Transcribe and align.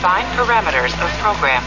Define 0.00 0.24
parameters 0.34 0.94
of 1.04 1.12
program. 1.20 1.62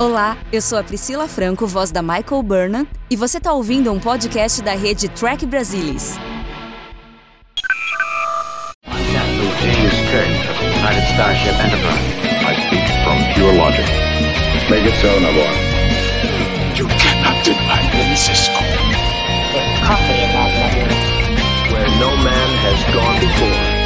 Olá, 0.00 0.36
eu 0.52 0.60
sou 0.60 0.76
a 0.76 0.82
Priscila 0.82 1.28
Franco, 1.28 1.64
voz 1.64 1.92
da 1.92 2.02
Michael 2.02 2.42
Burnham, 2.42 2.88
e 3.08 3.14
você 3.14 3.38
está 3.38 3.52
ouvindo 3.52 3.92
um 3.92 4.00
podcast 4.00 4.60
da 4.62 4.72
rede 4.72 5.08
Track 5.08 5.46
Brasilis. 5.46 6.18
I 12.44 12.54
speak 12.66 12.82
from 13.04 13.22
pure 13.34 13.54
logic. 13.54 13.86
Make 14.68 14.84
it 14.84 14.96
so, 15.00 15.20
Nabor. 15.20 15.54
You 16.74 16.88
cannot 16.98 17.44
deny 17.44 17.82
me, 17.94 18.16
Cisco. 18.16 18.58
There's 19.52 19.78
coffee 19.86 20.18
in 20.18 20.32
that 20.32 20.50
letter. 20.58 20.88
Where 21.72 21.90
no 22.00 22.10
man 22.16 22.50
has 22.66 22.82
gone 22.92 23.20
before. 23.20 23.77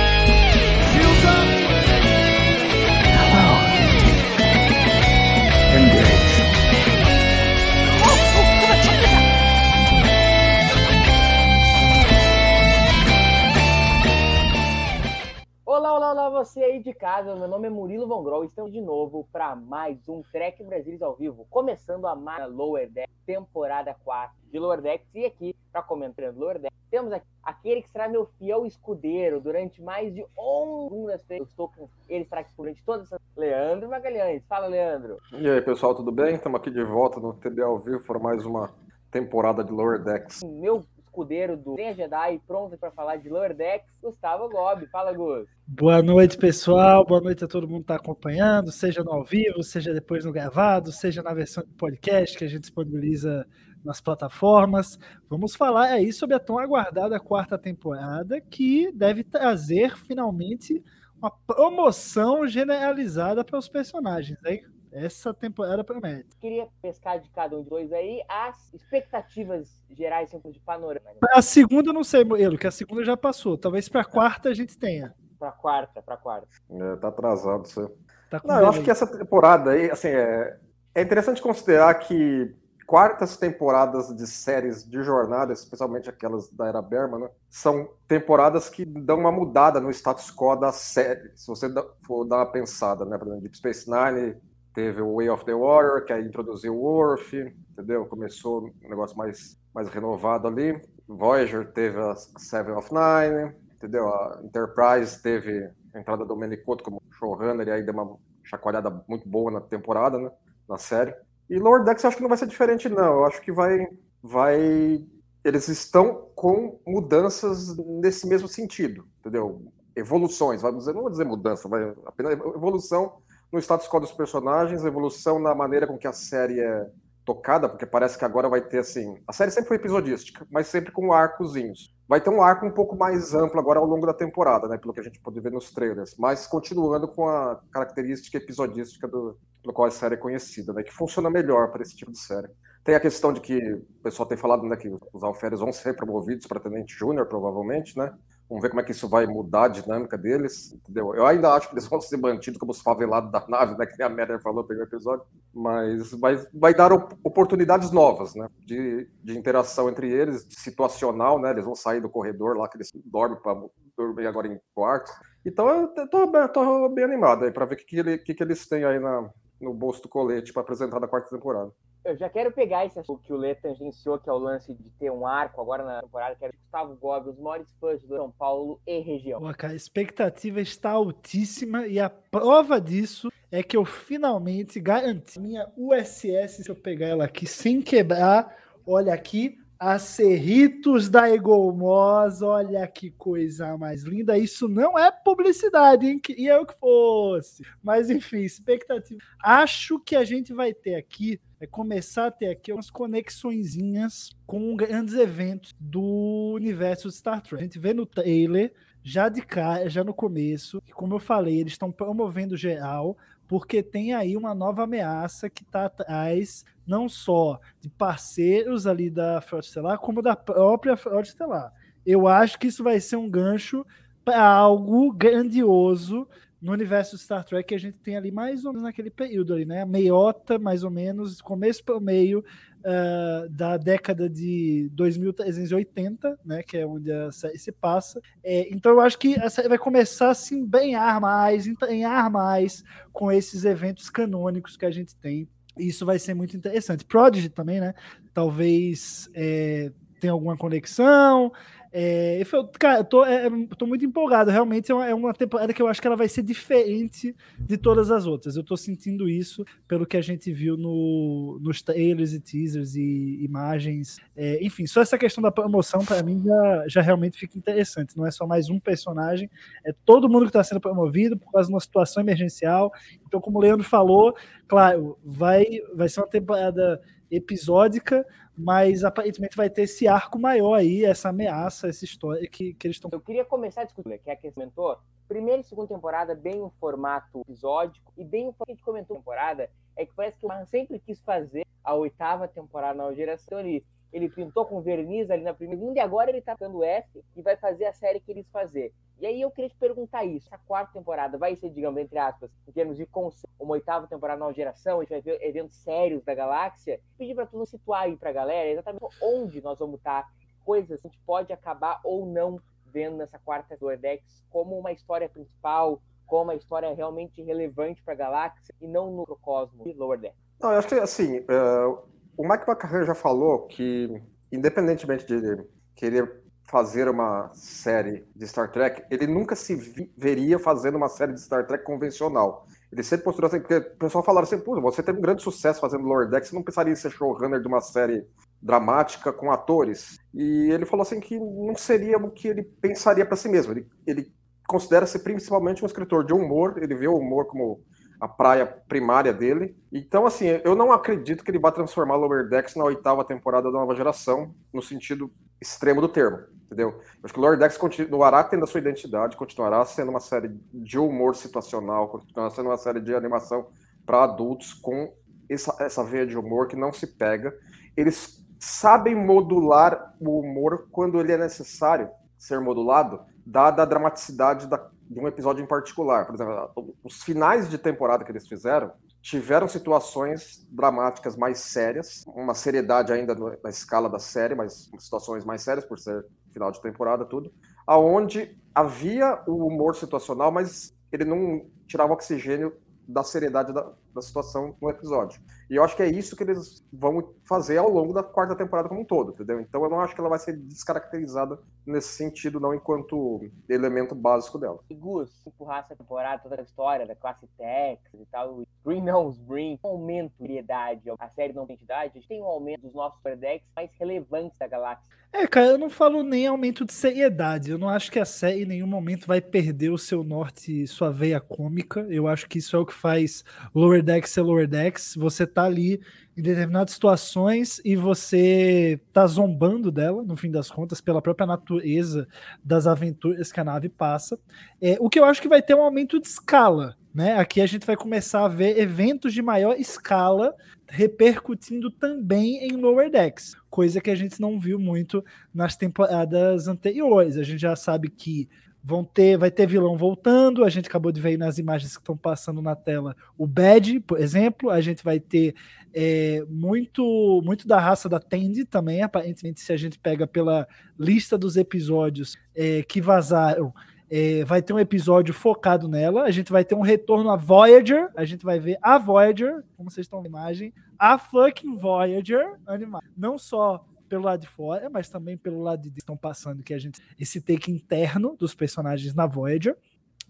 Você 16.44 16.60
aí 16.64 16.82
de 16.82 16.92
casa. 16.92 17.36
Meu 17.36 17.46
nome 17.46 17.68
é 17.68 17.70
Murilo 17.70 18.04
Von 18.04 18.24
Grol. 18.24 18.42
Estamos 18.42 18.72
de 18.72 18.80
novo 18.80 19.28
para 19.30 19.54
mais 19.54 20.08
um 20.08 20.22
Trek 20.32 20.60
Brasilis 20.64 21.00
ao 21.00 21.14
vivo, 21.14 21.46
começando 21.48 22.04
a 22.04 22.16
mais 22.16 22.52
Lower 22.52 22.90
Deck, 22.90 23.08
temporada 23.24 23.94
4 24.02 24.36
de 24.50 24.58
Lower 24.58 24.80
Decks. 24.80 25.06
E 25.14 25.24
aqui, 25.24 25.54
para 25.70 25.84
comentar 25.84 26.34
Lower 26.34 26.58
Deck, 26.58 26.74
temos 26.90 27.12
aqui 27.12 27.24
aquele 27.44 27.80
que 27.80 27.88
será 27.88 28.08
meu 28.08 28.26
fiel 28.40 28.66
escudeiro 28.66 29.40
durante 29.40 29.80
mais 29.80 30.12
de 30.12 30.26
11 30.36 30.88
segundas-feiras. 30.88 31.48
Estou 31.48 31.68
com 31.68 31.88
ele 32.08 32.24
estará 32.24 32.42
aqui 32.42 32.52
durante 32.56 32.82
todas 32.82 33.06
essas. 33.06 33.20
Leandro 33.36 33.88
Magalhães. 33.88 34.44
Fala, 34.48 34.66
Leandro. 34.66 35.18
E 35.32 35.48
aí, 35.48 35.62
pessoal, 35.62 35.94
tudo 35.94 36.10
bem? 36.10 36.34
Estamos 36.34 36.58
aqui 36.58 36.72
de 36.72 36.82
volta 36.82 37.20
no 37.20 37.34
TD 37.34 37.62
ao 37.62 37.78
vivo 37.78 38.04
para 38.04 38.18
mais 38.18 38.44
uma 38.44 38.68
temporada 39.12 39.62
de 39.62 39.70
Lower 39.70 40.02
Decks. 40.02 40.40
Meu 40.42 40.82
escudeiro 41.12 41.58
do 41.58 41.76
Zen 41.76 41.94
Jedi, 41.94 42.40
pronto 42.46 42.78
para 42.78 42.90
falar 42.90 43.16
de 43.16 43.28
Lower 43.28 43.54
Decks, 43.54 43.86
Gustavo 44.00 44.48
Gobi. 44.48 44.86
Fala, 44.86 45.12
Gus. 45.12 45.46
Boa 45.66 46.02
noite, 46.02 46.38
pessoal. 46.38 47.04
Boa 47.04 47.20
noite 47.20 47.44
a 47.44 47.46
todo 47.48 47.68
mundo 47.68 47.84
que 47.84 47.92
está 47.92 47.96
acompanhando, 47.96 48.72
seja 48.72 49.04
no 49.04 49.12
ao 49.12 49.22
vivo, 49.22 49.62
seja 49.62 49.92
depois 49.92 50.24
no 50.24 50.32
gravado, 50.32 50.90
seja 50.90 51.22
na 51.22 51.34
versão 51.34 51.62
de 51.64 51.74
podcast 51.74 52.38
que 52.38 52.44
a 52.44 52.48
gente 52.48 52.62
disponibiliza 52.62 53.46
nas 53.84 54.00
plataformas. 54.00 54.98
Vamos 55.28 55.54
falar 55.54 55.90
aí 55.90 56.14
sobre 56.14 56.34
a 56.34 56.40
tão 56.40 56.58
aguardada 56.58 57.20
quarta 57.20 57.58
temporada, 57.58 58.40
que 58.40 58.90
deve 58.92 59.22
trazer 59.22 59.98
finalmente 59.98 60.82
uma 61.18 61.30
promoção 61.30 62.48
generalizada 62.48 63.44
para 63.44 63.58
os 63.58 63.68
personagens, 63.68 64.38
hein? 64.46 64.64
Essa 64.92 65.32
temporada 65.32 65.82
promete. 65.82 66.36
Queria 66.38 66.68
pescar 66.82 67.18
de 67.18 67.30
cada 67.30 67.56
um 67.56 67.62
de 67.62 67.70
dois 67.70 67.92
aí 67.92 68.22
as 68.28 68.72
expectativas 68.74 69.68
gerais 69.90 70.30
sempre 70.30 70.52
de 70.52 70.60
panorama. 70.60 71.10
né? 71.10 71.18
A 71.32 71.40
segunda 71.42 71.90
eu 71.90 71.94
não 71.94 72.04
sei, 72.04 72.24
Moelo, 72.24 72.58
que 72.58 72.66
a 72.66 72.70
segunda 72.70 73.02
já 73.04 73.16
passou. 73.16 73.56
Talvez 73.56 73.88
para 73.88 74.04
quarta 74.04 74.50
a 74.50 74.54
gente 74.54 74.76
tenha. 74.76 75.14
Pra 75.38 75.50
quarta, 75.50 76.02
pra 76.02 76.16
quarta. 76.16 76.46
É, 76.70 76.96
tá 76.96 77.08
atrasado 77.08 77.66
aí. 77.78 77.88
Tá 78.30 78.40
Não, 78.44 78.60
eu 78.60 78.66
acho 78.66 78.72
delay. 78.80 78.84
que 78.84 78.90
essa 78.90 79.06
temporada 79.06 79.70
aí, 79.72 79.90
assim, 79.90 80.08
é, 80.08 80.58
é 80.94 81.02
interessante 81.02 81.40
considerar 81.42 81.94
que 81.94 82.54
quartas 82.86 83.36
temporadas 83.38 84.14
de 84.14 84.26
séries 84.26 84.86
de 84.86 85.02
jornada, 85.02 85.52
especialmente 85.52 86.10
aquelas 86.10 86.50
da 86.50 86.66
era 86.68 86.82
Berman, 86.82 87.20
né, 87.20 87.30
são 87.48 87.88
temporadas 88.06 88.68
que 88.68 88.84
dão 88.84 89.18
uma 89.18 89.32
mudada 89.32 89.80
no 89.80 89.90
status 89.90 90.30
quo 90.30 90.54
da 90.56 90.70
série. 90.72 91.32
Se 91.34 91.46
você 91.46 91.72
for 92.06 92.24
dar 92.24 92.36
uma 92.36 92.52
pensada, 92.52 93.04
né? 93.06 93.16
Por 93.16 93.26
exemplo, 93.28 93.42
Deep 93.42 93.56
Space 93.56 93.90
Nine 93.90 94.36
teve 94.74 95.00
o 95.00 95.16
Way 95.16 95.30
of 95.30 95.44
the 95.44 95.54
Water, 95.54 96.04
que 96.04 96.12
aí 96.12 96.26
introduziu 96.26 96.74
o 96.74 96.82
Worf, 96.82 97.36
entendeu? 97.72 98.06
Começou 98.06 98.66
um 98.84 98.88
negócio 98.88 99.16
mais, 99.16 99.58
mais 99.74 99.88
renovado 99.88 100.48
ali. 100.48 100.80
Voyager 101.06 101.70
teve 101.72 101.98
a 101.98 102.14
Seven 102.14 102.74
of 102.74 102.90
Nine, 102.92 103.52
entendeu? 103.74 104.08
A 104.08 104.40
Enterprise 104.42 105.20
teve 105.22 105.70
a 105.94 106.00
entrada 106.00 106.24
do 106.24 106.36
Menicoto 106.36 106.84
como 106.84 107.02
showrunner, 107.18 107.68
e 107.68 107.70
aí 107.70 107.82
deu 107.82 107.94
uma 107.94 108.16
chacoalhada 108.44 108.90
muito 109.06 109.28
boa 109.28 109.50
na 109.50 109.60
temporada, 109.60 110.18
né? 110.18 110.30
Na 110.68 110.78
série. 110.78 111.14
E 111.50 111.58
Lower 111.58 111.84
Decks 111.84 112.02
eu 112.02 112.08
acho 112.08 112.16
que 112.16 112.22
não 112.22 112.28
vai 112.28 112.38
ser 112.38 112.46
diferente, 112.46 112.88
não. 112.88 113.18
Eu 113.18 113.24
acho 113.24 113.40
que 113.42 113.52
vai. 113.52 113.86
vai... 114.22 115.04
Eles 115.44 115.68
estão 115.68 116.28
com 116.34 116.80
mudanças 116.86 117.76
nesse 117.76 118.26
mesmo 118.28 118.46
sentido, 118.46 119.04
entendeu? 119.20 119.60
Evoluções, 119.94 120.62
vamos 120.62 120.78
dizer, 120.78 120.94
não 120.94 121.02
vou 121.02 121.10
dizer 121.10 121.24
mudança, 121.24 121.68
vai 121.68 121.92
apenas 122.06 122.32
evolução 122.32 123.20
no 123.52 123.58
status 123.58 123.86
quo 123.86 124.00
dos 124.00 124.12
personagens, 124.12 124.84
evolução 124.84 125.38
na 125.38 125.54
maneira 125.54 125.86
com 125.86 125.98
que 125.98 126.06
a 126.06 126.12
série 126.12 126.60
é 126.60 126.86
tocada, 127.24 127.68
porque 127.68 127.86
parece 127.86 128.18
que 128.18 128.24
agora 128.24 128.48
vai 128.48 128.60
ter 128.60 128.78
assim. 128.78 129.16
A 129.28 129.32
série 129.32 129.50
sempre 129.50 129.68
foi 129.68 129.76
episodística, 129.76 130.46
mas 130.50 130.66
sempre 130.66 130.90
com 130.90 131.12
arcozinhos. 131.12 131.94
Vai 132.08 132.20
ter 132.20 132.30
um 132.30 132.42
arco 132.42 132.66
um 132.66 132.70
pouco 132.70 132.96
mais 132.96 133.34
amplo 133.34 133.60
agora 133.60 133.78
ao 133.78 133.86
longo 133.86 134.06
da 134.06 134.12
temporada, 134.14 134.66
né? 134.66 134.76
Pelo 134.76 134.92
que 134.92 135.00
a 135.00 135.04
gente 135.04 135.20
pode 135.20 135.38
ver 135.40 135.52
nos 135.52 135.70
trailers, 135.70 136.16
mas 136.18 136.46
continuando 136.46 137.06
com 137.06 137.28
a 137.28 137.60
característica 137.70 138.38
episodística 138.38 139.06
do, 139.06 139.38
pelo 139.62 139.72
qual 139.72 139.86
a 139.86 139.90
série 139.90 140.14
é 140.14 140.18
conhecida, 140.18 140.72
né? 140.72 140.82
Que 140.82 140.92
funciona 140.92 141.30
melhor 141.30 141.70
para 141.70 141.82
esse 141.82 141.94
tipo 141.94 142.10
de 142.10 142.18
série. 142.18 142.48
Tem 142.84 142.96
a 142.96 143.00
questão 143.00 143.32
de 143.32 143.40
que 143.40 143.56
o 143.56 144.02
pessoal 144.02 144.28
tem 144.28 144.36
falado 144.36 144.64
né, 144.64 144.76
que 144.76 144.92
os 145.12 145.22
alferes 145.22 145.60
vão 145.60 145.72
ser 145.72 145.94
promovidos 145.94 146.46
para 146.46 146.58
tenente 146.58 146.92
júnior, 146.92 147.26
provavelmente, 147.26 147.96
né? 147.96 148.12
Vamos 148.48 148.62
ver 148.62 148.68
como 148.68 148.80
é 148.82 148.84
que 148.84 148.92
isso 148.92 149.08
vai 149.08 149.26
mudar 149.26 149.64
a 149.64 149.68
dinâmica 149.68 150.18
deles, 150.18 150.72
entendeu? 150.74 151.14
Eu 151.14 151.26
ainda 151.26 151.54
acho 151.54 151.68
que 151.68 151.74
eles 151.74 151.86
vão 151.88 152.00
ser 152.02 152.18
mantidos 152.18 152.58
como 152.58 152.70
os 152.72 152.82
favelados 152.82 153.32
da 153.32 153.42
nave, 153.48 153.76
né? 153.78 153.86
Que 153.86 154.02
a 154.02 154.10
Matter 154.10 154.42
falou 154.42 154.60
no 154.60 154.66
primeiro 154.66 154.90
episódio. 154.90 155.24
Mas 155.54 156.10
vai, 156.12 156.36
vai 156.52 156.74
dar 156.74 156.92
op- 156.92 157.14
oportunidades 157.24 157.90
novas, 157.90 158.34
né? 158.34 158.46
De, 158.58 159.08
de 159.24 159.38
interação 159.38 159.88
entre 159.88 160.10
eles, 160.12 160.46
situacional, 160.50 161.38
né? 161.40 161.50
Eles 161.50 161.64
vão 161.64 161.74
sair 161.74 162.00
do 162.02 162.10
corredor 162.10 162.56
lá, 162.58 162.68
que 162.68 162.76
eles 162.76 162.90
dormem 163.06 163.40
para 163.40 163.58
dormir 163.96 164.26
agora 164.26 164.48
em 164.48 164.60
quartos. 164.74 165.12
Então 165.46 165.68
eu 165.68 166.08
tô, 166.08 166.26
bem- 166.26 166.48
tô 166.48 166.88
bem 166.90 167.04
animado 167.04 167.44
aí 167.44 167.50
para 167.50 167.64
ver 167.64 167.74
o 167.74 167.78
que, 167.78 167.84
que, 167.84 167.98
ele- 167.98 168.18
que, 168.18 168.34
que 168.34 168.42
eles 168.42 168.66
têm 168.68 168.84
aí 168.84 168.98
na, 168.98 169.30
no 169.60 169.72
bolso 169.72 170.02
do 170.02 170.08
colete 170.10 170.52
para 170.52 170.60
apresentar 170.62 171.00
na 171.00 171.08
quarta 171.08 171.30
temporada. 171.30 171.70
Eu 172.04 172.16
já 172.16 172.28
quero 172.28 172.50
pegar 172.50 172.84
esse 172.84 172.98
assunto 172.98 173.22
que 173.22 173.32
o 173.32 173.36
Lê 173.36 173.54
tangenciou, 173.54 174.18
que 174.18 174.28
é 174.28 174.32
o 174.32 174.38
lance 174.38 174.74
de 174.74 174.90
ter 174.98 175.10
um 175.10 175.24
arco 175.24 175.60
agora 175.60 175.84
na 175.84 176.00
temporada, 176.02 176.34
que 176.34 176.44
era 176.44 176.52
Gustavo 176.52 176.96
Gobi, 176.96 177.30
os 177.30 177.38
maiores 177.38 177.68
fãs 177.80 178.02
do 178.02 178.16
São 178.16 178.30
Paulo 178.32 178.80
e 178.86 178.98
região. 179.00 179.40
Pô, 179.40 179.54
cara, 179.54 179.72
a 179.72 179.76
expectativa 179.76 180.60
está 180.60 180.90
altíssima 180.90 181.86
e 181.86 182.00
a 182.00 182.10
prova 182.10 182.80
disso 182.80 183.30
é 183.52 183.62
que 183.62 183.76
eu 183.76 183.84
finalmente 183.84 184.80
garanti 184.80 185.38
minha 185.38 185.70
USS, 185.76 186.64
se 186.64 186.68
eu 186.68 186.74
pegar 186.74 187.06
ela 187.06 187.24
aqui 187.24 187.46
sem 187.46 187.80
quebrar, 187.80 188.56
olha 188.84 189.14
aqui, 189.14 189.58
a 189.84 189.98
Cerritos 189.98 191.08
da 191.08 191.28
Egolmos, 191.28 192.40
olha 192.40 192.86
que 192.86 193.10
coisa 193.10 193.76
mais 193.76 194.04
linda. 194.04 194.38
Isso 194.38 194.68
não 194.68 194.96
é 194.96 195.10
publicidade, 195.10 196.06
hein? 196.06 196.20
E 196.36 196.46
eu 196.46 196.64
que 196.64 196.78
fosse. 196.78 197.64
Mas 197.82 198.08
enfim, 198.08 198.42
expectativa. 198.42 199.20
Acho 199.42 199.98
que 199.98 200.14
a 200.14 200.24
gente 200.24 200.52
vai 200.52 200.72
ter 200.72 200.94
aqui, 200.94 201.40
é 201.62 201.66
começar 201.68 202.26
a 202.26 202.30
ter 202.32 202.48
aqui 202.48 202.72
umas 202.72 202.90
conexõezinhas 202.90 204.30
com 204.44 204.74
grandes 204.74 205.14
eventos 205.14 205.72
do 205.78 206.54
universo 206.56 207.08
de 207.08 207.14
Star 207.14 207.40
Trek. 207.40 207.62
A 207.62 207.64
gente 207.64 207.78
vê 207.78 207.94
no 207.94 208.04
trailer 208.04 208.74
já 209.00 209.28
de 209.28 209.40
cara, 209.42 209.88
já 209.88 210.02
no 210.02 210.12
começo, 210.12 210.82
que, 210.82 210.90
como 210.90 211.14
eu 211.14 211.20
falei, 211.20 211.60
eles 211.60 211.74
estão 211.74 211.92
promovendo 211.92 212.56
geral, 212.56 213.16
porque 213.46 213.80
tem 213.80 214.12
aí 214.12 214.36
uma 214.36 214.56
nova 214.56 214.82
ameaça 214.82 215.48
que 215.48 215.62
está 215.62 215.84
atrás, 215.86 216.64
não 216.84 217.08
só 217.08 217.60
de 217.80 217.88
parceiros 217.88 218.84
ali 218.84 219.08
da 219.08 219.40
Frota 219.40 219.64
Estelar, 219.64 219.98
como 219.98 220.20
da 220.20 220.34
própria 220.34 220.96
Frota 220.96 221.28
Estelar. 221.28 221.72
Eu 222.04 222.26
acho 222.26 222.58
que 222.58 222.66
isso 222.66 222.82
vai 222.82 222.98
ser 222.98 223.14
um 223.14 223.30
gancho 223.30 223.86
para 224.24 224.44
algo 224.44 225.12
grandioso 225.12 226.26
no 226.62 226.70
universo 226.70 227.16
de 227.16 227.22
Star 227.22 227.44
Trek 227.44 227.74
a 227.74 227.78
gente 227.78 227.98
tem 227.98 228.16
ali 228.16 228.30
mais 228.30 228.64
ou 228.64 228.72
menos 228.72 228.84
naquele 228.84 229.10
período 229.10 229.52
ali, 229.52 229.64
né? 229.64 229.84
Meiota, 229.84 230.60
mais 230.60 230.84
ou 230.84 230.90
menos, 230.90 231.40
começo 231.42 231.84
para 231.84 231.96
o 231.96 232.00
meio 232.00 232.38
uh, 232.38 233.48
da 233.50 233.76
década 233.76 234.30
de 234.30 234.88
2380, 234.92 236.38
né? 236.44 236.62
Que 236.62 236.78
é 236.78 236.86
onde 236.86 237.10
a 237.10 237.32
série 237.32 237.58
se 237.58 237.72
passa. 237.72 238.20
É, 238.44 238.72
então 238.72 238.92
eu 238.92 239.00
acho 239.00 239.18
que 239.18 239.34
a 239.40 239.50
série 239.50 239.68
vai 239.68 239.78
começar 239.78 240.30
a 240.30 240.34
se 240.34 240.54
embrenhar 240.54 241.20
mais, 241.20 241.66
entranhar 241.66 242.30
mais 242.30 242.84
com 243.12 243.32
esses 243.32 243.64
eventos 243.64 244.08
canônicos 244.08 244.76
que 244.76 244.86
a 244.86 244.90
gente 244.90 245.16
tem. 245.16 245.48
Isso 245.76 246.06
vai 246.06 246.20
ser 246.20 246.34
muito 246.34 246.56
interessante. 246.56 247.04
Prodigy 247.04 247.48
também, 247.48 247.80
né? 247.80 247.92
Talvez 248.32 249.28
é, 249.34 249.90
tenha 250.20 250.32
alguma 250.32 250.56
conexão. 250.56 251.50
É, 251.94 252.40
eu, 252.40 252.68
cara, 252.78 253.00
eu 253.00 253.04
tô, 253.04 253.22
é, 253.22 253.50
tô, 253.76 253.86
muito 253.86 254.02
empolgado. 254.02 254.50
Realmente 254.50 254.90
é 254.90 254.94
uma, 254.94 255.06
é 255.06 255.14
uma, 255.14 255.34
temporada 255.34 255.74
que 255.74 255.82
eu 255.82 255.86
acho 255.86 256.00
que 256.00 256.06
ela 256.06 256.16
vai 256.16 256.26
ser 256.26 256.42
diferente 256.42 257.36
de 257.58 257.76
todas 257.76 258.10
as 258.10 258.24
outras. 258.24 258.56
Eu 258.56 258.64
tô 258.64 258.78
sentindo 258.78 259.28
isso 259.28 259.62
pelo 259.86 260.06
que 260.06 260.16
a 260.16 260.22
gente 260.22 260.50
viu 260.50 260.78
no, 260.78 261.58
nos 261.60 261.82
trailers 261.82 262.32
e 262.32 262.40
teasers 262.40 262.94
e 262.94 263.44
imagens. 263.44 264.18
É, 264.34 264.64
enfim, 264.64 264.86
só 264.86 265.02
essa 265.02 265.18
questão 265.18 265.42
da 265.42 265.52
promoção, 265.52 266.02
para 266.02 266.22
mim, 266.22 266.42
já, 266.42 266.84
já 266.88 267.02
realmente 267.02 267.38
fica 267.38 267.58
interessante. 267.58 268.16
Não 268.16 268.26
é 268.26 268.30
só 268.30 268.46
mais 268.46 268.70
um 268.70 268.80
personagem, 268.80 269.50
é 269.84 269.92
todo 270.06 270.30
mundo 270.30 270.44
que 270.44 270.48
está 270.48 270.64
sendo 270.64 270.80
promovido 270.80 271.36
por 271.36 271.52
causa 271.52 271.68
de 271.68 271.74
uma 271.74 271.80
situação 271.80 272.22
emergencial. 272.22 272.90
Então, 273.26 273.38
como 273.38 273.58
o 273.58 273.60
Leandro 273.60 273.84
falou, 273.84 274.34
claro, 274.66 275.18
vai, 275.22 275.66
vai 275.94 276.08
ser 276.08 276.20
uma 276.20 276.26
temporada 276.26 276.98
episódica, 277.30 278.26
mas 278.56 279.04
aparentemente 279.04 279.56
vai 279.56 279.70
ter 279.70 279.82
esse 279.82 280.06
arco 280.06 280.38
maior 280.38 280.74
aí, 280.74 281.04
essa 281.04 281.30
ameaça, 281.30 281.88
essa 281.88 282.04
história 282.04 282.46
que, 282.48 282.74
que 282.74 282.86
eles 282.86 282.96
estão. 282.96 283.10
Eu 283.12 283.20
queria 283.20 283.44
começar 283.44 283.82
a 283.82 283.84
discutir, 283.84 284.18
que 284.18 284.30
é 284.30 284.36
que 284.36 284.50
comentou. 284.50 284.98
Primeira 285.26 285.60
e 285.60 285.64
segunda 285.64 285.88
temporada, 285.88 286.34
bem 286.34 286.60
o 286.60 286.70
formato 286.78 287.40
episódico, 287.40 288.12
e 288.16 288.24
bem 288.24 288.48
o 288.48 288.52
que 288.52 288.62
a 288.68 288.70
gente 288.70 288.82
comentou 288.82 289.16
na 289.16 289.20
temporada, 289.20 289.70
é 289.96 290.04
que 290.04 290.12
parece 290.14 290.38
que 290.38 290.44
o 290.44 290.48
Martin 290.48 290.70
sempre 290.70 290.98
quis 290.98 291.20
fazer 291.22 291.66
a 291.82 291.94
oitava 291.94 292.46
temporada 292.46 292.94
na 292.94 293.12
geração. 293.14 293.58
Ele, 293.60 293.84
ele 294.12 294.28
pintou 294.28 294.66
com 294.66 294.80
verniz 294.80 295.30
ali 295.30 295.42
na 295.42 295.54
primeira, 295.54 295.82
e 295.94 296.00
agora 296.00 296.30
ele 296.30 296.42
tá 296.42 296.52
ficando 296.52 296.84
F 296.84 297.24
e 297.34 297.42
vai 297.42 297.56
fazer 297.56 297.86
a 297.86 297.92
série 297.92 298.20
que 298.20 298.30
eles 298.30 298.46
fazer. 298.50 298.92
E 299.18 299.26
aí 299.26 299.40
eu 299.40 299.50
queria 299.50 299.70
te 299.70 299.76
perguntar 299.76 300.24
isso. 300.24 300.48
Essa 300.48 300.58
quarta 300.66 300.92
temporada 300.92 301.38
vai 301.38 301.54
ser, 301.54 301.70
digamos, 301.70 302.00
entre 302.00 302.18
aspas, 302.18 302.50
em 302.66 302.72
termos 302.72 302.96
de 302.96 303.06
conceito, 303.06 303.48
uma 303.58 303.74
oitava 303.74 304.06
temporada 304.06 304.40
nova 304.40 304.52
geração, 304.52 304.98
a 304.98 305.02
gente 305.02 305.10
vai 305.10 305.20
ver 305.20 305.40
eventos 305.42 305.76
sérios 305.76 306.24
da 306.24 306.34
galáxia. 306.34 307.00
Pedir 307.16 307.34
para 307.34 307.46
tu 307.46 307.56
nos 307.56 307.70
situar 307.70 308.02
aí 308.02 308.16
pra 308.16 308.32
galera 308.32 308.68
exatamente 308.68 309.06
onde 309.22 309.62
nós 309.62 309.78
vamos 309.78 309.98
estar, 309.98 310.28
coisas 310.64 311.00
que 311.00 311.06
a 311.06 311.10
gente 311.10 311.20
pode 311.24 311.52
acabar 311.52 312.00
ou 312.04 312.26
não 312.26 312.60
vendo 312.86 313.16
nessa 313.16 313.38
quarta 313.38 313.76
do 313.76 313.86
Ordex 313.86 314.44
como 314.50 314.78
uma 314.78 314.92
história 314.92 315.28
principal, 315.28 316.02
como 316.26 316.44
uma 316.44 316.54
história 316.54 316.92
realmente 316.94 317.40
relevante 317.42 318.02
para 318.02 318.14
a 318.14 318.16
galáxia 318.16 318.74
e 318.80 318.86
não 318.86 319.10
no 319.10 319.20
microcosmo 319.20 319.84
de 319.84 319.92
Lower 319.94 320.18
Deck. 320.18 320.34
Não, 320.60 320.72
eu 320.72 320.78
acho 320.78 320.88
que 320.88 320.94
assim, 320.94 321.38
uh, 321.40 321.98
o 322.36 322.48
Mike 322.48 322.64
McCarran 322.68 323.04
já 323.04 323.14
falou 323.14 323.66
que, 323.66 324.08
independentemente 324.50 325.26
de 325.26 325.64
querer 325.94 326.42
fazer 326.64 327.08
uma 327.08 327.50
série 327.52 328.26
de 328.34 328.46
Star 328.46 328.70
Trek, 328.70 329.02
ele 329.10 329.26
nunca 329.26 329.54
se 329.54 329.74
veria 330.16 330.58
fazendo 330.58 330.96
uma 330.96 331.08
série 331.08 331.32
de 331.32 331.40
Star 331.40 331.66
Trek 331.66 331.84
convencional. 331.84 332.66
Ele 332.90 333.02
sempre 333.02 333.24
posturou 333.24 333.48
assim, 333.48 333.60
porque 333.60 333.76
o 333.76 333.96
pessoal 333.96 334.24
falaram 334.24 334.46
assim, 334.46 334.58
pô, 334.58 334.80
você 334.80 335.02
teve 335.02 335.18
um 335.18 335.22
grande 335.22 335.42
sucesso 335.42 335.80
fazendo 335.80 336.04
Lower 336.04 336.28
Deck, 336.28 336.46
você 336.46 336.54
não 336.54 336.62
pensaria 336.62 336.92
em 336.92 336.96
ser 336.96 337.10
showrunner 337.10 337.60
de 337.60 337.68
uma 337.68 337.80
série 337.80 338.26
dramática 338.60 339.32
com 339.32 339.50
atores? 339.50 340.16
E 340.32 340.70
ele 340.70 340.86
falou 340.86 341.02
assim 341.02 341.20
que 341.20 341.38
não 341.38 341.74
seria 341.76 342.16
o 342.16 342.30
que 342.30 342.48
ele 342.48 342.62
pensaria 342.62 343.26
para 343.26 343.36
si 343.36 343.48
mesmo. 343.48 343.72
Ele, 343.72 343.86
ele 344.06 344.32
considera-se 344.66 345.18
principalmente 345.18 345.82
um 345.82 345.86
escritor 345.86 346.24
de 346.24 346.32
humor, 346.32 346.78
ele 346.82 346.94
vê 346.94 347.08
o 347.08 347.16
humor 347.16 347.46
como 347.46 347.82
a 348.22 348.28
praia 348.28 348.64
primária 348.64 349.32
dele. 349.32 349.76
Então, 349.92 350.24
assim, 350.24 350.46
eu 350.62 350.76
não 350.76 350.92
acredito 350.92 351.42
que 351.42 351.50
ele 351.50 351.58
vá 351.58 351.72
transformar 351.72 352.14
Lower 352.14 352.48
Decks 352.48 352.76
na 352.76 352.84
oitava 352.84 353.24
temporada 353.24 353.64
da 353.64 353.76
nova 353.80 353.96
geração, 353.96 354.54
no 354.72 354.80
sentido 354.80 355.28
extremo 355.60 356.00
do 356.00 356.06
termo, 356.06 356.38
entendeu? 356.66 357.00
Acho 357.20 357.34
que 357.34 357.40
o 357.40 357.42
Lower 357.42 357.58
Decks 357.58 357.76
continuará 357.76 358.44
tendo 358.44 358.62
a 358.62 358.66
sua 358.68 358.78
identidade, 358.78 359.36
continuará 359.36 359.84
sendo 359.84 360.10
uma 360.10 360.20
série 360.20 360.56
de 360.72 361.00
humor 361.00 361.34
situacional, 361.34 362.06
continuará 362.10 362.48
sendo 362.50 362.68
uma 362.68 362.76
série 362.76 363.00
de 363.00 363.12
animação 363.12 363.66
para 364.06 364.22
adultos 364.22 364.72
com 364.72 365.12
essa, 365.50 365.74
essa 365.80 366.04
veia 366.04 366.24
de 366.24 366.38
humor 366.38 366.68
que 366.68 366.76
não 366.76 366.92
se 366.92 367.08
pega. 367.08 367.52
Eles 367.96 368.46
sabem 368.60 369.16
modular 369.16 370.14
o 370.20 370.38
humor 370.38 370.86
quando 370.92 371.18
ele 371.18 371.32
é 371.32 371.38
necessário 371.38 372.08
ser 372.38 372.60
modulado, 372.60 373.20
dada 373.44 373.82
a 373.82 373.84
dramaticidade 373.84 374.68
da, 374.68 374.91
de 375.12 375.20
um 375.20 375.28
episódio 375.28 375.62
em 375.62 375.66
particular. 375.66 376.26
Por 376.26 376.34
exemplo, 376.34 376.96
os 377.04 377.22
finais 377.22 377.68
de 377.68 377.78
temporada 377.78 378.24
que 378.24 378.32
eles 378.32 378.48
fizeram 378.48 378.92
tiveram 379.20 379.68
situações 379.68 380.66
dramáticas 380.70 381.36
mais 381.36 381.58
sérias, 381.58 382.24
uma 382.26 382.54
seriedade 382.54 383.12
ainda 383.12 383.34
na 383.62 383.70
escala 383.70 384.08
da 384.08 384.18
série, 384.18 384.54
mas 384.54 384.90
situações 384.98 385.44
mais 385.44 385.62
sérias 385.62 385.84
por 385.84 385.98
ser 385.98 386.26
final 386.52 386.72
de 386.72 386.82
temporada 386.82 387.24
tudo, 387.24 387.52
aonde 387.86 388.58
havia 388.74 389.40
o 389.46 389.66
humor 389.66 389.94
situacional, 389.94 390.50
mas 390.50 390.92
ele 391.12 391.24
não 391.24 391.66
tirava 391.86 392.12
oxigênio 392.12 392.72
da 393.06 393.22
seriedade 393.22 393.72
da, 393.72 393.92
da 394.14 394.22
situação 394.22 394.76
no 394.80 394.90
episódio. 394.90 395.40
E 395.70 395.76
eu 395.76 395.84
acho 395.84 395.96
que 395.96 396.02
é 396.02 396.08
isso 396.08 396.36
que 396.36 396.42
eles 396.42 396.86
vão 396.92 397.32
fazer 397.44 397.78
ao 397.78 397.88
longo 397.88 398.12
da 398.12 398.22
quarta 398.22 398.54
temporada 398.54 398.88
como 398.88 399.00
um 399.00 399.04
todo, 399.04 399.32
entendeu? 399.32 399.60
Então 399.60 399.82
eu 399.82 399.90
não 399.90 400.00
acho 400.00 400.14
que 400.14 400.20
ela 400.20 400.28
vai 400.28 400.38
ser 400.38 400.56
descaracterizada 400.56 401.58
nesse 401.86 402.08
sentido, 402.08 402.60
não 402.60 402.74
enquanto 402.74 403.40
elemento 403.68 404.14
básico 404.14 404.58
dela. 404.58 404.80
E 404.90 404.94
Gus, 404.94 405.30
empurrar 405.46 405.80
essa 405.80 405.96
temporada, 405.96 406.42
toda 406.42 406.60
a 406.60 406.62
história 406.62 407.06
da 407.06 407.16
classe 407.16 407.46
Texas 407.56 408.20
e 408.20 408.26
tal, 408.26 408.62
Green 408.84 409.02
Nose 409.02 409.40
Green, 409.42 409.78
um 409.84 409.88
aumento 409.88 410.34
de 410.40 410.58
idade, 410.58 411.02
a 411.18 411.28
série 411.30 411.52
não 411.52 411.66
tem 411.66 411.78
idade, 411.80 412.12
a 412.14 412.18
gente 412.18 412.28
tem 412.28 412.42
um 412.42 412.46
aumento 412.46 412.82
dos 412.82 412.94
nossos 412.94 413.20
decks 413.38 413.68
mais 413.74 413.90
relevantes 413.98 414.58
da 414.58 414.66
galáxia. 414.66 415.22
É, 415.34 415.46
cara, 415.46 415.68
eu 415.68 415.78
não 415.78 415.88
falo 415.88 416.22
nem 416.22 416.46
aumento 416.46 416.84
de 416.84 416.92
seriedade. 416.92 417.70
Eu 417.70 417.78
não 417.78 417.88
acho 417.88 418.12
que 418.12 418.18
a 418.18 418.24
série 418.24 418.64
em 418.64 418.66
nenhum 418.66 418.86
momento 418.86 419.26
vai 419.26 419.40
perder 419.40 419.88
o 419.88 419.96
seu 419.96 420.22
norte, 420.22 420.86
sua 420.86 421.10
veia 421.10 421.40
cômica. 421.40 422.00
Eu 422.10 422.28
acho 422.28 422.46
que 422.46 422.58
isso 422.58 422.76
é 422.76 422.78
o 422.78 422.84
que 422.84 422.92
faz 422.92 423.42
Lower 423.74 424.01
Decks 424.02 424.30
ser 424.30 424.42
Lower 424.42 424.66
Decks. 424.66 425.14
Você 425.16 425.46
tá 425.46 425.64
ali 425.64 426.00
em 426.36 426.42
determinadas 426.42 426.94
situações 426.94 427.80
e 427.84 427.94
você 427.94 429.00
tá 429.12 429.26
zombando 429.26 429.90
dela, 429.90 430.22
no 430.22 430.36
fim 430.36 430.50
das 430.50 430.70
contas, 430.70 431.00
pela 431.00 431.22
própria 431.22 431.46
natureza 431.46 432.26
das 432.64 432.86
aventuras 432.86 433.52
que 433.52 433.60
a 433.60 433.64
nave 433.64 433.88
passa. 433.88 434.38
É, 434.80 434.96
o 435.00 435.08
que 435.08 435.18
eu 435.18 435.24
acho 435.24 435.42
que 435.42 435.48
vai 435.48 435.62
ter 435.62 435.74
um 435.74 435.82
aumento 435.82 436.20
de 436.20 436.26
escala. 436.26 436.96
Né? 437.14 437.36
Aqui 437.36 437.60
a 437.60 437.66
gente 437.66 437.86
vai 437.86 437.96
começar 437.96 438.44
a 438.44 438.48
ver 438.48 438.78
eventos 438.78 439.34
de 439.34 439.42
maior 439.42 439.78
escala 439.78 440.54
repercutindo 440.88 441.90
também 441.90 442.66
em 442.66 442.72
Lower 442.72 443.10
Decks, 443.10 443.54
coisa 443.68 444.00
que 444.00 444.10
a 444.10 444.14
gente 444.14 444.40
não 444.40 444.58
viu 444.58 444.78
muito 444.78 445.24
nas 445.52 445.76
temporadas 445.76 446.68
anteriores. 446.68 447.36
A 447.36 447.42
gente 447.42 447.60
já 447.60 447.76
sabe 447.76 448.08
que 448.08 448.48
vão 448.82 449.04
ter, 449.04 449.36
vai 449.38 449.50
ter 449.50 449.66
vilão 449.66 449.96
voltando. 449.96 450.64
A 450.64 450.70
gente 450.70 450.88
acabou 450.88 451.12
de 451.12 451.20
ver 451.20 451.38
nas 451.38 451.58
imagens 451.58 451.96
que 451.96 452.02
estão 452.02 452.16
passando 452.16 452.60
na 452.60 452.74
tela 452.74 453.16
o 453.38 453.46
Bad, 453.46 454.00
por 454.00 454.18
exemplo. 454.18 454.70
A 454.70 454.80
gente 454.80 455.04
vai 455.04 455.20
ter 455.20 455.54
é, 455.94 456.44
muito, 456.48 457.40
muito 457.44 457.68
da 457.68 457.78
raça 457.78 458.08
da 458.08 458.18
Tandy 458.18 458.64
também. 458.64 459.02
Aparentemente, 459.02 459.60
se 459.60 459.72
a 459.72 459.76
gente 459.76 459.98
pega 459.98 460.26
pela 460.26 460.66
lista 460.98 461.38
dos 461.38 461.56
episódios 461.56 462.36
é, 462.54 462.82
que 462.82 463.00
vazaram, 463.00 463.72
é, 464.10 464.44
vai 464.44 464.60
ter 464.60 464.72
um 464.72 464.78
episódio 464.78 465.32
focado 465.32 465.88
nela. 465.88 466.24
A 466.24 466.30
gente 466.30 466.50
vai 466.50 466.64
ter 466.64 466.74
um 466.74 466.82
retorno 466.82 467.30
a 467.30 467.36
Voyager. 467.36 468.10
A 468.16 468.24
gente 468.24 468.44
vai 468.44 468.58
ver 468.58 468.78
a 468.82 468.98
Voyager, 468.98 469.62
como 469.76 469.90
vocês 469.90 470.04
estão 470.04 470.20
na 470.20 470.28
imagem, 470.28 470.74
a 470.98 471.16
fucking 471.16 471.76
Voyager 471.76 472.58
animal. 472.66 473.00
Não 473.16 473.38
só 473.38 473.84
pelo 474.12 474.24
lado 474.24 474.40
de 474.40 474.46
fora, 474.46 474.90
mas 474.90 475.08
também 475.08 475.38
pelo 475.38 475.62
lado 475.62 475.80
de 475.80 475.88
dentro 475.88 476.00
estão 476.00 476.18
passando 476.18 476.62
que 476.62 476.74
a 476.74 476.78
gente 476.78 477.00
esse 477.18 477.40
take 477.40 477.72
interno 477.72 478.36
dos 478.38 478.54
personagens 478.54 479.14
na 479.14 479.26
Voyager. 479.26 479.74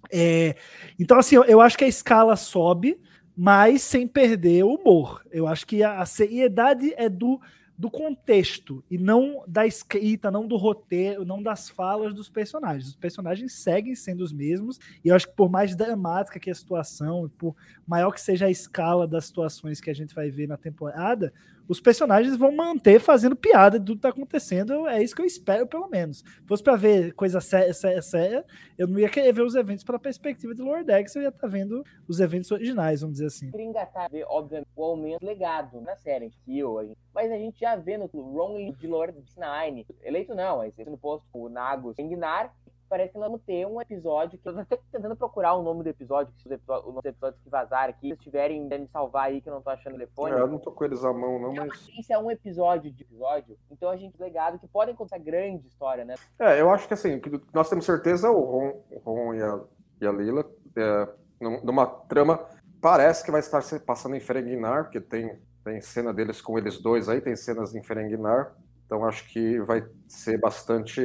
É, 0.09 0.55
então, 1.01 1.19
assim, 1.19 1.35
eu, 1.35 1.43
eu, 1.45 1.61
acho 1.61 1.77
que 1.77 1.83
a 1.83 1.89
escala 1.89 2.37
sobe, 2.37 2.97
mas 3.37 3.83
sem 3.83 4.07
perder 4.07 4.63
o 4.63 4.75
humor. 4.75 5.27
Eu 5.33 5.49
acho 5.49 5.67
que 5.67 5.83
a, 5.83 5.99
a 5.99 6.07
seriedade 6.07 6.95
é 6.97 7.09
do 7.09 7.41
do 7.77 7.91
contexto 7.91 8.85
e 8.89 8.97
não 8.97 9.43
da 9.49 9.67
escrita, 9.67 10.31
não 10.31 10.47
do 10.47 10.57
roteiro, 10.57 11.25
não 11.25 11.43
das 11.43 11.69
falas 11.69 12.15
dos 12.15 12.29
personagens. 12.29 12.87
Os 12.87 12.95
personagens 12.95 13.55
seguem 13.55 13.97
sendo 13.97 14.23
os 14.23 14.33
mesmos 14.33 14.79
e 15.05 15.09
eu 15.09 15.17
acho 15.17 15.27
que 15.27 15.35
por 15.35 15.51
mais 15.51 15.75
dramática 15.75 16.39
que 16.39 16.51
a 16.51 16.55
situação, 16.55 17.29
por 17.37 17.57
maior 17.85 18.13
que 18.13 18.21
seja 18.21 18.47
a 18.47 18.51
escala 18.51 19.09
das 19.09 19.25
situações 19.25 19.81
que 19.81 19.91
a 19.91 19.95
gente 19.95 20.15
vai 20.15 20.31
ver 20.31 20.47
na 20.47 20.57
temporada, 20.57 21.33
os 21.73 21.81
personagens 21.81 22.37
vão 22.37 22.53
manter 22.53 23.01
fazendo 23.01 23.35
piada 23.35 23.81
de 23.81 23.87
tudo 23.87 23.97
que 23.97 24.03
tá 24.03 24.11
acontecendo. 24.11 24.87
É 24.87 25.03
isso 25.03 25.17
que 25.17 25.23
eu 25.23 25.27
espero, 25.27 25.67
pelo 25.67 25.89
menos. 25.89 26.19
Se 26.19 26.47
fosse 26.47 26.63
para 26.63 26.77
ver 26.77 27.15
coisa 27.15 27.41
séria, 27.41 27.73
séria, 27.73 28.03
séria, 28.03 28.45
eu 28.77 28.87
não 28.87 28.99
ia 28.99 29.09
querer 29.09 29.33
ver 29.33 29.43
os 29.43 29.55
eventos 29.55 29.83
pela 29.83 29.99
perspectiva 29.99 30.55
de 30.55 30.61
Lord 30.61 30.91
X, 30.93 31.17
eu 31.17 31.23
ia 31.23 31.29
estar 31.29 31.41
tá 31.41 31.47
vendo 31.47 31.83
os 32.07 32.21
eventos 32.21 32.51
originais, 32.51 33.01
vamos 33.01 33.15
dizer 33.15 33.27
assim. 33.27 33.51
Engatar, 33.59 34.11
ver, 34.11 34.27
obviamente, 34.29 34.69
o 34.77 34.85
aumento 34.85 35.25
legado 35.25 35.81
na 35.81 35.97
série, 35.97 36.31
Kill, 36.45 36.95
mas 37.15 37.33
a 37.33 37.37
gente 37.37 37.59
já 37.59 37.75
vê 37.75 37.97
no 37.97 38.07
Ron 38.07 38.73
de 38.73 38.87
Lord 38.87 39.17
Nine, 39.37 39.87
eleito 40.03 40.35
não, 40.35 40.59
mas 40.59 40.75
no 40.87 40.99
posto 40.99 41.27
o 41.33 41.49
Nagos 41.49 41.99
Engnar 41.99 42.53
parece 42.93 43.11
que 43.11 43.19
nós 43.19 43.29
vamos 43.29 43.43
ter 43.47 43.67
um 43.67 43.81
episódio 43.81 44.39
que 44.39 44.47
eu 44.47 44.53
tô 44.53 44.61
até 44.61 44.79
tentando 44.93 45.17
procurar 45.17 45.55
o 45.55 45.63
nome 45.63 45.83
do 45.83 45.89
episódio, 45.89 46.31
os 46.37 46.53
episódios, 46.53 46.95
os 46.95 47.05
episódios 47.07 47.41
que 47.43 47.49
vazaram 47.49 47.89
aqui, 47.89 48.09
se 48.09 48.13
estiverem 48.13 48.69
me 48.69 48.87
salvar 48.89 49.29
aí 49.29 49.41
que 49.41 49.49
eu 49.49 49.55
não 49.55 49.63
tô 49.63 49.71
achando 49.71 49.95
o 49.95 49.97
telefone. 49.97 50.35
É, 50.35 50.41
eu 50.41 50.47
não 50.47 50.59
tô 50.59 50.71
com 50.71 50.85
eles 50.85 51.03
à 51.03 51.11
mão, 51.11 51.39
não, 51.39 51.55
mas. 51.55 51.89
Isso 51.99 52.13
é 52.13 52.19
um 52.19 52.31
episódio 52.31 52.93
de 52.93 53.03
episódio, 53.03 53.57
então 53.71 53.89
a 53.89 53.97
gente 53.97 54.21
legado 54.21 54.59
que 54.59 54.69
podem 54.69 54.95
contar 54.95 55.17
grande 55.17 55.67
história, 55.69 56.05
né? 56.05 56.17
É, 56.39 56.61
eu 56.61 56.69
acho 56.69 56.87
que 56.87 56.93
assim, 56.93 57.19
que 57.19 57.31
nós 57.55 57.71
temos 57.71 57.87
certeza 57.87 58.31
o 58.31 58.41
Ron, 58.41 58.83
o 58.91 58.99
Ron 58.99 59.35
e, 59.37 59.43
a, 59.43 59.61
e 60.03 60.07
a 60.07 60.13
Lila, 60.13 60.45
é, 60.77 61.09
numa 61.41 61.87
trama, 61.87 62.47
parece 62.79 63.25
que 63.25 63.31
vai 63.31 63.41
estar 63.41 63.63
se 63.63 63.81
passando 63.81 64.17
em 64.17 64.21
Ferenginar, 64.21 64.85
porque 64.85 65.01
tem, 65.01 65.41
tem 65.65 65.81
cena 65.81 66.13
deles 66.13 66.43
com 66.43 66.59
eles 66.59 66.79
dois 66.79 67.09
aí, 67.09 67.23
tem 67.23 67.37
cenas 67.37 67.75
em 67.75 67.83
Ferenginar. 67.83 68.55
Então 68.85 69.03
acho 69.07 69.27
que 69.33 69.59
vai 69.61 69.83
ser 70.07 70.39
bastante 70.39 71.01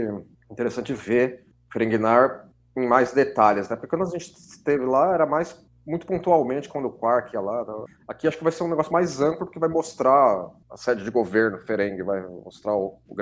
interessante 0.51 0.94
ver 0.94 1.46
Ferengnar 1.77 2.50
em 2.75 2.88
mais 2.88 3.12
detalhes, 3.12 3.69
né? 3.69 3.75
Porque 3.75 3.96
quando 3.96 4.07
a 4.07 4.12
gente 4.12 4.34
esteve 4.34 4.86
lá 4.86 5.13
era 5.13 5.25
mais 5.25 5.65
muito 5.88 6.05
pontualmente 6.05 6.67
quando 6.67 6.86
o 6.86 6.91
Quark 6.91 7.34
ia 7.34 7.39
lá. 7.39 7.63
Né? 7.63 7.86
Aqui 8.07 8.27
acho 8.27 8.38
que 8.38 8.43
vai 8.43 8.51
ser 8.51 8.63
um 8.63 8.67
negócio 8.67 8.91
mais 8.91 9.22
amplo, 9.22 9.46
porque 9.46 9.57
vai 9.57 9.69
mostrar 9.69 10.50
a 10.69 10.75
sede 10.75 11.03
de 11.03 11.10
governo, 11.10 11.60
Ferengue, 11.62 12.03
vai 12.03 12.22
mostrar 12.27 12.75
o, 12.75 13.00
o 13.07 13.15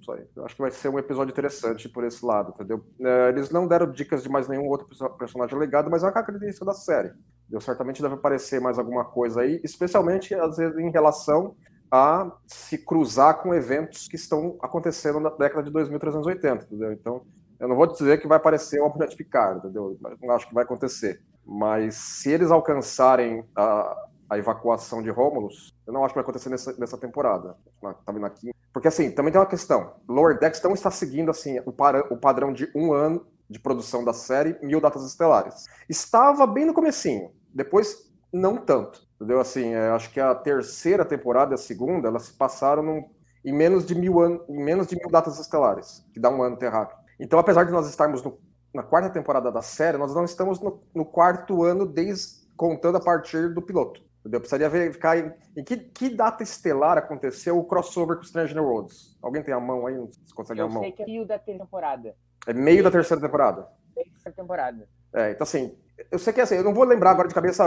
isso 0.00 0.12
aí. 0.12 0.26
Eu 0.34 0.44
acho 0.46 0.56
que 0.56 0.62
vai 0.62 0.70
ser 0.70 0.88
um 0.88 0.98
episódio 0.98 1.32
interessante 1.32 1.88
por 1.90 2.02
esse 2.04 2.24
lado, 2.24 2.54
entendeu? 2.54 2.82
É, 2.98 3.28
eles 3.28 3.50
não 3.50 3.68
deram 3.68 3.92
dicas 3.92 4.22
de 4.22 4.30
mais 4.30 4.48
nenhum 4.48 4.66
outro 4.68 4.86
personagem 5.18 5.58
legado, 5.58 5.90
mas 5.90 6.02
é 6.02 6.06
uma 6.06 6.12
característica 6.12 6.64
da 6.64 6.72
série. 6.72 7.12
Eu 7.50 7.60
certamente 7.60 8.00
deve 8.00 8.14
aparecer 8.14 8.58
mais 8.58 8.78
alguma 8.78 9.04
coisa 9.04 9.42
aí, 9.42 9.60
especialmente 9.62 10.34
às 10.34 10.56
vezes 10.56 10.78
em 10.78 10.90
relação 10.90 11.54
a 11.90 12.32
se 12.46 12.78
cruzar 12.78 13.42
com 13.42 13.52
eventos 13.52 14.08
que 14.08 14.16
estão 14.16 14.56
acontecendo 14.62 15.20
na 15.20 15.28
década 15.28 15.62
de 15.62 15.70
2380, 15.70 16.64
entendeu? 16.64 16.90
Então, 16.90 17.22
eu 17.62 17.68
não 17.68 17.76
vou 17.76 17.86
dizer 17.86 18.20
que 18.20 18.26
vai 18.26 18.38
aparecer 18.38 18.80
o 18.80 18.84
Almirante 18.84 19.14
Picard, 19.14 19.58
entendeu? 19.58 19.96
Não 20.20 20.34
acho 20.34 20.48
que 20.48 20.54
vai 20.54 20.64
acontecer. 20.64 21.22
Mas 21.46 21.94
se 21.94 22.28
eles 22.28 22.50
alcançarem 22.50 23.44
a, 23.54 24.08
a 24.28 24.36
evacuação 24.36 25.00
de 25.00 25.10
Romulus, 25.10 25.72
eu 25.86 25.92
não 25.92 26.04
acho 26.04 26.12
que 26.12 26.16
vai 26.16 26.24
acontecer 26.24 26.48
nessa, 26.48 26.76
nessa 26.76 26.98
temporada. 26.98 27.56
Tá 27.80 28.12
aqui? 28.26 28.50
Porque 28.72 28.88
assim, 28.88 29.12
também 29.12 29.30
tem 29.30 29.40
uma 29.40 29.46
questão. 29.46 29.94
Lower 30.08 30.40
Decks 30.40 30.60
não 30.60 30.72
está 30.72 30.90
seguindo 30.90 31.30
assim 31.30 31.60
o, 31.64 31.70
para, 31.70 32.12
o 32.12 32.16
padrão 32.16 32.52
de 32.52 32.68
um 32.74 32.92
ano 32.92 33.24
de 33.48 33.60
produção 33.60 34.04
da 34.04 34.12
série, 34.12 34.58
mil 34.60 34.80
datas 34.80 35.06
estelares. 35.06 35.66
Estava 35.88 36.44
bem 36.48 36.64
no 36.64 36.74
comecinho. 36.74 37.30
Depois, 37.54 38.12
não 38.32 38.56
tanto. 38.56 39.06
Entendeu? 39.14 39.38
Assim, 39.38 39.72
é, 39.72 39.90
acho 39.90 40.10
que 40.10 40.18
a 40.18 40.34
terceira 40.34 41.04
temporada 41.04 41.52
e 41.52 41.54
a 41.54 41.58
segunda, 41.58 42.08
elas 42.08 42.24
se 42.24 42.32
passaram 42.32 42.82
num, 42.82 43.08
em 43.44 43.52
menos 43.52 43.86
de 43.86 43.94
mil 43.94 44.18
anos, 44.18 44.40
em 44.48 44.64
menos 44.64 44.88
de 44.88 44.96
mil 44.96 45.08
datas 45.08 45.38
estelares, 45.38 46.04
que 46.12 46.18
dá 46.18 46.28
um 46.28 46.42
ano 46.42 46.56
terráqueo. 46.56 47.01
Então, 47.22 47.38
apesar 47.38 47.64
de 47.64 47.72
nós 47.72 47.88
estarmos 47.88 48.22
no 48.22 48.36
na 48.74 48.82
quarta 48.82 49.10
temporada 49.10 49.52
da 49.52 49.60
série, 49.60 49.98
nós 49.98 50.14
não 50.14 50.24
estamos 50.24 50.60
no, 50.60 50.82
no 50.94 51.04
quarto 51.04 51.62
ano, 51.62 51.84
desde 51.84 52.42
contando 52.56 52.96
a 52.96 53.00
partir 53.00 53.52
do 53.52 53.60
piloto. 53.60 54.00
Entendeu? 54.20 54.38
Eu 54.38 54.40
precisaria 54.40 54.68
verificar 54.68 55.18
em, 55.18 55.32
em 55.56 55.64
que, 55.64 55.76
que, 55.76 56.08
data 56.08 56.42
estelar 56.42 56.96
aconteceu 56.96 57.58
o 57.58 57.64
crossover 57.64 58.16
com 58.16 58.22
Stranger 58.22 58.62
Worlds. 58.62 59.18
Alguém 59.20 59.42
tem 59.42 59.52
a 59.52 59.60
mão 59.60 59.86
aí? 59.86 59.96
Você 59.96 60.34
consegue 60.34 60.60
eu 60.60 60.66
a 60.66 60.68
mão? 60.68 60.78
Eu 60.78 60.82
sei 60.84 60.92
que 60.92 61.02
é 61.02 61.06
meio 61.06 61.26
da 61.26 61.38
terceira 61.38 61.64
temporada. 61.64 62.16
É 62.46 62.52
meio 62.52 62.82
da 62.82 62.90
terceira 62.90 63.20
temporada? 63.20 63.68
Terceira 63.94 64.36
temporada. 64.36 64.88
É, 65.12 65.32
então 65.32 65.42
assim, 65.42 65.76
eu 66.10 66.18
sei 66.18 66.32
que 66.32 66.40
assim, 66.40 66.54
eu 66.54 66.64
não 66.64 66.72
vou 66.72 66.84
lembrar 66.84 67.10
agora 67.10 67.28
de 67.28 67.34
cabeça 67.34 67.64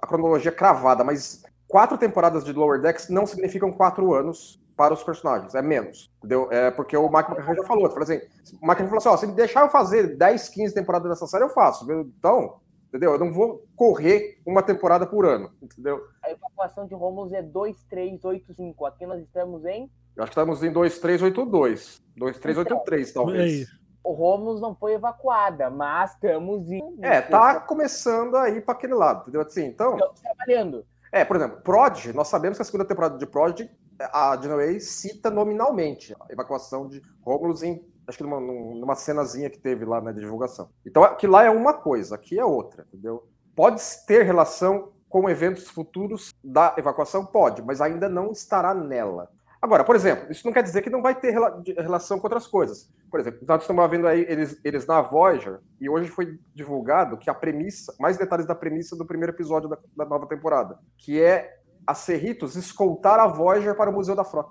a 0.00 0.06
cronologia 0.06 0.52
cravada, 0.52 1.02
mas 1.04 1.42
quatro 1.66 1.98
temporadas 1.98 2.44
de 2.44 2.52
Lower 2.52 2.80
Decks 2.80 3.08
não 3.08 3.26
significam 3.26 3.72
quatro 3.72 4.14
anos 4.14 4.64
para 4.76 4.92
os 4.92 5.02
personagens, 5.02 5.54
é 5.54 5.62
menos, 5.62 6.12
entendeu? 6.18 6.48
É 6.52 6.70
porque 6.70 6.96
o 6.96 7.04
Mike 7.04 7.30
McCarthy 7.30 7.56
já 7.56 7.64
falou, 7.64 7.88
falou 7.88 8.02
assim, 8.02 8.20
o 8.60 8.66
Mike 8.66 8.82
falou 8.82 8.98
assim, 8.98 9.08
ó, 9.08 9.16
se 9.16 9.26
me 9.26 9.32
deixar 9.32 9.62
eu 9.62 9.70
fazer 9.70 10.16
10, 10.16 10.48
15 10.50 10.74
temporadas 10.74 11.08
dessa 11.08 11.26
série, 11.26 11.44
eu 11.44 11.48
faço, 11.48 11.90
então, 11.90 12.60
entendeu? 12.88 13.12
Eu 13.12 13.18
não 13.18 13.32
vou 13.32 13.64
correr 13.74 14.38
uma 14.46 14.62
temporada 14.62 15.06
por 15.06 15.24
ano, 15.24 15.50
entendeu? 15.62 16.04
A 16.22 16.30
evacuação 16.30 16.86
de 16.86 16.94
Romulus 16.94 17.32
é 17.32 17.42
2385, 17.42 18.84
aqui 18.84 19.06
nós 19.06 19.22
estamos 19.22 19.64
em... 19.64 19.90
Eu 20.14 20.22
acho 20.22 20.32
que 20.32 20.38
estamos 20.38 20.62
em 20.62 20.70
2382, 20.70 22.02
2383 22.16 23.10
então, 23.10 23.24
talvez. 23.24 23.66
O 24.04 24.12
Romulus 24.12 24.60
não 24.60 24.74
foi 24.74 24.92
evacuada, 24.92 25.70
mas 25.70 26.12
estamos 26.12 26.70
em... 26.70 26.98
É, 27.02 27.22
tá 27.22 27.60
começando 27.60 28.36
aí 28.36 28.60
para 28.60 28.74
aquele 28.74 28.94
lado, 28.94 29.22
entendeu? 29.22 29.40
Assim, 29.40 29.64
então... 29.64 29.94
Estamos 29.94 30.20
trabalhando. 30.20 30.86
É, 31.10 31.24
por 31.24 31.36
exemplo, 31.36 31.60
Prod, 31.62 32.06
nós 32.14 32.28
sabemos 32.28 32.58
que 32.58 32.62
a 32.62 32.64
segunda 32.64 32.84
temporada 32.84 33.16
de 33.16 33.26
Prod 33.26 33.66
a 33.98 34.36
Dinaway 34.36 34.80
cita 34.80 35.30
nominalmente 35.30 36.14
a 36.14 36.32
evacuação 36.32 36.88
de 36.88 37.02
Romulus 37.24 37.62
em 37.62 37.84
acho 38.06 38.18
que 38.18 38.24
numa, 38.24 38.40
numa 38.40 38.94
cenazinha 38.94 39.50
que 39.50 39.58
teve 39.58 39.84
lá 39.84 40.00
na 40.00 40.12
né, 40.12 40.20
divulgação. 40.20 40.70
Então, 40.84 41.02
aqui 41.02 41.26
lá 41.26 41.44
é 41.44 41.50
uma 41.50 41.74
coisa, 41.74 42.14
aqui 42.14 42.38
é 42.38 42.44
outra, 42.44 42.86
entendeu? 42.92 43.26
Pode 43.54 43.82
ter 44.06 44.22
relação 44.22 44.92
com 45.08 45.28
eventos 45.28 45.68
futuros 45.68 46.32
da 46.42 46.74
evacuação? 46.78 47.24
Pode, 47.24 47.62
mas 47.62 47.80
ainda 47.80 48.08
não 48.08 48.30
estará 48.30 48.74
nela. 48.74 49.30
Agora, 49.60 49.82
por 49.82 49.96
exemplo, 49.96 50.30
isso 50.30 50.46
não 50.46 50.52
quer 50.52 50.62
dizer 50.62 50.82
que 50.82 50.90
não 50.90 51.02
vai 51.02 51.14
ter 51.18 51.34
relação 51.76 52.18
com 52.18 52.26
outras 52.26 52.46
coisas. 52.46 52.92
Por 53.10 53.18
exemplo, 53.18 53.40
nós 53.48 53.62
estamos 53.62 53.90
vendo 53.90 54.06
aí 54.06 54.24
eles, 54.28 54.60
eles 54.62 54.86
na 54.86 55.00
Voyager, 55.00 55.60
e 55.80 55.88
hoje 55.88 56.10
foi 56.10 56.38
divulgado 56.54 57.16
que 57.16 57.30
a 57.30 57.34
premissa, 57.34 57.94
mais 57.98 58.18
detalhes 58.18 58.46
da 58.46 58.54
premissa 58.54 58.94
do 58.94 59.06
primeiro 59.06 59.32
episódio 59.32 59.68
da, 59.68 59.78
da 59.96 60.04
nova 60.04 60.26
temporada, 60.26 60.78
que 60.98 61.20
é 61.20 61.55
a 61.86 61.94
Cerritos 61.94 62.56
escoltar 62.56 63.18
a 63.18 63.26
Voyager 63.26 63.74
para 63.74 63.90
o 63.90 63.92
Museu 63.92 64.14
da 64.14 64.24
Frota. 64.24 64.50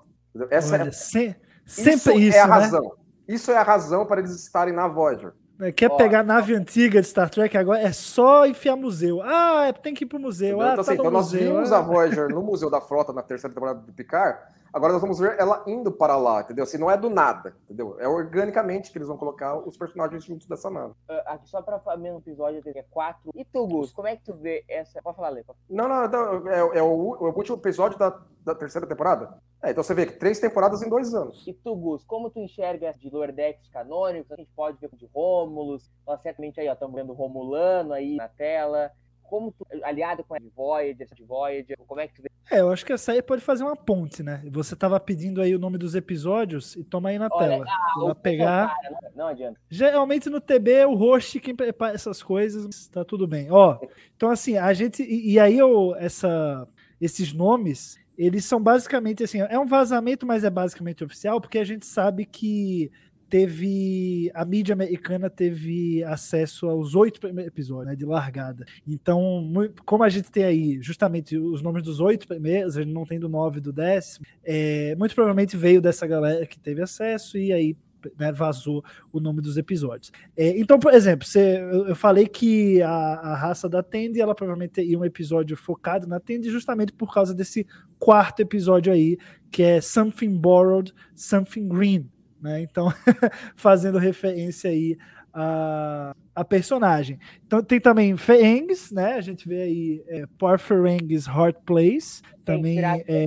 Essa 0.50 0.74
Olha, 0.74 0.88
é, 0.88 0.92
se, 0.92 1.36
sempre 1.64 2.14
isso, 2.14 2.36
é 2.36 2.40
a 2.40 2.46
né? 2.46 2.54
razão. 2.54 2.92
Isso 3.28 3.50
é 3.50 3.56
a 3.56 3.62
razão 3.62 4.06
para 4.06 4.20
eles 4.20 4.32
estarem 4.32 4.74
na 4.74 4.86
Voyager. 4.88 5.32
É, 5.60 5.72
quer 5.72 5.90
Ó, 5.90 5.96
pegar 5.96 6.22
nave 6.22 6.54
antiga 6.54 7.00
de 7.00 7.06
Star 7.06 7.30
Trek 7.30 7.56
agora? 7.56 7.80
É 7.80 7.92
só 7.92 8.46
enfiar 8.46 8.76
museu. 8.76 9.22
Ah, 9.22 9.72
tem 9.72 9.94
que 9.94 10.04
ir 10.04 10.06
pro 10.06 10.18
museu. 10.18 10.60
Ah, 10.60 10.72
então, 10.72 10.76
tá 10.76 10.80
assim, 10.82 11.00
então 11.00 11.10
museu. 11.10 11.40
nós 11.40 11.54
vimos 11.54 11.72
a 11.72 11.80
Voyager 11.80 12.28
no 12.28 12.42
Museu 12.42 12.70
da 12.70 12.80
Frota 12.80 13.12
na 13.12 13.22
terceira 13.22 13.54
temporada 13.54 13.80
do 13.80 13.92
Picard. 13.92 14.38
Agora 14.76 14.92
nós 14.92 15.00
vamos 15.00 15.18
ver 15.18 15.40
ela 15.40 15.64
indo 15.66 15.90
para 15.90 16.18
lá, 16.18 16.42
entendeu? 16.42 16.62
Assim, 16.62 16.76
não 16.76 16.90
é 16.90 16.98
do 16.98 17.08
nada, 17.08 17.56
entendeu? 17.64 17.96
É 17.98 18.06
organicamente 18.06 18.92
que 18.92 18.98
eles 18.98 19.08
vão 19.08 19.16
colocar 19.16 19.56
os 19.56 19.74
personagens 19.74 20.22
juntos 20.22 20.46
dessa 20.46 20.68
nave. 20.68 20.92
Uh, 21.08 21.22
aqui 21.24 21.48
só 21.48 21.62
para 21.62 21.80
fazer 21.80 22.12
um 22.12 22.18
episódio 22.18 22.60
é 22.62 22.82
4. 22.82 23.30
E 23.34 23.42
tu, 23.42 23.66
Gus, 23.66 23.90
como 23.90 24.06
é 24.06 24.16
que 24.16 24.24
tu 24.24 24.34
vê 24.34 24.66
essa. 24.68 25.00
Pode 25.00 25.16
falar, 25.16 25.30
Lê. 25.30 25.42
Não, 25.70 25.88
não, 25.88 26.06
não 26.06 26.50
é, 26.50 26.58
é 26.76 26.82
o, 26.82 26.88
o, 26.88 27.34
último 27.34 27.56
episódio 27.56 27.98
da, 27.98 28.20
da 28.44 28.54
terceira 28.54 28.86
temporada. 28.86 29.40
É, 29.62 29.70
então 29.70 29.82
você 29.82 29.94
vê 29.94 30.04
que 30.04 30.18
três 30.18 30.38
temporadas 30.38 30.82
em 30.82 30.90
dois 30.90 31.14
anos. 31.14 31.46
E 31.46 31.54
tu, 31.54 31.74
Gus, 31.74 32.04
como 32.04 32.28
tu 32.28 32.38
enxerga 32.38 32.92
de 32.92 33.08
Lower 33.08 33.32
Decks 33.32 33.70
canônicos? 33.70 34.30
A 34.30 34.36
gente 34.36 34.52
pode 34.54 34.78
ver 34.78 34.90
de 34.92 35.06
Rômulus. 35.06 35.90
Nós 36.06 36.20
certamente 36.20 36.60
aí, 36.60 36.68
ó, 36.68 36.74
estamos 36.74 36.94
vendo 36.94 37.14
Romulano 37.14 37.94
aí 37.94 38.16
na 38.16 38.28
tela 38.28 38.92
como 39.28 39.52
tu, 39.52 39.66
aliado 39.82 40.24
com 40.24 40.34
a 40.34 40.38
Voyager, 40.54 41.08
de 41.14 41.24
Voyager, 41.24 41.76
como 41.86 42.00
é 42.00 42.08
que 42.08 42.14
tu 42.14 42.22
vê? 42.22 42.30
É, 42.50 42.60
eu 42.60 42.70
acho 42.70 42.86
que 42.86 42.92
essa 42.92 43.12
aí 43.12 43.20
pode 43.20 43.42
fazer 43.42 43.64
uma 43.64 43.74
ponte, 43.74 44.22
né? 44.22 44.42
Você 44.50 44.76
tava 44.76 45.00
pedindo 45.00 45.40
aí 45.40 45.54
o 45.54 45.58
nome 45.58 45.76
dos 45.76 45.94
episódios 45.96 46.76
e 46.76 46.84
toma 46.84 47.08
aí 47.08 47.18
na 47.18 47.28
Olha, 47.30 47.48
tela. 47.48 47.66
Ah, 47.68 48.04
vai 48.04 48.14
pegar. 48.14 48.68
Cara, 48.68 48.90
não, 48.90 49.10
não, 49.16 49.26
adianta. 49.26 49.60
Geralmente 49.68 50.30
no 50.30 50.40
TB 50.40 50.72
é 50.72 50.86
o 50.86 50.94
host 50.94 51.40
quem 51.40 51.56
prepara 51.56 51.94
essas 51.94 52.22
coisas, 52.22 52.86
tá 52.88 53.04
tudo 53.04 53.26
bem. 53.26 53.50
Ó, 53.50 53.78
então 54.16 54.30
assim, 54.30 54.56
a 54.56 54.72
gente 54.72 55.02
e, 55.02 55.32
e 55.32 55.40
aí 55.40 55.58
eu, 55.58 55.94
essa 55.96 56.68
esses 57.00 57.32
nomes, 57.32 57.98
eles 58.16 58.44
são 58.44 58.62
basicamente 58.62 59.24
assim, 59.24 59.40
é 59.40 59.58
um 59.58 59.66
vazamento, 59.66 60.24
mas 60.24 60.44
é 60.44 60.50
basicamente 60.50 61.04
oficial, 61.04 61.40
porque 61.40 61.58
a 61.58 61.64
gente 61.64 61.84
sabe 61.84 62.24
que 62.24 62.90
teve 63.28 64.30
a 64.34 64.44
mídia 64.44 64.72
americana 64.72 65.28
teve 65.28 66.02
acesso 66.04 66.68
aos 66.68 66.94
oito 66.94 67.20
primeiros 67.20 67.52
episódios 67.52 67.88
né, 67.88 67.96
de 67.96 68.04
largada. 68.04 68.64
Então, 68.86 69.50
como 69.84 70.04
a 70.04 70.08
gente 70.08 70.30
tem 70.30 70.44
aí 70.44 70.78
justamente 70.80 71.36
os 71.36 71.62
nomes 71.62 71.82
dos 71.82 72.00
oito 72.00 72.26
primeiros, 72.26 72.76
a 72.76 72.82
gente 72.82 72.92
não 72.92 73.04
tem 73.04 73.18
do 73.18 73.28
nove 73.28 73.60
do 73.60 73.72
décimo, 73.72 74.26
é, 74.44 74.94
muito 74.96 75.14
provavelmente 75.14 75.56
veio 75.56 75.80
dessa 75.80 76.06
galera 76.06 76.46
que 76.46 76.58
teve 76.58 76.82
acesso 76.82 77.36
e 77.36 77.52
aí 77.52 77.76
né, 78.18 78.30
vazou 78.30 78.84
o 79.12 79.18
nome 79.18 79.40
dos 79.40 79.56
episódios. 79.56 80.12
É, 80.36 80.58
então, 80.58 80.78
por 80.78 80.94
exemplo, 80.94 81.26
você, 81.26 81.60
eu, 81.60 81.96
falei 81.96 82.26
que 82.28 82.80
a, 82.82 82.88
a 82.88 83.36
raça 83.36 83.68
da 83.68 83.82
Tandy, 83.82 84.20
ela 84.20 84.34
provavelmente 84.34 84.72
teria 84.72 84.98
um 84.98 85.04
episódio 85.04 85.56
focado 85.56 86.06
na 86.06 86.20
Tandy 86.20 86.50
justamente 86.50 86.92
por 86.92 87.12
causa 87.12 87.34
desse 87.34 87.66
quarto 87.98 88.40
episódio 88.40 88.92
aí, 88.92 89.18
que 89.50 89.62
é 89.62 89.80
Something 89.80 90.36
Borrowed, 90.36 90.94
Something 91.14 91.68
Green 91.68 92.08
né? 92.40 92.60
Então, 92.62 92.88
fazendo 93.56 93.98
referência 93.98 94.70
aí 94.70 94.96
a, 95.36 96.14
a 96.34 96.44
personagem. 96.44 97.18
Então 97.46 97.62
tem 97.62 97.78
também 97.78 98.16
Ferengs, 98.16 98.90
né? 98.90 99.14
A 99.14 99.20
gente 99.20 99.46
vê 99.46 99.62
aí 99.62 100.04
é, 100.08 100.24
Por 100.38 100.58
Ferengs 100.58 101.26
Heart 101.26 101.58
Place. 101.66 102.22
Também 102.44 102.78
é... 102.80 103.26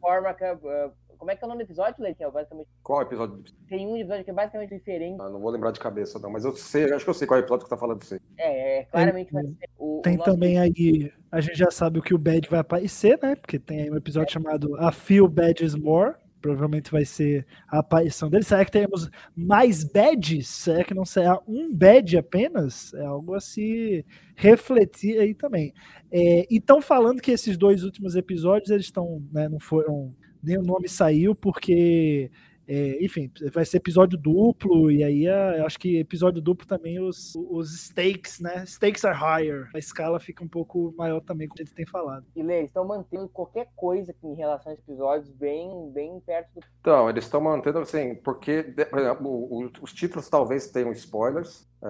Forma 0.00 0.34
que, 0.34 0.44
uh, 0.44 0.92
como 1.16 1.30
é 1.30 1.36
que 1.36 1.44
é 1.44 1.46
o 1.46 1.48
nome 1.48 1.62
do 1.62 1.66
episódio, 1.66 2.02
Leitel? 2.02 2.30
Basicamente... 2.32 2.68
Qual 2.82 3.02
episódio? 3.02 3.42
Tem 3.68 3.86
um 3.86 3.96
episódio 3.96 4.24
que 4.24 4.30
é 4.30 4.34
basicamente 4.34 4.74
diferente. 4.74 5.20
Ah, 5.20 5.28
não 5.28 5.40
vou 5.40 5.50
lembrar 5.50 5.70
de 5.70 5.80
cabeça, 5.80 6.18
não, 6.18 6.30
mas 6.30 6.44
eu 6.44 6.54
sei, 6.56 6.92
acho 6.92 7.04
que 7.04 7.10
eu 7.10 7.14
sei 7.14 7.26
qual 7.26 7.38
é 7.38 7.42
o 7.42 7.44
episódio 7.44 7.64
que 7.64 7.70
tá 7.70 7.76
falando 7.76 8.02
você. 8.02 8.20
É, 8.38 8.80
é 8.80 8.84
claramente 8.84 9.32
vai 9.32 9.44
ser 9.44 9.68
o, 9.78 10.00
Tem 10.02 10.16
o 10.16 10.22
também 10.22 10.58
aí, 10.58 11.12
a 11.30 11.40
gente 11.40 11.56
já 11.56 11.70
sabe 11.70 11.98
o 11.98 12.02
que 12.02 12.14
o 12.14 12.18
Bad 12.18 12.48
vai 12.48 12.60
aparecer, 12.60 13.18
né? 13.22 13.34
Porque 13.36 13.58
tem 13.58 13.82
aí 13.82 13.90
um 13.90 13.96
episódio 13.96 14.30
é. 14.30 14.32
chamado 14.32 14.76
A 14.76 14.90
Few 14.90 15.26
Badges 15.28 15.74
More, 15.74 16.14
provavelmente 16.40 16.90
vai 16.90 17.04
ser 17.04 17.46
a 17.68 17.78
aparição 17.78 18.30
dele. 18.30 18.44
Será 18.44 18.64
que 18.64 18.70
teremos 18.70 19.10
mais 19.34 19.84
badges? 19.84 20.48
Será 20.48 20.84
que 20.84 20.94
não 20.94 21.04
será 21.04 21.40
um 21.46 21.74
badge 21.74 22.16
apenas? 22.16 22.92
É 22.94 23.04
algo 23.04 23.34
a 23.34 23.40
se 23.40 24.04
refletir 24.34 25.18
aí 25.18 25.34
também. 25.34 25.72
É, 26.10 26.46
e 26.50 26.58
estão 26.58 26.80
falando 26.80 27.20
que 27.20 27.30
esses 27.30 27.56
dois 27.56 27.82
últimos 27.82 28.14
episódios 28.14 28.70
eles 28.70 28.86
estão, 28.86 29.22
né, 29.32 29.48
não 29.48 29.58
foram 29.58 30.14
nem 30.42 30.58
o 30.58 30.62
nome 30.62 30.88
saiu 30.88 31.34
porque 31.34 32.30
É, 32.68 33.04
enfim, 33.04 33.30
vai 33.52 33.64
ser 33.64 33.76
episódio 33.76 34.18
duplo, 34.18 34.90
e 34.90 35.04
aí 35.04 35.24
eu 35.24 35.64
acho 35.64 35.78
que 35.78 35.98
episódio 35.98 36.42
duplo 36.42 36.66
também 36.66 36.98
os, 37.00 37.34
os 37.48 37.72
stakes, 37.86 38.40
né? 38.40 38.64
Stakes 38.66 39.04
are 39.04 39.16
higher. 39.16 39.70
A 39.74 39.78
escala 39.78 40.18
fica 40.18 40.42
um 40.42 40.48
pouco 40.48 40.92
maior 40.98 41.20
também, 41.20 41.46
como 41.46 41.60
a 41.60 41.64
gente 41.64 41.74
tem 41.74 41.86
falado. 41.86 42.26
E 42.34 42.42
Lê, 42.42 42.58
eles 42.58 42.70
estão 42.70 42.84
mantendo 42.84 43.28
qualquer 43.28 43.68
coisa 43.76 44.14
em 44.24 44.34
relação 44.34 44.72
aos 44.72 44.80
episódios 44.80 45.30
bem, 45.30 45.90
bem 45.92 46.20
perto 46.26 46.48
do. 46.54 46.60
Então, 46.80 47.08
eles 47.08 47.24
estão 47.24 47.40
mantendo 47.40 47.78
assim, 47.78 48.14
porque, 48.16 48.62
por 48.90 48.98
exemplo, 48.98 49.28
o- 49.28 49.64
o- 49.66 49.70
os 49.82 49.92
títulos 49.92 50.28
talvez 50.28 50.66
tenham 50.70 50.90
spoilers. 50.92 51.68
É, 51.82 51.88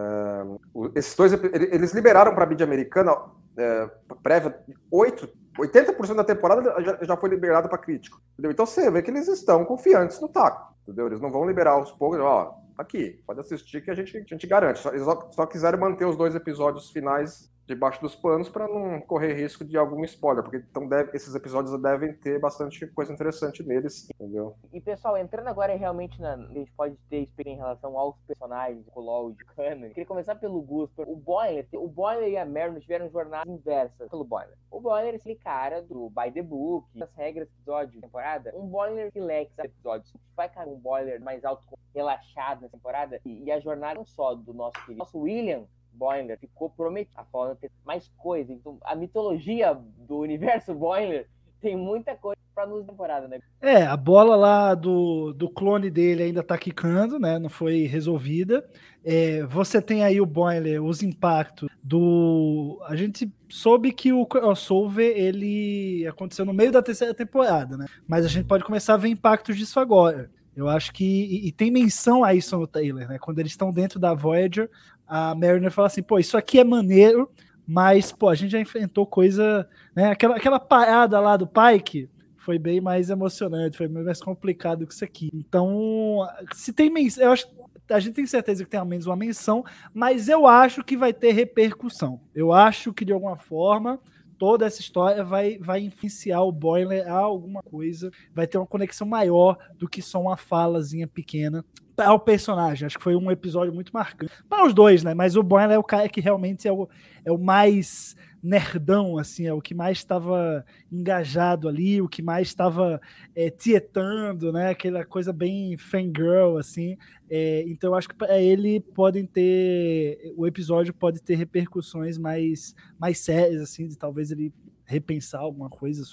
o- 0.75 0.90
esses 0.95 1.14
dois, 1.16 1.33
eles 1.33 1.95
liberaram 1.95 2.35
para 2.35 2.45
a 2.45 2.47
mídia 2.47 2.64
americana 2.64 3.16
é, 3.59 3.90
prévia 4.23 4.54
8, 4.90 5.26
80% 5.58 6.14
da 6.14 6.25
temporada 6.25 6.75
já, 7.02 7.16
foi 7.16 7.28
liberado 7.30 7.68
para 7.68 7.78
crítico. 7.78 8.20
Entendeu? 8.34 8.50
Então 8.50 8.66
você 8.66 8.90
vê 8.90 9.02
que 9.02 9.10
eles 9.10 9.28
estão 9.28 9.64
confiantes 9.64 10.20
no 10.20 10.28
taco. 10.28 10.75
Entendeu? 10.82 11.06
Eles 11.06 11.20
não 11.20 11.30
vão 11.30 11.46
liberar 11.46 11.72
aos 11.72 11.90
poucos, 11.92 12.20
ó, 12.20 12.54
tá 12.76 12.82
aqui, 12.82 13.20
pode 13.26 13.40
assistir 13.40 13.82
que 13.82 13.90
a 13.90 13.94
gente, 13.94 14.16
a 14.16 14.20
gente 14.20 14.46
garante. 14.46 14.78
Só- 14.80 14.90
Eles 14.90 15.04
só, 15.04 15.30
só 15.32 15.46
quiseram 15.46 15.78
manter 15.78 16.04
os 16.04 16.16
dois 16.16 16.34
episódios 16.34 16.90
finais 16.90 17.50
debaixo 17.66 18.00
dos 18.00 18.14
panos 18.14 18.49
para 18.49 18.68
não 18.68 19.00
correr 19.00 19.35
risco 19.35 19.64
de 19.64 19.76
algum 19.76 20.04
spoiler, 20.04 20.42
porque 20.42 20.58
então 20.58 20.88
deve- 20.88 21.16
esses 21.16 21.35
episódios 21.35 21.80
devem 21.82 22.12
ter 22.14 22.38
bastante 22.40 22.87
coisa 22.88 23.12
interessante 23.12 23.62
neles, 23.62 24.08
entendeu? 24.14 24.56
E 24.73 24.80
pessoal, 24.80 25.16
entrando 25.16 25.49
agora 25.49 25.75
realmente 25.75 26.20
na. 26.20 26.35
A 26.35 26.52
gente 26.52 26.70
pode 26.73 26.96
ter 27.11 27.18
experiência 27.23 27.56
em 27.61 27.62
relação 27.62 27.99
aos 27.99 28.16
personagens, 28.26 28.85
o 28.94 29.00
LOL 29.00 29.32
de 29.32 29.44
Canon. 29.44 29.88
Queria 29.88 30.06
começar 30.06 30.35
pelo 30.37 30.61
Gus. 30.62 30.90
O 30.99 31.16
Boiler, 31.16 31.66
o 31.75 31.88
Boiler 31.88 32.28
e 32.28 32.37
a 32.37 32.44
Merno 32.44 32.78
tiveram 32.80 33.08
jornadas 33.11 33.46
inversas 33.52 34.08
pelo 34.08 34.25
Boiler. 34.25 34.56
O 34.70 34.80
Boiler 34.80 35.14
é 35.14 35.16
aquele 35.16 35.37
cara 35.37 35.82
do 35.82 36.11
By 36.11 36.30
the 36.32 36.42
Book, 36.42 36.87
das 36.99 37.12
regras 37.14 37.49
do 37.49 37.54
episódio, 37.54 38.00
temporada. 38.00 38.52
Um 38.54 38.66
Boiler 38.66 39.11
relax 39.14 39.50
episódios. 39.58 40.12
Vai 40.37 40.49
cair 40.49 40.68
um 40.68 40.78
Boiler 40.78 41.20
mais 41.20 41.44
alto, 41.44 41.64
relaxado 41.94 42.61
na 42.62 42.68
temporada. 42.68 43.20
E, 43.25 43.44
e 43.44 43.50
a 43.50 43.58
jornada 43.58 43.94
não 43.94 44.04
só 44.04 44.35
do 44.35 44.52
nosso 44.52 44.78
querido. 44.80 44.99
Nosso 44.99 45.18
William 45.18 45.64
Boiler 45.97 46.38
ficou 46.38 46.71
prometido. 46.71 47.17
A 47.17 47.25
forma 47.25 47.57
ter 47.57 47.71
mais 47.85 48.11
coisa. 48.17 48.53
Então, 48.53 48.79
a 48.83 48.95
mitologia 48.95 49.75
do 49.75 50.19
universo 50.19 50.75
Boiler 50.75 51.29
tem 51.61 51.76
muita 51.76 52.15
coisa 52.15 52.37
pra 52.55 52.67
nos 52.67 52.87
temporada, 52.87 53.29
né? 53.29 53.38
É, 53.61 53.83
a 53.83 53.97
bola 53.97 54.35
lá 54.35 54.75
do, 54.75 55.33
do 55.33 55.49
clone 55.49 55.91
dele 55.91 56.23
ainda 56.23 56.43
tá 56.43 56.57
quicando, 56.57 57.19
né? 57.19 57.38
Não 57.38 57.50
foi 57.50 57.87
resolvida. 57.87 58.67
É, 59.05 59.45
você 59.45 59.81
tem 59.83 60.03
aí 60.03 60.21
o 60.21 60.26
Boiler, 60.26 60.83
os 60.83 61.03
impactos 61.03 61.69
do. 61.83 62.81
A 62.87 62.97
gente 62.97 63.31
soube 63.49 63.93
que 63.93 64.12
o 64.12 64.25
crossover 64.25 65.17
ele 65.17 66.07
aconteceu 66.07 66.45
no 66.45 66.53
meio 66.55 66.73
da 66.73 66.83
terceira 66.83 67.15
temporada, 67.15 67.76
né? 67.76 67.87
Mas 68.09 68.25
a 68.25 68.29
gente 68.29 68.47
pode 68.47 68.65
começar 68.65 68.95
a 68.95 68.99
ver 68.99 69.09
impactos 69.09 69.57
disso 69.57 69.79
agora. 69.79 70.31
Eu 70.57 70.69
acho 70.69 70.93
que. 70.93 71.05
E, 71.05 71.49
e 71.49 71.53
tem 71.53 71.71
menção 71.71 72.25
a 72.25 72.33
isso 72.33 72.59
no 72.59 72.67
trailer, 72.67 73.07
né? 73.07 73.19
Quando 73.19 73.38
eles 73.38 73.53
estão 73.53 73.71
dentro 73.71 74.00
da 74.00 74.15
Voyager, 74.15 74.71
a 75.06 75.34
Mariner 75.34 75.70
fala 75.70 75.88
assim: 75.88 76.02
pô, 76.02 76.18
isso 76.18 76.36
aqui 76.36 76.58
é 76.58 76.64
maneiro, 76.64 77.30
mas, 77.66 78.12
pô, 78.12 78.28
a 78.28 78.34
gente 78.34 78.52
já 78.52 78.60
enfrentou 78.60 79.06
coisa. 79.06 79.68
Né? 79.94 80.10
Aquela, 80.10 80.36
aquela 80.36 80.60
parada 80.60 81.18
lá 81.20 81.36
do 81.36 81.46
Pike 81.46 82.08
foi 82.36 82.58
bem 82.58 82.80
mais 82.80 83.10
emocionante, 83.10 83.76
foi 83.76 83.88
bem 83.88 84.04
mais 84.04 84.20
complicado 84.20 84.86
que 84.86 84.94
isso 84.94 85.04
aqui. 85.04 85.30
Então, 85.34 86.18
se 86.52 86.72
tem 86.72 86.92
eu 87.18 87.32
acho 87.32 87.48
a 87.88 88.00
gente 88.00 88.14
tem 88.14 88.26
certeza 88.26 88.64
que 88.64 88.70
tem 88.70 88.80
ao 88.80 88.86
menos 88.86 89.06
uma 89.06 89.14
menção, 89.14 89.64
mas 89.94 90.28
eu 90.28 90.46
acho 90.46 90.82
que 90.82 90.96
vai 90.96 91.12
ter 91.12 91.32
repercussão. 91.32 92.20
Eu 92.34 92.52
acho 92.52 92.92
que 92.92 93.04
de 93.04 93.12
alguma 93.12 93.36
forma 93.36 94.00
toda 94.38 94.66
essa 94.66 94.80
história 94.80 95.25
vai, 95.25 95.58
vai 95.58 95.80
influenciar 95.80 96.42
o 96.42 96.52
Boiler 96.52 97.08
a 97.08 97.16
alguma 97.16 97.62
coisa, 97.62 98.10
vai 98.34 98.46
ter 98.46 98.58
uma 98.58 98.66
conexão 98.66 99.06
maior 99.06 99.56
do 99.78 99.88
que 99.88 100.02
só 100.02 100.20
uma 100.20 100.36
falazinha 100.36 101.06
pequena 101.06 101.64
para 101.97 102.12
o 102.12 102.21
personagem. 102.21 102.87
Acho 102.87 102.99
que 102.99 103.03
foi 103.03 103.17
um 103.17 103.31
episódio 103.31 103.75
muito 103.75 103.91
marcante. 103.93 104.31
Para 104.49 104.67
os 104.67 104.75
dois, 104.75 105.03
né? 105.03 105.15
Mas 105.15 105.35
o 105.35 105.43
Boiler 105.43 105.73
é 105.73 105.79
o 105.79 105.83
cara 105.83 106.09
que 106.09 106.21
realmente 106.21 106.69
é 106.69 106.73
o, 106.73 106.87
é 107.25 107.33
o 107.33 107.38
mais 107.38 108.15
nerdão, 108.43 109.19
assim, 109.19 109.47
é 109.47 109.53
o 109.53 109.61
que 109.61 109.75
mais 109.75 109.99
estava 109.99 110.65
engajado 110.93 111.67
ali, 111.69 112.00
o 112.00 112.09
que 112.09 112.23
mais 112.23 112.47
estava 112.47 113.00
é, 113.35 113.50
tietando, 113.50 114.53
né? 114.53 114.71
Aquela 114.71 115.05
coisa 115.05 115.33
bem 115.33 115.76
fangirl, 115.76 116.59
assim. 116.59 116.97
É, 117.29 117.65
então, 117.67 117.91
eu 117.91 117.95
acho 117.97 118.09
que 118.09 118.15
para 118.15 118.38
ele 118.38 118.79
podem 118.79 119.26
ter. 119.26 120.33
O 120.37 120.47
episódio 120.47 120.95
pode 120.95 121.21
ter 121.23 121.35
repercussões 121.35 122.19
mais, 122.19 122.75
mais 122.99 123.19
sérias, 123.19 123.62
assim, 123.62 123.88
de 123.88 123.97
talvez 123.97 124.31
ele 124.31 124.53
repensar 124.85 125.41
alguma 125.41 125.69
coisa 125.69 126.05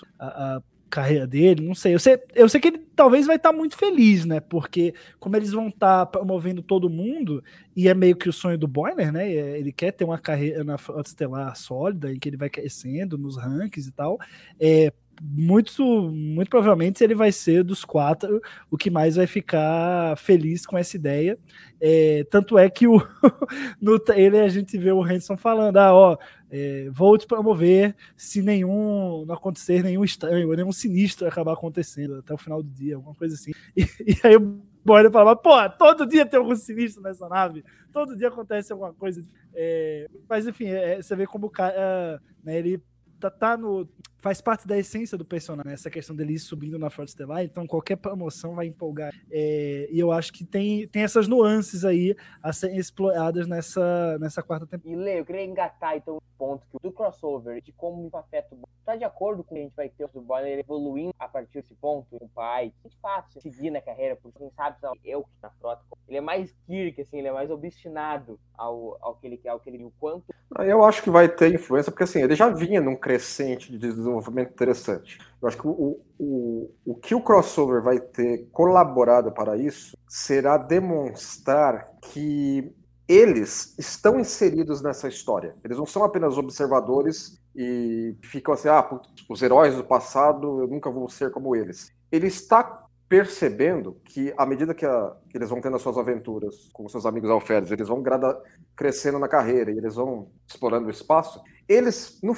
carreira 0.94 1.26
dele, 1.26 1.66
não 1.66 1.74
sei. 1.74 1.96
Eu 1.96 2.00
sei, 2.00 2.20
eu 2.36 2.48
sei 2.48 2.62
que 2.62 2.68
ele 2.68 2.78
talvez 2.96 3.26
vai 3.26 3.38
estar 3.38 3.52
muito 3.52 3.76
feliz, 3.76 4.26
né? 4.26 4.40
Porque 4.40 4.94
como 5.20 5.36
eles 5.36 5.52
vão 5.52 5.70
estar 5.70 6.06
promovendo 6.06 6.62
todo 6.62 6.88
mundo, 6.88 7.44
e 7.76 7.88
é 7.88 7.96
meio 7.96 8.16
que 8.16 8.30
o 8.30 8.34
sonho 8.34 8.60
do 8.60 8.68
Boiler, 8.68 9.12
né? 9.12 9.28
Ele 9.28 9.72
quer 9.72 9.92
ter 9.92 10.04
uma 10.04 10.20
carreira 10.20 10.64
na 10.64 10.78
Frota 10.78 11.10
Estelar 11.10 11.56
sólida, 11.58 12.14
em 12.14 12.20
que 12.20 12.30
ele 12.30 12.38
vai 12.38 12.48
crescendo 12.48 13.18
nos 13.18 13.38
rankings 13.38 13.90
e 13.90 13.92
tal. 13.92 14.20
É, 14.60 14.94
muito, 15.22 15.84
muito 16.12 16.50
provavelmente 16.50 17.04
ele 17.04 17.16
vai 17.16 17.32
ser 17.32 17.64
dos 17.64 17.86
quatro 17.86 18.42
o 18.70 18.78
que 18.78 18.90
mais 18.90 19.16
vai 19.16 19.28
ficar 19.28 20.18
feliz 20.18 20.66
com 20.66 20.78
essa 20.78 20.96
ideia. 20.96 21.38
É, 21.80 22.26
tanto 22.30 22.58
é 22.58 22.70
que 22.70 22.88
o, 22.88 22.98
no 23.80 24.00
trailer 24.00 24.44
a 24.44 24.50
gente 24.50 24.78
vê 24.78 24.92
o 24.92 25.04
Hanson 25.04 25.38
falando: 25.38 25.78
ah, 25.78 25.94
ó, 25.94 26.18
é, 26.50 26.90
vou 26.92 27.18
te 27.18 27.28
promover 27.28 27.96
se 28.16 28.42
nenhum 28.42 29.26
não 29.26 29.36
acontecer 29.36 29.84
nenhum 29.84 30.04
estranho, 30.04 30.54
nenhum 30.54 30.72
sinistro 30.72 31.28
acabar 31.28 31.54
acontecendo 31.54 32.16
até 32.16 32.34
o 32.34 32.38
final 32.38 32.62
do 32.62 32.70
dia, 32.70 32.96
alguma 32.96 33.16
coisa 33.16 33.36
assim. 33.36 33.52
E, 33.76 33.84
e 34.06 34.18
aí 34.24 34.36
o 34.36 34.62
Boiler 34.84 35.12
fala: 35.12 35.36
pô, 35.36 35.52
todo 35.72 36.06
dia 36.06 36.26
tem 36.26 36.40
algum 36.40 36.56
sinistro 36.56 37.02
nessa 37.02 37.28
nave, 37.28 37.64
todo 37.92 38.16
dia 38.16 38.28
acontece 38.28 38.72
alguma 38.72 38.94
coisa. 38.94 39.24
É, 39.54 40.10
mas 40.28 40.48
enfim, 40.48 40.68
é, 40.68 41.02
você 41.02 41.16
vê 41.16 41.26
como 41.26 41.48
o 41.48 41.50
cara, 41.50 42.22
né, 42.44 42.58
ele 42.58 42.82
tá, 43.20 43.30
tá 43.30 43.58
no. 43.58 43.88
Faz 44.24 44.40
parte 44.40 44.66
da 44.66 44.78
essência 44.78 45.18
do 45.18 45.26
personagem, 45.26 45.68
né? 45.68 45.74
essa 45.74 45.90
questão 45.90 46.16
dele 46.16 46.36
ir 46.36 46.40
subindo 46.40 46.80
na 46.80 46.90
Frota 46.90 47.10
Estelar, 47.10 47.44
então 47.44 47.68
qualquer 47.68 47.98
promoção 47.98 48.56
vai 48.56 48.68
empolgar. 48.68 49.14
É, 49.30 49.90
e 49.92 50.00
eu 50.00 50.14
acho 50.14 50.32
que 50.32 50.46
tem, 50.46 50.88
tem 50.88 51.04
essas 51.04 51.28
nuances 51.28 51.84
aí 51.84 52.16
a 52.42 52.54
serem 52.54 52.78
exploradas 52.78 53.46
nessa, 53.48 54.18
nessa 54.20 54.42
quarta 54.42 54.66
temporada. 54.66 54.98
E 54.98 55.04
Lê, 55.04 55.20
eu 55.20 55.26
queria 55.26 55.44
engatar 55.44 55.98
então 55.98 56.16
um 56.16 56.38
ponto 56.38 56.66
que, 56.72 56.78
do 56.82 56.90
crossover, 56.90 57.62
de 57.62 57.74
como 57.74 58.08
isso 58.08 58.16
afeta 58.16 58.56
o. 58.56 58.64
Tá 58.86 58.96
de 58.96 59.04
acordo 59.04 59.44
com 59.44 59.56
o 59.56 59.58
que 59.58 59.62
a 59.62 59.64
gente 59.64 59.76
vai 59.76 59.90
ter 59.90 60.08
do 60.10 60.22
Boiler 60.22 60.60
evoluindo 60.60 61.14
a 61.18 61.28
partir 61.28 61.62
desse 61.62 61.74
ponto, 61.76 62.06
com 62.18 62.26
o 62.26 62.30
pai? 62.30 62.74
É 62.86 62.90
fácil 63.02 63.42
seguir 63.42 63.72
na 63.72 63.82
carreira, 63.82 64.16
porque 64.16 64.40
quem 64.40 64.50
sabe 64.52 64.78
eu 65.04 65.24
que 65.24 65.30
na 65.42 65.50
frota. 65.52 65.82
Ele 66.08 66.18
é 66.18 66.22
mais 66.22 66.54
Kirk, 66.66 67.02
assim, 67.02 67.20
ele 67.20 67.30
é 67.30 67.32
mais 67.32 67.50
obstinado 67.50 68.40
ao, 68.58 68.98
ao 69.02 69.16
que 69.16 69.28
ele 69.28 69.38
quer, 69.38 69.50
ao 69.50 69.60
que 69.60 69.70
ele 69.70 69.84
o 69.86 69.94
quanto. 70.00 70.34
Eu 70.60 70.84
acho 70.84 71.02
que 71.02 71.10
vai 71.10 71.28
ter 71.28 71.54
influência, 71.54 71.92
porque 71.92 72.04
assim, 72.04 72.22
ele 72.22 72.36
já 72.36 72.50
vinha 72.50 72.82
num 72.82 72.96
crescente 72.96 73.72
de 73.72 73.78
desenvolvimento 74.20 74.52
interessante. 74.52 75.18
Eu 75.42 75.48
acho 75.48 75.58
que 75.58 75.68
o, 75.68 76.00
o, 76.20 76.72
o 76.86 76.96
que 76.96 77.16
o 77.16 77.22
crossover 77.22 77.82
vai 77.82 78.00
ter 78.00 78.48
colaborado 78.52 79.32
para 79.32 79.58
isso 79.58 79.98
será 80.08 80.58
demonstrar 80.58 81.86
que 82.02 82.74
eles 83.08 83.78
estão 83.78 84.20
inseridos 84.20 84.82
nessa 84.82 85.08
história. 85.08 85.56
Eles 85.64 85.78
não 85.78 85.86
são 85.86 86.04
apenas 86.04 86.38
observadores 86.38 87.42
e 87.56 88.16
ficam 88.24 88.54
assim, 88.54 88.70
ah, 88.70 89.00
os 89.30 89.42
heróis 89.42 89.76
do 89.76 89.84
passado, 89.84 90.62
eu 90.62 90.68
nunca 90.68 90.90
vou 90.90 91.10
ser 91.10 91.32
como 91.32 91.56
eles. 91.56 91.92
Ele 92.12 92.28
está 92.28 92.84
percebendo 93.10 94.00
que 94.06 94.34
à 94.38 94.46
medida 94.46 94.74
que, 94.74 94.86
a, 94.86 95.16
que 95.30 95.38
eles 95.38 95.50
vão 95.50 95.62
tendo 95.62 95.76
as 95.76 95.82
suas 95.82 95.98
aventuras 95.98 96.70
com 96.74 96.88
seus 96.88 97.06
amigos 97.06 97.30
alferes, 97.30 97.70
eles 97.70 97.88
vão 97.88 98.02
grada, 98.02 98.42
crescendo 98.76 99.20
na 99.20 99.28
carreira 99.28 99.72
e 99.72 99.78
eles 99.78 99.96
vão 99.96 100.32
explorando 100.48 100.88
o 100.88 100.92
espaço, 100.92 101.40
eles, 101.68 102.20
no 102.24 102.34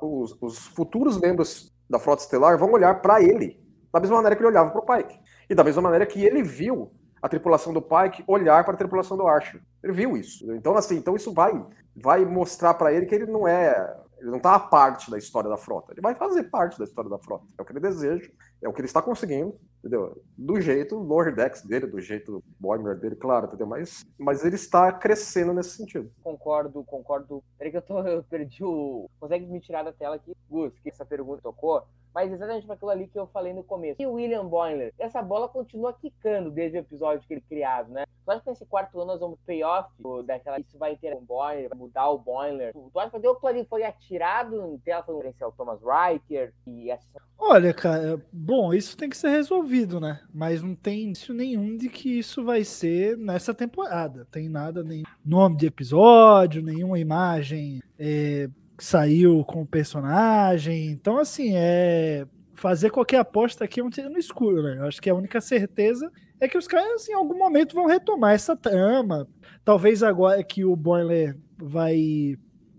os, 0.00 0.36
os 0.40 0.58
futuros 0.68 1.18
membros 1.20 1.72
da 1.88 1.98
Frota 1.98 2.22
Estelar 2.22 2.58
vão 2.58 2.72
olhar 2.72 3.00
para 3.00 3.22
ele 3.22 3.62
da 3.94 4.00
mesma 4.00 4.16
maneira 4.16 4.34
que 4.34 4.42
ele 4.42 4.48
olhava 4.48 4.70
para 4.70 4.80
o 4.80 4.84
Pike. 4.84 5.20
E 5.48 5.54
da 5.54 5.62
mesma 5.62 5.82
maneira 5.82 6.04
que 6.04 6.24
ele 6.24 6.42
viu 6.42 6.90
a 7.22 7.28
tripulação 7.28 7.72
do 7.72 7.80
Pike 7.80 8.24
olhar 8.26 8.64
para 8.64 8.74
a 8.74 8.76
tripulação 8.76 9.16
do 9.16 9.26
Archer. 9.26 9.62
Ele 9.82 9.92
viu 9.92 10.16
isso. 10.16 10.52
Então, 10.52 10.76
assim, 10.76 10.96
então 10.96 11.14
isso 11.14 11.32
vai, 11.32 11.52
vai 11.94 12.24
mostrar 12.24 12.74
para 12.74 12.92
ele 12.92 13.06
que 13.06 13.14
ele 13.14 13.26
não 13.26 13.46
é. 13.46 13.96
Ele 14.18 14.30
não 14.30 14.38
está 14.38 14.54
a 14.54 14.58
parte 14.58 15.10
da 15.10 15.16
história 15.16 15.48
da 15.48 15.56
frota. 15.56 15.92
Ele 15.92 16.00
vai 16.00 16.14
fazer 16.14 16.44
parte 16.44 16.76
da 16.76 16.84
história 16.84 17.08
da 17.08 17.18
frota. 17.18 17.44
É 17.56 17.62
o 17.62 17.64
que 17.64 17.72
ele 17.72 17.80
deseja, 17.80 18.28
é 18.60 18.68
o 18.68 18.72
que 18.72 18.80
ele 18.80 18.86
está 18.86 19.00
conseguindo, 19.00 19.54
entendeu? 19.84 20.22
Do 20.36 20.58
jeito 20.60 20.96
Lower 20.96 21.34
Decks 21.34 21.62
dele, 21.62 21.86
do 21.86 22.00
jeito 22.00 22.42
Boimer 22.58 22.98
dele, 22.98 23.14
claro, 23.14 23.46
entendeu? 23.46 23.66
Mas, 23.66 24.02
mas 24.18 24.44
ele 24.44 24.54
está 24.54 24.90
crescendo 24.90 25.52
nesse 25.52 25.76
sentido. 25.76 26.10
Concordo, 26.22 26.82
concordo. 26.84 27.44
Peraí 27.58 27.70
que 27.70 27.76
eu, 27.76 27.82
tô, 27.82 28.00
eu 28.08 28.24
perdi 28.24 28.64
o. 28.64 29.08
Consegue 29.20 29.46
me 29.46 29.60
tirar 29.60 29.82
da 29.82 29.92
tela 29.92 30.16
aqui? 30.16 30.34
Gus, 30.48 30.72
que 30.80 30.88
essa 30.88 31.04
pergunta 31.04 31.42
tocou 31.42 31.86
mas 32.14 32.32
exatamente 32.32 32.66
para 32.66 32.76
aquilo 32.76 32.90
ali 32.90 33.08
que 33.08 33.18
eu 33.18 33.26
falei 33.26 33.52
no 33.52 33.64
começo. 33.64 34.00
E 34.00 34.06
o 34.06 34.12
William 34.12 34.46
Boyler, 34.46 34.92
essa 34.98 35.20
bola 35.20 35.48
continua 35.48 35.92
quicando 35.92 36.50
desde 36.50 36.78
o 36.78 36.80
episódio 36.80 37.26
que 37.26 37.34
ele 37.34 37.40
criado, 37.40 37.90
né? 37.90 38.04
Tu 38.24 38.30
acha 38.30 38.40
que 38.40 38.50
nesse 38.50 38.64
quarto 38.64 38.96
ano 38.98 39.08
nós 39.08 39.20
vamos 39.20 39.38
payoff 39.44 39.90
daquela. 40.24 40.58
Isso 40.58 40.78
vai 40.78 40.96
ter 40.96 41.14
um 41.14 41.20
Boiler, 41.20 41.68
vai 41.68 41.78
mudar 41.78 42.08
o 42.08 42.18
Boiler? 42.18 42.72
Tu 42.72 42.98
acha 42.98 43.20
que 43.20 43.28
o 43.28 43.34
Clarim 43.34 43.64
foi 43.64 43.82
atirado 43.82 44.66
em 44.66 44.78
tela 44.78 45.04
referência 45.06 45.44
ao 45.44 45.52
Thomas 45.52 45.80
Riker 45.82 46.54
e 46.66 46.90
essa... 46.90 47.04
Olha, 47.38 47.74
cara, 47.74 48.22
bom, 48.32 48.72
isso 48.72 48.96
tem 48.96 49.10
que 49.10 49.16
ser 49.16 49.28
resolvido, 49.28 50.00
né? 50.00 50.20
Mas 50.32 50.62
não 50.62 50.74
tem 50.74 51.04
indício 51.04 51.34
nenhum 51.34 51.76
de 51.76 51.88
que 51.88 52.18
isso 52.18 52.44
vai 52.44 52.64
ser 52.64 53.18
nessa 53.18 53.52
temporada. 53.52 54.26
Tem 54.30 54.48
nada, 54.48 54.82
nem 54.82 55.02
nome 55.24 55.56
de 55.56 55.66
episódio, 55.66 56.62
nenhuma 56.62 56.98
imagem 56.98 57.82
é, 57.98 58.48
saiu 58.78 59.44
com 59.44 59.62
o 59.62 59.66
personagem. 59.66 60.86
Então, 60.86 61.18
assim, 61.18 61.52
é 61.54 62.26
fazer 62.54 62.90
qualquer 62.90 63.18
aposta 63.18 63.64
aqui 63.64 63.80
é 63.80 63.84
um 63.84 63.90
tiro 63.90 64.10
no 64.10 64.18
escuro, 64.18 64.62
né? 64.62 64.78
Eu 64.78 64.86
acho 64.86 65.02
que 65.02 65.10
a 65.10 65.14
única 65.14 65.40
certeza 65.40 66.10
é 66.40 66.48
que 66.48 66.58
os 66.58 66.66
caras, 66.66 67.02
assim, 67.02 67.12
em 67.12 67.16
algum 67.16 67.36
momento, 67.36 67.74
vão 67.74 67.86
retomar 67.86 68.34
essa 68.34 68.56
trama. 68.56 69.28
Talvez 69.64 70.02
agora 70.02 70.42
que 70.42 70.64
o 70.64 70.76
Boiler 70.76 71.36
vai 71.58 72.36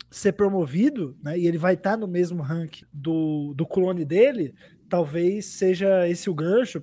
ser 0.09 0.33
promovido, 0.33 1.15
né? 1.21 1.37
E 1.37 1.45
ele 1.45 1.57
vai 1.57 1.73
estar 1.73 1.91
tá 1.91 1.97
no 1.97 2.07
mesmo 2.07 2.41
rank 2.41 2.83
do, 2.91 3.53
do 3.53 3.65
clone 3.65 4.05
dele, 4.05 4.53
talvez 4.87 5.45
seja 5.45 6.07
esse 6.07 6.29
o 6.29 6.33
gancho 6.33 6.81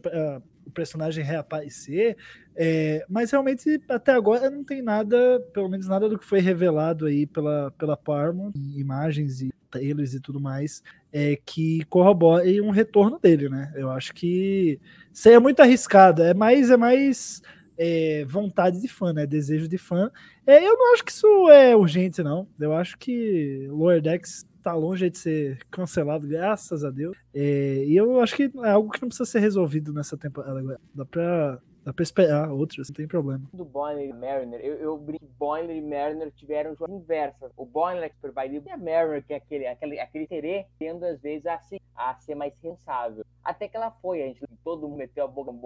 o 0.66 0.70
personagem 0.70 1.25
reaparecer. 1.25 2.16
É, 2.55 3.05
mas 3.09 3.31
realmente 3.31 3.81
até 3.88 4.12
agora 4.12 4.51
não 4.51 4.62
tem 4.62 4.83
nada, 4.83 5.40
pelo 5.55 5.68
menos 5.68 5.87
nada 5.88 6.09
do 6.09 6.18
que 6.18 6.27
foi 6.27 6.40
revelado 6.40 7.07
aí 7.07 7.27
pela, 7.27 7.70
pela 7.79 7.96
Paramount, 7.96 8.53
imagens 8.77 9.40
e 9.40 9.53
trailers 9.70 10.12
e 10.12 10.20
tudo 10.20 10.38
mais, 10.38 10.83
é, 11.11 11.38
que 11.46 11.83
corrobore 11.87 12.61
um 12.61 12.70
retorno 12.70 13.18
dele, 13.18 13.48
né? 13.48 13.72
Eu 13.75 13.90
acho 13.90 14.12
que 14.12 14.79
seria 15.12 15.40
muito 15.40 15.61
arriscado, 15.61 16.22
é 16.22 16.35
mais, 16.35 16.70
é 16.70 16.77
mais 16.77 17.42
é, 17.79 18.25
vontade 18.27 18.81
de 18.81 18.88
fã, 18.88 19.12
né? 19.12 19.27
Desejo 19.27 19.66
de 19.66 19.79
fã. 19.79 20.11
É, 20.46 20.62
eu 20.62 20.77
não 20.77 20.92
acho 20.92 21.05
que 21.05 21.12
isso 21.12 21.51
é 21.51 21.75
urgente, 21.75 22.22
não. 22.22 22.46
Eu 22.61 22.75
acho 22.75 22.98
que 22.98 23.66
Lower 23.70 24.01
Decks 24.01 24.46
tá 24.62 24.75
longe 24.75 25.11
de 25.11 25.18
ser 25.18 25.64
cancelado, 25.70 26.27
graças 26.27 26.85
a 26.85 26.90
Deus. 26.90 27.16
É, 27.35 27.85
e 27.85 27.96
eu 27.96 28.20
acho 28.20 28.37
que 28.37 28.51
é 28.64 28.70
algo 28.70 28.90
que 28.90 29.03
não 29.03 29.09
precisa 29.09 29.31
ser 29.31 29.40
resolvido 29.40 29.92
nessa 29.92 30.16
temporada. 30.16 30.81
Dá 30.94 31.05
pra 31.05 31.61
Dá 31.85 31.92
pra 31.92 32.05
esperar 32.05 32.48
outros, 32.48 32.88
não 32.88 32.94
tem 32.94 33.09
problema. 33.09 33.44
Do 33.53 33.64
Boiler 33.64 34.09
e 34.09 34.12
Mariner, 34.12 34.61
eu, 34.61 34.75
eu 34.77 34.96
brinco 34.96 35.27
que 35.27 35.33
Boiler 35.33 35.77
e 35.77 35.83
Mariner 35.83 36.31
tiveram 36.31 36.77
jogos 36.77 36.94
inversas. 36.94 37.51
O 37.57 37.66
Boiler 37.66 38.05
é 38.05 38.09
super 38.11 38.33
e 38.53 38.70
a 38.70 38.77
Mariner, 38.77 39.25
que 39.25 39.33
é 39.33 39.37
aquele, 39.37 39.66
aquele, 39.66 39.98
aquele 39.98 40.27
terê, 40.29 40.66
tendo 40.79 41.05
às 41.05 41.20
vezes 41.20 41.44
a 41.44 41.59
ser, 41.59 41.81
a 41.96 42.14
ser 42.14 42.37
mais 42.37 42.55
rensável. 42.62 43.25
Até 43.42 43.66
que 43.66 43.77
ela 43.77 43.90
foi, 43.90 44.22
a 44.22 44.27
gente 44.27 44.44
todo 44.62 44.88
mundo 44.88 44.98
meteu 44.98 45.25
a 45.25 45.29
boca 45.29 45.51
no 45.51 45.61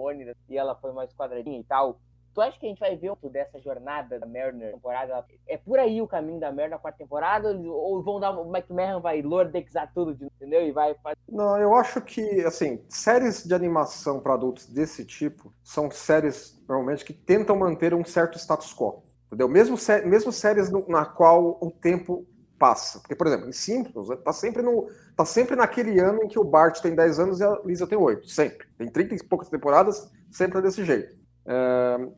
e 0.49 0.57
ela 0.57 0.75
foi 0.75 0.91
mais 0.91 1.13
quadradinha 1.13 1.59
e 1.59 1.63
tal. 1.63 1.99
Tu 2.37 2.41
acha 2.41 2.59
que 2.59 2.67
a 2.67 2.69
gente 2.69 2.79
vai 2.79 2.95
ver 2.95 3.09
um 3.09 3.29
dessa 3.31 3.59
jornada 3.59 4.19
da 4.19 4.27
Mariner 4.27 4.71
temporada? 4.71 5.25
É 5.47 5.57
por 5.57 5.79
aí 5.79 6.03
o 6.03 6.07
caminho 6.07 6.39
da 6.39 6.51
Mariner 6.51 6.69
na 6.69 6.77
quarta 6.77 6.99
temporada? 6.99 7.49
Ou 7.49 8.03
vão 8.03 8.19
dar. 8.19 8.29
O 8.37 8.55
McMahon 8.55 9.01
vai 9.01 9.23
lordexar 9.23 9.91
tudo, 9.91 10.15
entendeu? 10.23 10.61
E 10.61 10.71
vai 10.71 10.93
fazer. 11.01 11.17
Não, 11.27 11.57
eu 11.57 11.73
acho 11.73 11.99
que, 11.99 12.45
assim, 12.45 12.85
séries 12.89 13.43
de 13.43 13.55
animação 13.55 14.19
para 14.19 14.35
adultos 14.35 14.67
desse 14.67 15.03
tipo 15.03 15.51
são 15.63 15.89
séries, 15.89 16.63
normalmente, 16.69 17.03
que 17.03 17.11
tentam 17.11 17.55
manter 17.55 17.91
um 17.95 18.05
certo 18.05 18.37
status 18.37 18.71
quo. 18.71 19.01
Entendeu? 19.25 19.49
Mesmo, 19.49 19.75
sé 19.75 20.05
mesmo 20.05 20.31
séries 20.31 20.69
no, 20.69 20.87
na 20.87 21.05
qual 21.05 21.57
o 21.59 21.71
tempo 21.71 22.23
passa. 22.59 22.99
Porque, 22.99 23.15
por 23.15 23.25
exemplo, 23.25 23.49
em 23.49 23.51
Simpsons, 23.51 24.09
tá 24.23 24.31
sempre, 24.31 24.61
no, 24.61 24.87
tá 25.15 25.25
sempre 25.25 25.55
naquele 25.55 25.99
ano 25.99 26.21
em 26.23 26.27
que 26.27 26.37
o 26.37 26.43
Bart 26.43 26.81
tem 26.81 26.93
10 26.93 27.19
anos 27.19 27.39
e 27.39 27.43
a 27.43 27.59
Lisa 27.65 27.87
tem 27.87 27.97
8. 27.97 28.29
Sempre. 28.29 28.67
Tem 28.77 28.87
30 28.87 29.15
e 29.15 29.23
poucas 29.23 29.49
temporadas, 29.49 30.07
sempre 30.29 30.59
é 30.59 30.61
desse 30.61 30.85
jeito. 30.85 31.17